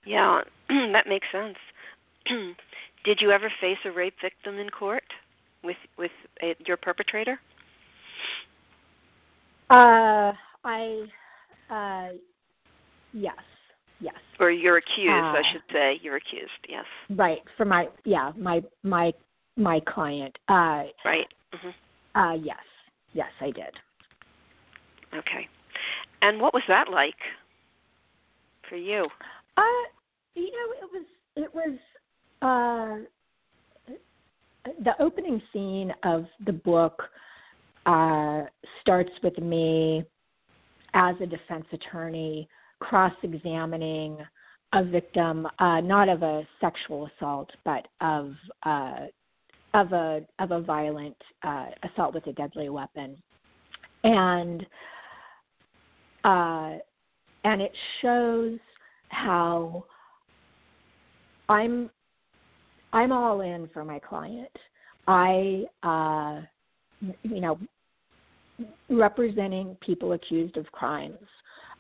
Yeah, 0.08 0.42
that 0.70 1.08
makes 1.08 1.28
sense. 1.32 1.58
Did 3.06 3.20
you 3.22 3.32
ever 3.32 3.52
face 3.62 3.78
a 3.86 3.92
rape 3.92 4.16
victim 4.22 4.58
in 4.58 4.70
court 4.70 5.04
with 5.64 5.78
with 5.98 6.12
a, 6.42 6.56
your 6.66 6.78
perpetrator? 6.78 7.40
uh 9.70 10.32
i 10.64 11.04
uh 11.70 12.10
yes 13.12 13.36
yes 14.00 14.16
Or 14.40 14.50
you're 14.50 14.78
accused, 14.78 15.12
I 15.12 15.40
Uh, 15.40 15.52
should 15.52 15.62
say. 15.74 16.00
You're 16.02 16.16
accused. 16.16 16.62
Yes. 16.70 16.86
right 17.10 17.40
for 17.58 17.66
my 17.66 17.90
yeah 18.06 18.32
my 18.38 18.64
my 18.84 19.12
my 19.58 19.82
client 19.82 20.38
uh 20.48 20.84
Right. 21.04 21.28
hmm 21.54 21.70
uh 22.16 22.34
yes 22.36 22.64
yes 23.14 23.32
i 23.42 23.52
did 23.52 23.74
Okay. 25.14 25.48
And 26.22 26.40
what 26.42 26.54
was 26.54 26.64
that 26.68 26.90
like 26.90 27.16
for 28.70 28.76
you? 28.76 29.08
Uh, 29.56 29.62
you 30.38 30.52
know, 30.52 30.74
it 30.82 30.90
was 30.94 31.06
it 31.36 31.54
was 31.54 31.78
uh, 32.42 32.98
the 34.84 35.02
opening 35.02 35.42
scene 35.52 35.92
of 36.04 36.26
the 36.46 36.54
book 36.54 37.02
uh, 37.86 38.44
starts 38.82 39.12
with 39.24 39.38
me 39.40 40.06
as 40.94 41.16
a 41.22 41.26
defense 41.26 41.66
attorney 41.72 42.48
cross-examining 42.80 44.18
a 44.74 44.84
victim, 44.84 45.48
uh, 45.60 45.80
not 45.80 46.10
of 46.10 46.22
a 46.22 46.46
sexual 46.60 47.10
assault, 47.18 47.50
but 47.64 47.88
of 48.02 48.34
uh, 48.64 49.06
of 49.74 49.94
a 49.94 50.22
of 50.40 50.52
a 50.52 50.60
violent 50.62 51.16
uh, 51.44 51.68
assault 51.84 52.14
with 52.14 52.28
a 52.28 52.34
deadly 52.34 52.68
weapon, 52.70 53.16
and 54.04 54.66
uh, 56.24 56.74
and 57.46 57.62
it 57.62 57.72
shows 58.02 58.60
how 59.10 59.86
I'm 61.50 61.90
I'm 62.94 63.12
all 63.12 63.42
in 63.42 63.70
for 63.74 63.84
my 63.84 64.00
client. 64.00 64.52
I 65.08 65.64
uh, 65.84 66.42
you 67.24 67.42
know 67.42 67.60
representing 68.90 69.78
people 69.82 70.14
accused 70.14 70.58
of 70.58 70.66
crimes 70.72 71.18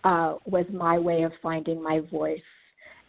uh, 0.04 0.36
was 0.46 0.66
my 0.72 0.98
way 0.98 1.24
of 1.24 1.32
finding 1.42 1.82
my 1.82 2.02
voice. 2.12 2.40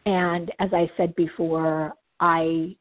And 0.07 0.51
as 0.59 0.71
I 0.73 0.91
said 0.97 1.15
before, 1.17 1.93
I 2.19 2.75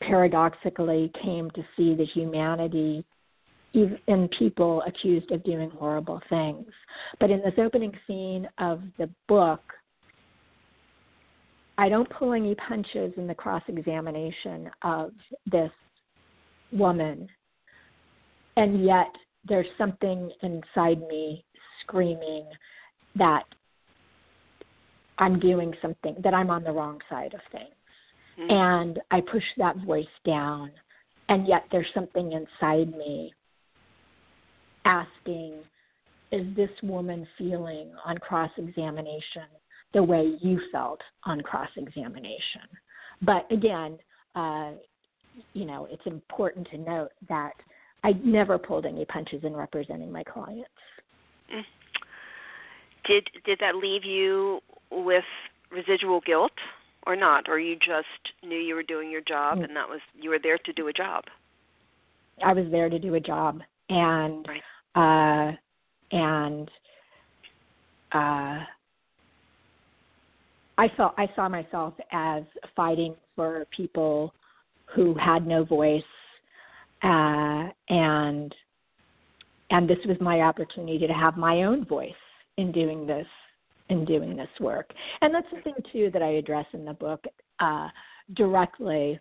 paradoxically 0.00 1.10
came 1.22 1.50
to 1.52 1.62
see 1.76 1.94
the 1.94 2.04
humanity 2.04 3.04
in 3.72 4.28
people 4.38 4.82
accused 4.86 5.30
of 5.32 5.42
doing 5.44 5.70
horrible 5.70 6.20
things. 6.28 6.66
But 7.18 7.30
in 7.30 7.40
this 7.40 7.54
opening 7.58 7.92
scene 8.06 8.48
of 8.58 8.82
the 8.98 9.10
book, 9.28 9.60
I 11.76 11.88
don't 11.88 12.08
pull 12.10 12.32
any 12.32 12.54
punches 12.54 13.12
in 13.16 13.26
the 13.26 13.34
cross 13.34 13.62
examination 13.68 14.70
of 14.82 15.12
this 15.50 15.70
woman. 16.72 17.28
And 18.56 18.84
yet 18.84 19.12
there's 19.48 19.66
something 19.76 20.30
inside 20.42 21.00
me 21.08 21.44
screaming 21.82 22.46
that 23.16 23.44
I'm 25.18 25.38
doing 25.38 25.72
something, 25.80 26.16
that 26.22 26.34
I'm 26.34 26.50
on 26.50 26.64
the 26.64 26.72
wrong 26.72 27.00
side 27.08 27.34
of 27.34 27.40
things. 27.52 27.74
Mm-hmm. 28.38 28.50
And 28.50 29.00
I 29.10 29.20
push 29.20 29.44
that 29.58 29.76
voice 29.78 30.06
down, 30.26 30.70
and 31.28 31.46
yet 31.46 31.64
there's 31.70 31.86
something 31.94 32.32
inside 32.32 32.90
me 32.96 33.32
asking, 34.84 35.54
Is 36.32 36.44
this 36.56 36.70
woman 36.82 37.26
feeling 37.38 37.92
on 38.04 38.18
cross 38.18 38.50
examination 38.56 39.44
the 39.94 40.02
way 40.02 40.34
you 40.40 40.60
felt 40.70 41.00
on 41.24 41.40
cross 41.40 41.70
examination? 41.76 42.62
But 43.22 43.50
again, 43.50 43.98
uh, 44.34 44.72
you 45.52 45.64
know, 45.64 45.88
it's 45.90 46.06
important 46.06 46.68
to 46.70 46.78
note 46.78 47.10
that 47.28 47.54
I 48.02 48.12
never 48.22 48.58
pulled 48.58 48.84
any 48.84 49.04
punches 49.06 49.44
in 49.44 49.54
representing 49.54 50.12
my 50.12 50.22
clients. 50.22 50.68
Mm. 51.52 51.62
Did 53.06 53.30
did 53.44 53.58
that 53.60 53.76
leave 53.76 54.04
you 54.04 54.60
with 54.90 55.24
residual 55.70 56.20
guilt 56.20 56.52
or 57.06 57.16
not, 57.16 57.48
or 57.48 57.58
you 57.58 57.76
just 57.76 58.06
knew 58.42 58.58
you 58.58 58.74
were 58.74 58.82
doing 58.82 59.10
your 59.10 59.20
job 59.22 59.58
mm. 59.58 59.64
and 59.64 59.76
that 59.76 59.88
was 59.88 60.00
you 60.14 60.30
were 60.30 60.38
there 60.42 60.58
to 60.58 60.72
do 60.72 60.88
a 60.88 60.92
job? 60.92 61.24
I 62.44 62.52
was 62.52 62.66
there 62.70 62.88
to 62.88 62.98
do 62.98 63.14
a 63.14 63.20
job, 63.20 63.60
and 63.88 64.46
right. 64.94 65.52
uh, 65.52 66.16
and 66.16 66.70
uh, 68.12 68.64
I 70.76 70.90
saw 70.96 71.12
I 71.16 71.28
saw 71.36 71.48
myself 71.48 71.94
as 72.12 72.42
fighting 72.74 73.14
for 73.36 73.66
people 73.76 74.34
who 74.94 75.14
had 75.14 75.46
no 75.46 75.64
voice 75.64 76.02
uh, 77.02 77.68
and 77.88 78.54
and 79.70 79.88
this 79.88 79.98
was 80.06 80.16
my 80.20 80.40
opportunity 80.40 81.06
to 81.06 81.12
have 81.12 81.36
my 81.36 81.64
own 81.64 81.84
voice 81.84 82.12
in 82.56 82.72
doing 82.72 83.06
this 83.06 83.26
in 83.90 84.04
doing 84.04 84.36
this 84.36 84.48
work. 84.60 84.90
And 85.20 85.34
that's 85.34 85.46
the 85.54 85.60
thing 85.60 85.74
too 85.92 86.10
that 86.12 86.22
I 86.22 86.30
address 86.32 86.66
in 86.72 86.84
the 86.84 86.94
book 86.94 87.24
uh, 87.60 87.88
directly. 88.34 89.20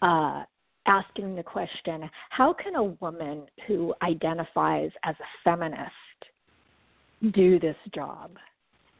Uh, 0.00 0.44
asking 0.86 1.36
the 1.36 1.42
question 1.42 2.10
how 2.30 2.52
can 2.52 2.74
a 2.74 2.82
woman 2.82 3.42
who 3.68 3.94
identifies 4.02 4.90
as 5.04 5.14
a 5.20 5.24
feminist 5.44 5.92
do 7.32 7.60
this 7.60 7.76
job 7.94 8.32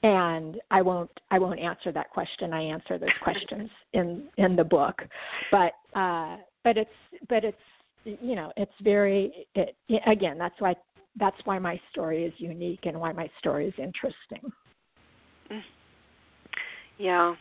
and 0.03 0.61
i 0.71 0.83
won't 0.83 1.11
i 1.31 1.39
won't 1.39 1.61
answer 1.61 1.93
that 1.93 2.11
question. 2.11 2.53
I 2.53 2.63
answer 2.63 2.99
those 2.99 3.09
questions 3.23 3.71
in 3.93 4.25
in 4.37 4.57
the 4.57 4.65
book. 4.65 5.03
But 5.51 5.73
uh 5.95 6.37
but 6.65 6.77
it's 6.77 6.91
but 7.29 7.45
it's 7.45 7.57
you 8.05 8.35
know 8.35 8.53
it's 8.57 8.73
very 8.83 9.47
it, 9.55 9.77
again 10.07 10.39
that's 10.39 10.61
why 10.61 10.75
that's 11.17 11.37
why 11.45 11.59
my 11.59 11.81
story 11.91 12.25
is 12.25 12.33
unique 12.39 12.81
and 12.85 12.99
why 12.99 13.13
my 13.13 13.29
story 13.39 13.69
is 13.69 13.75
interesting. 13.79 14.51
Mm. 15.51 15.63
yeah. 16.99 17.35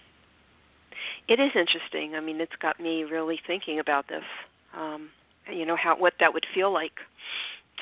It 1.27 1.39
is 1.39 1.51
interesting. 1.55 2.15
I 2.15 2.19
mean 2.19 2.41
it's 2.41 2.55
got 2.61 2.79
me 2.79 3.03
really 3.03 3.39
thinking 3.47 3.79
about 3.79 4.07
this 4.07 4.23
um 4.77 5.09
you 5.51 5.65
know 5.65 5.75
how 5.75 5.97
what 5.97 6.13
that 6.19 6.33
would 6.33 6.45
feel 6.53 6.71
like 6.71 6.93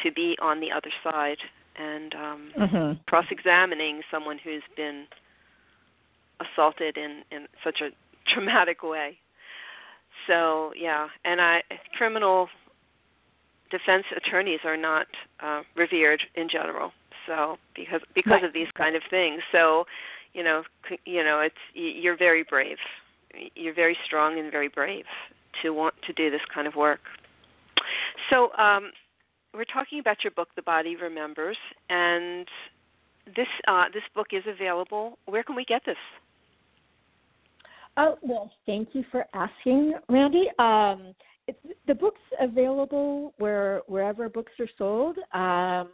to 0.03 0.11
be 0.13 0.37
on 0.41 0.61
the 0.61 0.71
other 0.71 0.91
side 1.03 1.37
and 1.79 2.13
um 2.13 2.51
mm-hmm. 2.57 3.01
cross 3.07 3.25
examining 3.31 4.01
someone 4.11 4.37
who's 4.37 4.63
been 4.75 5.05
assaulted 6.39 6.97
in 6.97 7.23
in 7.31 7.47
such 7.63 7.81
a 7.81 7.89
traumatic 8.31 8.83
way 8.83 9.17
so 10.27 10.71
yeah, 10.77 11.07
and 11.25 11.41
I 11.41 11.63
criminal 11.97 12.49
defense 13.71 14.05
attorneys 14.15 14.59
are 14.63 14.77
not 14.77 15.07
uh, 15.39 15.61
revered 15.75 16.21
in 16.35 16.49
general. 16.49 16.91
So 17.27 17.57
because 17.75 18.01
because 18.13 18.31
right. 18.33 18.43
of 18.43 18.53
these 18.53 18.69
kind 18.75 18.95
of 18.95 19.03
things. 19.09 19.41
So 19.51 19.85
you 20.33 20.43
know 20.43 20.63
you 21.05 21.23
know 21.23 21.39
it's 21.39 21.55
you're 21.73 22.17
very 22.17 22.43
brave. 22.43 22.77
You're 23.55 23.73
very 23.73 23.97
strong 24.05 24.39
and 24.39 24.51
very 24.51 24.69
brave 24.69 25.05
to 25.61 25.71
want 25.71 25.95
to 26.05 26.13
do 26.13 26.29
this 26.29 26.41
kind 26.53 26.67
of 26.67 26.75
work. 26.75 27.01
So 28.29 28.51
um, 28.57 28.91
we're 29.53 29.65
talking 29.65 29.99
about 29.99 30.17
your 30.23 30.31
book, 30.31 30.49
The 30.55 30.61
Body 30.61 30.95
Remembers, 30.95 31.57
and 31.89 32.47
this 33.35 33.47
uh, 33.67 33.85
this 33.93 34.03
book 34.15 34.27
is 34.31 34.43
available. 34.47 35.17
Where 35.25 35.43
can 35.43 35.55
we 35.55 35.65
get 35.65 35.81
this? 35.85 35.97
Oh, 37.97 38.17
well, 38.21 38.51
thank 38.65 38.89
you 38.93 39.03
for 39.11 39.25
asking, 39.33 39.93
Randi. 40.07 40.45
Um, 40.57 41.13
the 41.87 41.95
book's 41.95 42.21
available 42.39 43.33
where 43.37 43.81
wherever 43.87 44.29
books 44.29 44.51
are 44.59 44.69
sold. 44.77 45.17
Um, 45.33 45.89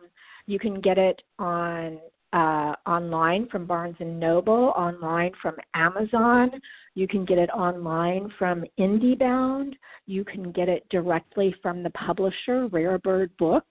you 0.48 0.60
can 0.60 0.82
get 0.82 0.98
it 0.98 1.22
on 1.40 2.00
uh, 2.36 2.76
online 2.86 3.48
from 3.48 3.66
Barnes 3.66 3.96
and 4.00 4.20
Noble, 4.20 4.74
online 4.76 5.32
from 5.42 5.56
Amazon. 5.74 6.52
You 6.94 7.08
can 7.08 7.24
get 7.24 7.38
it 7.38 7.50
online 7.52 8.30
from 8.38 8.66
IndieBound. 8.78 9.74
You 10.06 10.26
can 10.26 10.52
get 10.52 10.68
it 10.68 10.86
directly 10.90 11.56
from 11.62 11.82
the 11.82 11.92
publisher, 11.92 12.68
Rare 12.68 12.98
Bird 13.00 13.32
Books. 13.40 13.66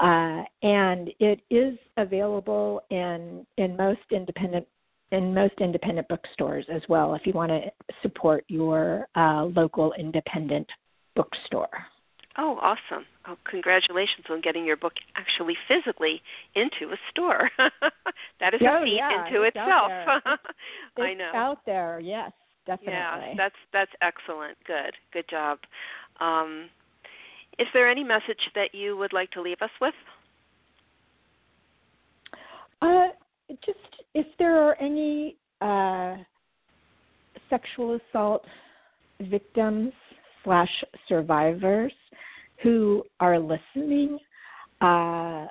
Uh, 0.00 0.42
and 0.62 1.10
it 1.20 1.40
is 1.48 1.78
available 1.96 2.82
in 2.90 3.46
in 3.56 3.76
most 3.76 4.00
independent 4.10 4.66
in 5.12 5.32
most 5.32 5.54
independent 5.60 6.06
bookstores 6.08 6.66
as 6.70 6.82
well 6.88 7.14
if 7.14 7.24
you 7.24 7.32
want 7.32 7.50
to 7.50 7.62
support 8.02 8.44
your 8.48 9.06
uh, 9.14 9.44
local 9.44 9.94
independent 9.98 10.68
bookstore. 11.14 11.70
Oh, 12.38 12.58
awesome. 12.60 13.06
Oh, 13.26 13.36
congratulations 13.48 14.26
on 14.28 14.42
getting 14.42 14.66
your 14.66 14.76
book 14.76 14.92
actually 15.16 15.56
physically 15.66 16.20
into 16.54 16.92
a 16.92 16.96
store. 17.10 17.50
that 18.40 18.52
is 18.52 18.60
oh, 18.62 18.82
a 18.82 18.84
feat 18.84 18.96
yeah, 18.96 19.26
into 19.26 19.42
it's 19.42 19.56
itself. 19.56 19.90
I 20.98 21.14
know. 21.14 21.30
out 21.34 21.58
there, 21.64 21.98
yes, 21.98 22.32
definitely. 22.66 22.92
Yeah, 22.92 23.34
that's 23.36 23.54
that's 23.72 23.90
excellent. 24.02 24.58
Good. 24.66 24.92
Good 25.12 25.24
job. 25.30 25.58
Um, 26.20 26.68
is 27.58 27.66
there 27.72 27.88
any 27.90 28.04
message 28.04 28.50
that 28.54 28.74
you 28.74 28.98
would 28.98 29.14
like 29.14 29.30
to 29.30 29.40
leave 29.40 29.62
us 29.62 29.70
with? 29.80 29.94
Uh, 32.82 33.08
just 33.64 33.78
if 34.12 34.26
there 34.38 34.60
are 34.60 34.76
any 34.78 35.36
uh, 35.62 36.16
sexual 37.48 37.98
assault 38.10 38.44
victims 39.30 39.92
slash 40.46 40.70
survivors 41.08 41.92
who 42.62 43.04
are 43.20 43.38
listening, 43.38 44.18
uh, 44.80 45.44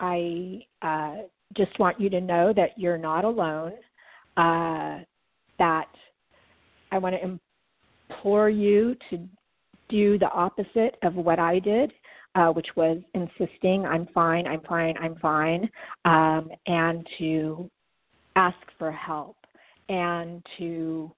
I 0.00 0.66
uh, 0.82 1.16
just 1.56 1.78
want 1.78 1.98
you 1.98 2.10
to 2.10 2.20
know 2.20 2.52
that 2.54 2.70
you're 2.76 2.98
not 2.98 3.24
alone. 3.24 3.72
Uh, 4.36 4.98
that 5.58 5.88
I 6.90 6.98
want 6.98 7.14
to 7.14 7.38
implore 8.10 8.50
you 8.50 8.96
to 9.08 9.18
do 9.88 10.18
the 10.18 10.30
opposite 10.30 10.96
of 11.02 11.14
what 11.14 11.38
I 11.38 11.58
did. 11.58 11.92
uh, 12.34 12.48
which 12.48 12.68
was 12.76 12.98
insisting, 13.14 13.84
I'm 13.84 14.06
fine, 14.14 14.46
I'm 14.46 14.62
fine, 14.62 14.94
I'm 15.00 15.16
fine, 15.16 15.68
um, 16.04 16.48
and 16.66 17.06
to 17.18 17.70
ask 18.36 18.56
for 18.78 18.90
help 18.90 19.36
and 19.88 20.44
to 20.58 21.12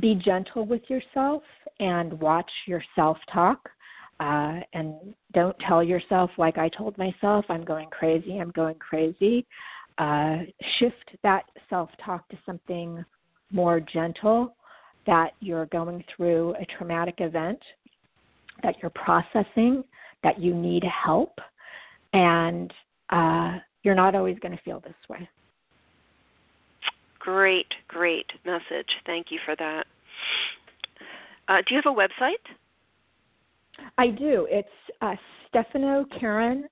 be 0.00 0.14
gentle 0.14 0.66
with 0.66 0.82
yourself 0.88 1.42
and 1.80 2.12
watch 2.20 2.50
your 2.66 2.82
self 2.94 3.18
talk. 3.32 3.68
Uh, 4.20 4.60
and 4.72 4.94
don't 5.32 5.56
tell 5.66 5.82
yourself, 5.82 6.30
like 6.38 6.56
I 6.56 6.68
told 6.68 6.96
myself, 6.96 7.44
I'm 7.48 7.64
going 7.64 7.88
crazy, 7.90 8.38
I'm 8.38 8.52
going 8.52 8.76
crazy. 8.76 9.44
Uh, 9.98 10.38
shift 10.78 11.16
that 11.22 11.44
self 11.68 11.90
talk 12.04 12.28
to 12.28 12.38
something 12.46 13.04
more 13.52 13.80
gentle 13.80 14.56
that 15.06 15.32
you're 15.40 15.66
going 15.66 16.02
through 16.16 16.54
a 16.54 16.66
traumatic 16.76 17.16
event, 17.18 17.58
that 18.62 18.76
you're 18.80 18.90
processing, 18.90 19.84
that 20.22 20.40
you 20.40 20.54
need 20.54 20.82
help, 20.84 21.38
and 22.12 22.72
uh, 23.10 23.58
you're 23.82 23.94
not 23.94 24.14
always 24.14 24.38
going 24.38 24.56
to 24.56 24.62
feel 24.62 24.80
this 24.80 24.94
way. 25.08 25.28
Great, 27.24 27.68
great 27.88 28.26
message. 28.44 28.98
Thank 29.06 29.30
you 29.30 29.38
for 29.46 29.56
that. 29.56 29.86
Uh, 31.48 31.62
do 31.66 31.74
you 31.74 31.80
have 31.82 31.90
a 31.90 31.96
website? 31.96 32.34
I 33.96 34.08
do. 34.08 34.46
It's 34.50 34.68
uh, 35.00 35.14
stefanokaren.com. 35.54 36.68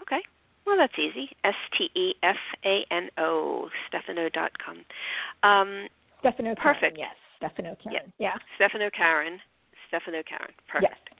Okay. 0.00 0.20
Well, 0.66 0.76
that's 0.78 0.94
easy. 0.98 1.28
S 1.44 1.54
T 1.76 1.90
E 1.94 2.14
F 2.22 2.36
A 2.64 2.86
N 2.90 3.10
O, 3.18 3.68
stefano.com. 3.88 4.78
Um, 5.42 5.86
Stefano 6.20 6.54
Karen, 6.54 6.74
perfect. 6.74 6.98
Yes, 6.98 7.14
Stefano 7.36 7.76
Karen. 7.82 8.12
Yeah. 8.18 8.30
yeah. 8.30 8.38
Stefano 8.56 8.88
Karen. 8.96 9.38
Stefano 9.88 10.22
Karen. 10.26 10.54
Perfect. 10.66 11.10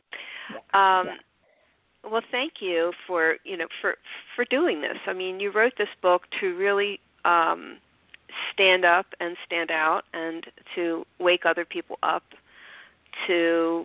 Yes. 0.51 0.63
Um, 0.73 1.07
yeah. 1.07 2.11
Well, 2.11 2.23
thank 2.31 2.55
you 2.61 2.93
for 3.07 3.37
you 3.45 3.59
know 3.59 3.67
for 3.83 3.97
for 4.35 4.47
doing 4.47 4.81
this. 4.81 4.97
I 5.07 5.13
mean, 5.13 5.39
you 5.39 5.53
wrote 5.53 5.75
this 5.77 5.89
book 6.03 6.23
to 6.41 6.57
really 6.57 6.99
um, 7.27 7.79
stand 8.53 8.85
up 8.85 9.07
and 9.21 9.37
stand 9.45 9.71
out, 9.71 10.05
and 10.15 10.45
to 10.75 11.05
wake 11.19 11.45
other 11.45 11.65
people 11.65 11.99
up 12.03 12.23
to 13.27 13.85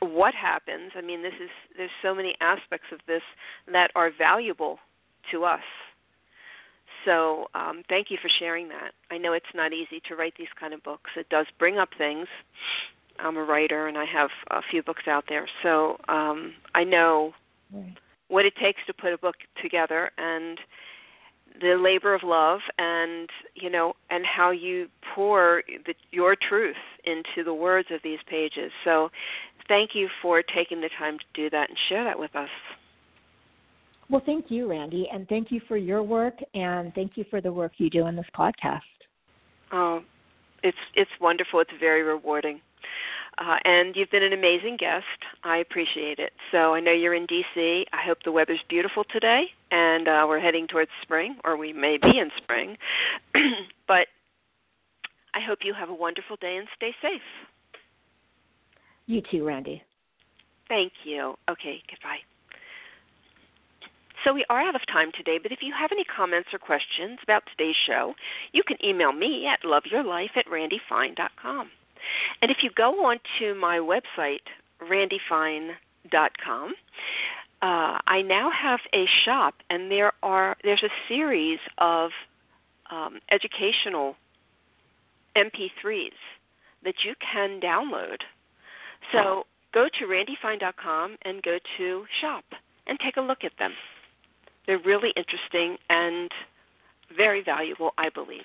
what 0.00 0.34
happens. 0.34 0.92
I 0.96 1.00
mean, 1.00 1.22
this 1.22 1.34
is 1.42 1.50
there's 1.76 1.90
so 2.02 2.14
many 2.14 2.34
aspects 2.40 2.86
of 2.92 3.00
this 3.06 3.22
that 3.70 3.90
are 3.94 4.10
valuable 4.16 4.78
to 5.30 5.44
us. 5.44 5.60
So, 7.04 7.48
um, 7.54 7.82
thank 7.88 8.10
you 8.10 8.18
for 8.22 8.28
sharing 8.38 8.68
that. 8.68 8.92
I 9.10 9.18
know 9.18 9.32
it's 9.32 9.46
not 9.54 9.72
easy 9.72 10.00
to 10.08 10.14
write 10.14 10.34
these 10.38 10.52
kind 10.58 10.72
of 10.72 10.82
books. 10.84 11.10
It 11.16 11.28
does 11.30 11.46
bring 11.58 11.78
up 11.78 11.88
things. 11.98 12.28
I'm 13.18 13.36
a 13.36 13.42
writer, 13.42 13.88
and 13.88 13.98
I 13.98 14.04
have 14.04 14.30
a 14.50 14.62
few 14.70 14.82
books 14.82 15.02
out 15.08 15.24
there, 15.28 15.48
so 15.62 15.98
um, 16.08 16.54
I 16.74 16.84
know 16.84 17.34
right. 17.72 17.96
what 18.28 18.46
it 18.46 18.54
takes 18.56 18.80
to 18.86 18.94
put 18.94 19.12
a 19.12 19.18
book 19.18 19.36
together 19.60 20.10
and 20.16 20.58
the 21.60 21.74
labor 21.74 22.14
of 22.14 22.22
love 22.22 22.60
and 22.78 23.28
you 23.54 23.70
know 23.70 23.94
and 24.10 24.24
how 24.24 24.50
you 24.50 24.88
pour 25.14 25.62
the, 25.86 25.94
your 26.10 26.36
truth 26.48 26.76
into 27.04 27.44
the 27.44 27.54
words 27.54 27.88
of 27.90 28.00
these 28.02 28.18
pages. 28.28 28.70
So 28.84 29.10
thank 29.68 29.90
you 29.94 30.08
for 30.20 30.42
taking 30.42 30.80
the 30.80 30.90
time 30.98 31.18
to 31.18 31.24
do 31.34 31.50
that 31.50 31.68
and 31.68 31.78
share 31.88 32.04
that 32.04 32.18
with 32.18 32.34
us. 32.34 32.48
Well 34.08 34.22
thank 34.24 34.50
you 34.50 34.70
Randi 34.70 35.08
and 35.12 35.28
thank 35.28 35.50
you 35.50 35.60
for 35.68 35.76
your 35.76 36.02
work 36.02 36.38
and 36.54 36.94
thank 36.94 37.16
you 37.16 37.24
for 37.30 37.40
the 37.40 37.52
work 37.52 37.72
you 37.78 37.90
do 37.90 38.06
in 38.06 38.16
this 38.16 38.26
podcast. 38.36 38.80
Oh 39.72 40.02
it's 40.62 40.78
it's 40.94 41.10
wonderful. 41.20 41.60
It's 41.60 41.70
very 41.80 42.02
rewarding 42.02 42.60
uh, 43.38 43.56
and 43.64 43.96
you've 43.96 44.10
been 44.10 44.22
an 44.22 44.32
amazing 44.32 44.76
guest. 44.76 45.04
I 45.42 45.58
appreciate 45.58 46.18
it. 46.18 46.32
So 46.50 46.74
I 46.74 46.80
know 46.80 46.92
you're 46.92 47.14
in 47.14 47.26
D.C. 47.26 47.86
I 47.92 48.06
hope 48.06 48.18
the 48.24 48.32
weather's 48.32 48.62
beautiful 48.68 49.04
today, 49.10 49.44
and 49.70 50.08
uh, 50.08 50.26
we're 50.28 50.40
heading 50.40 50.66
towards 50.66 50.90
spring, 51.02 51.36
or 51.44 51.56
we 51.56 51.72
may 51.72 51.96
be 51.96 52.18
in 52.18 52.30
spring. 52.36 52.76
but 53.88 54.06
I 55.34 55.40
hope 55.40 55.60
you 55.62 55.74
have 55.74 55.88
a 55.88 55.94
wonderful 55.94 56.36
day 56.36 56.56
and 56.56 56.68
stay 56.76 56.92
safe. 57.00 57.22
You 59.06 59.22
too, 59.30 59.44
Randi. 59.44 59.82
Thank 60.68 60.92
you. 61.04 61.34
Okay, 61.50 61.82
goodbye. 61.90 62.20
So 64.24 64.32
we 64.32 64.44
are 64.48 64.60
out 64.60 64.76
of 64.76 64.82
time 64.86 65.10
today, 65.16 65.38
but 65.42 65.50
if 65.50 65.58
you 65.62 65.74
have 65.78 65.90
any 65.90 66.04
comments 66.04 66.50
or 66.52 66.58
questions 66.58 67.18
about 67.24 67.42
today's 67.46 67.74
show, 67.86 68.14
you 68.52 68.62
can 68.62 68.76
email 68.84 69.12
me 69.12 69.46
at 69.46 69.62
loveyourlife 69.64 70.36
at 70.36 70.46
randifine.com. 70.46 71.70
And 72.40 72.50
if 72.50 72.58
you 72.62 72.70
go 72.74 73.04
on 73.06 73.18
to 73.38 73.54
my 73.54 73.78
website, 73.78 74.40
randifine.com, 74.80 76.74
uh, 77.62 77.98
I 78.06 78.22
now 78.22 78.50
have 78.50 78.80
a 78.92 79.06
shop, 79.24 79.54
and 79.70 79.90
there 79.90 80.12
are 80.22 80.56
there's 80.64 80.82
a 80.82 80.90
series 81.08 81.60
of 81.78 82.10
um, 82.90 83.20
educational 83.30 84.16
MP3s 85.36 86.10
that 86.84 86.94
you 87.04 87.14
can 87.32 87.60
download. 87.60 88.18
So 89.12 89.44
go 89.72 89.88
to 89.98 90.04
randifine.com 90.06 91.16
and 91.22 91.42
go 91.42 91.58
to 91.78 92.04
shop 92.20 92.44
and 92.86 92.98
take 92.98 93.16
a 93.16 93.20
look 93.20 93.44
at 93.44 93.52
them. 93.58 93.72
They're 94.66 94.78
really 94.78 95.12
interesting 95.16 95.76
and 95.88 96.30
very 97.16 97.42
valuable, 97.42 97.92
I 97.98 98.08
believe. 98.08 98.44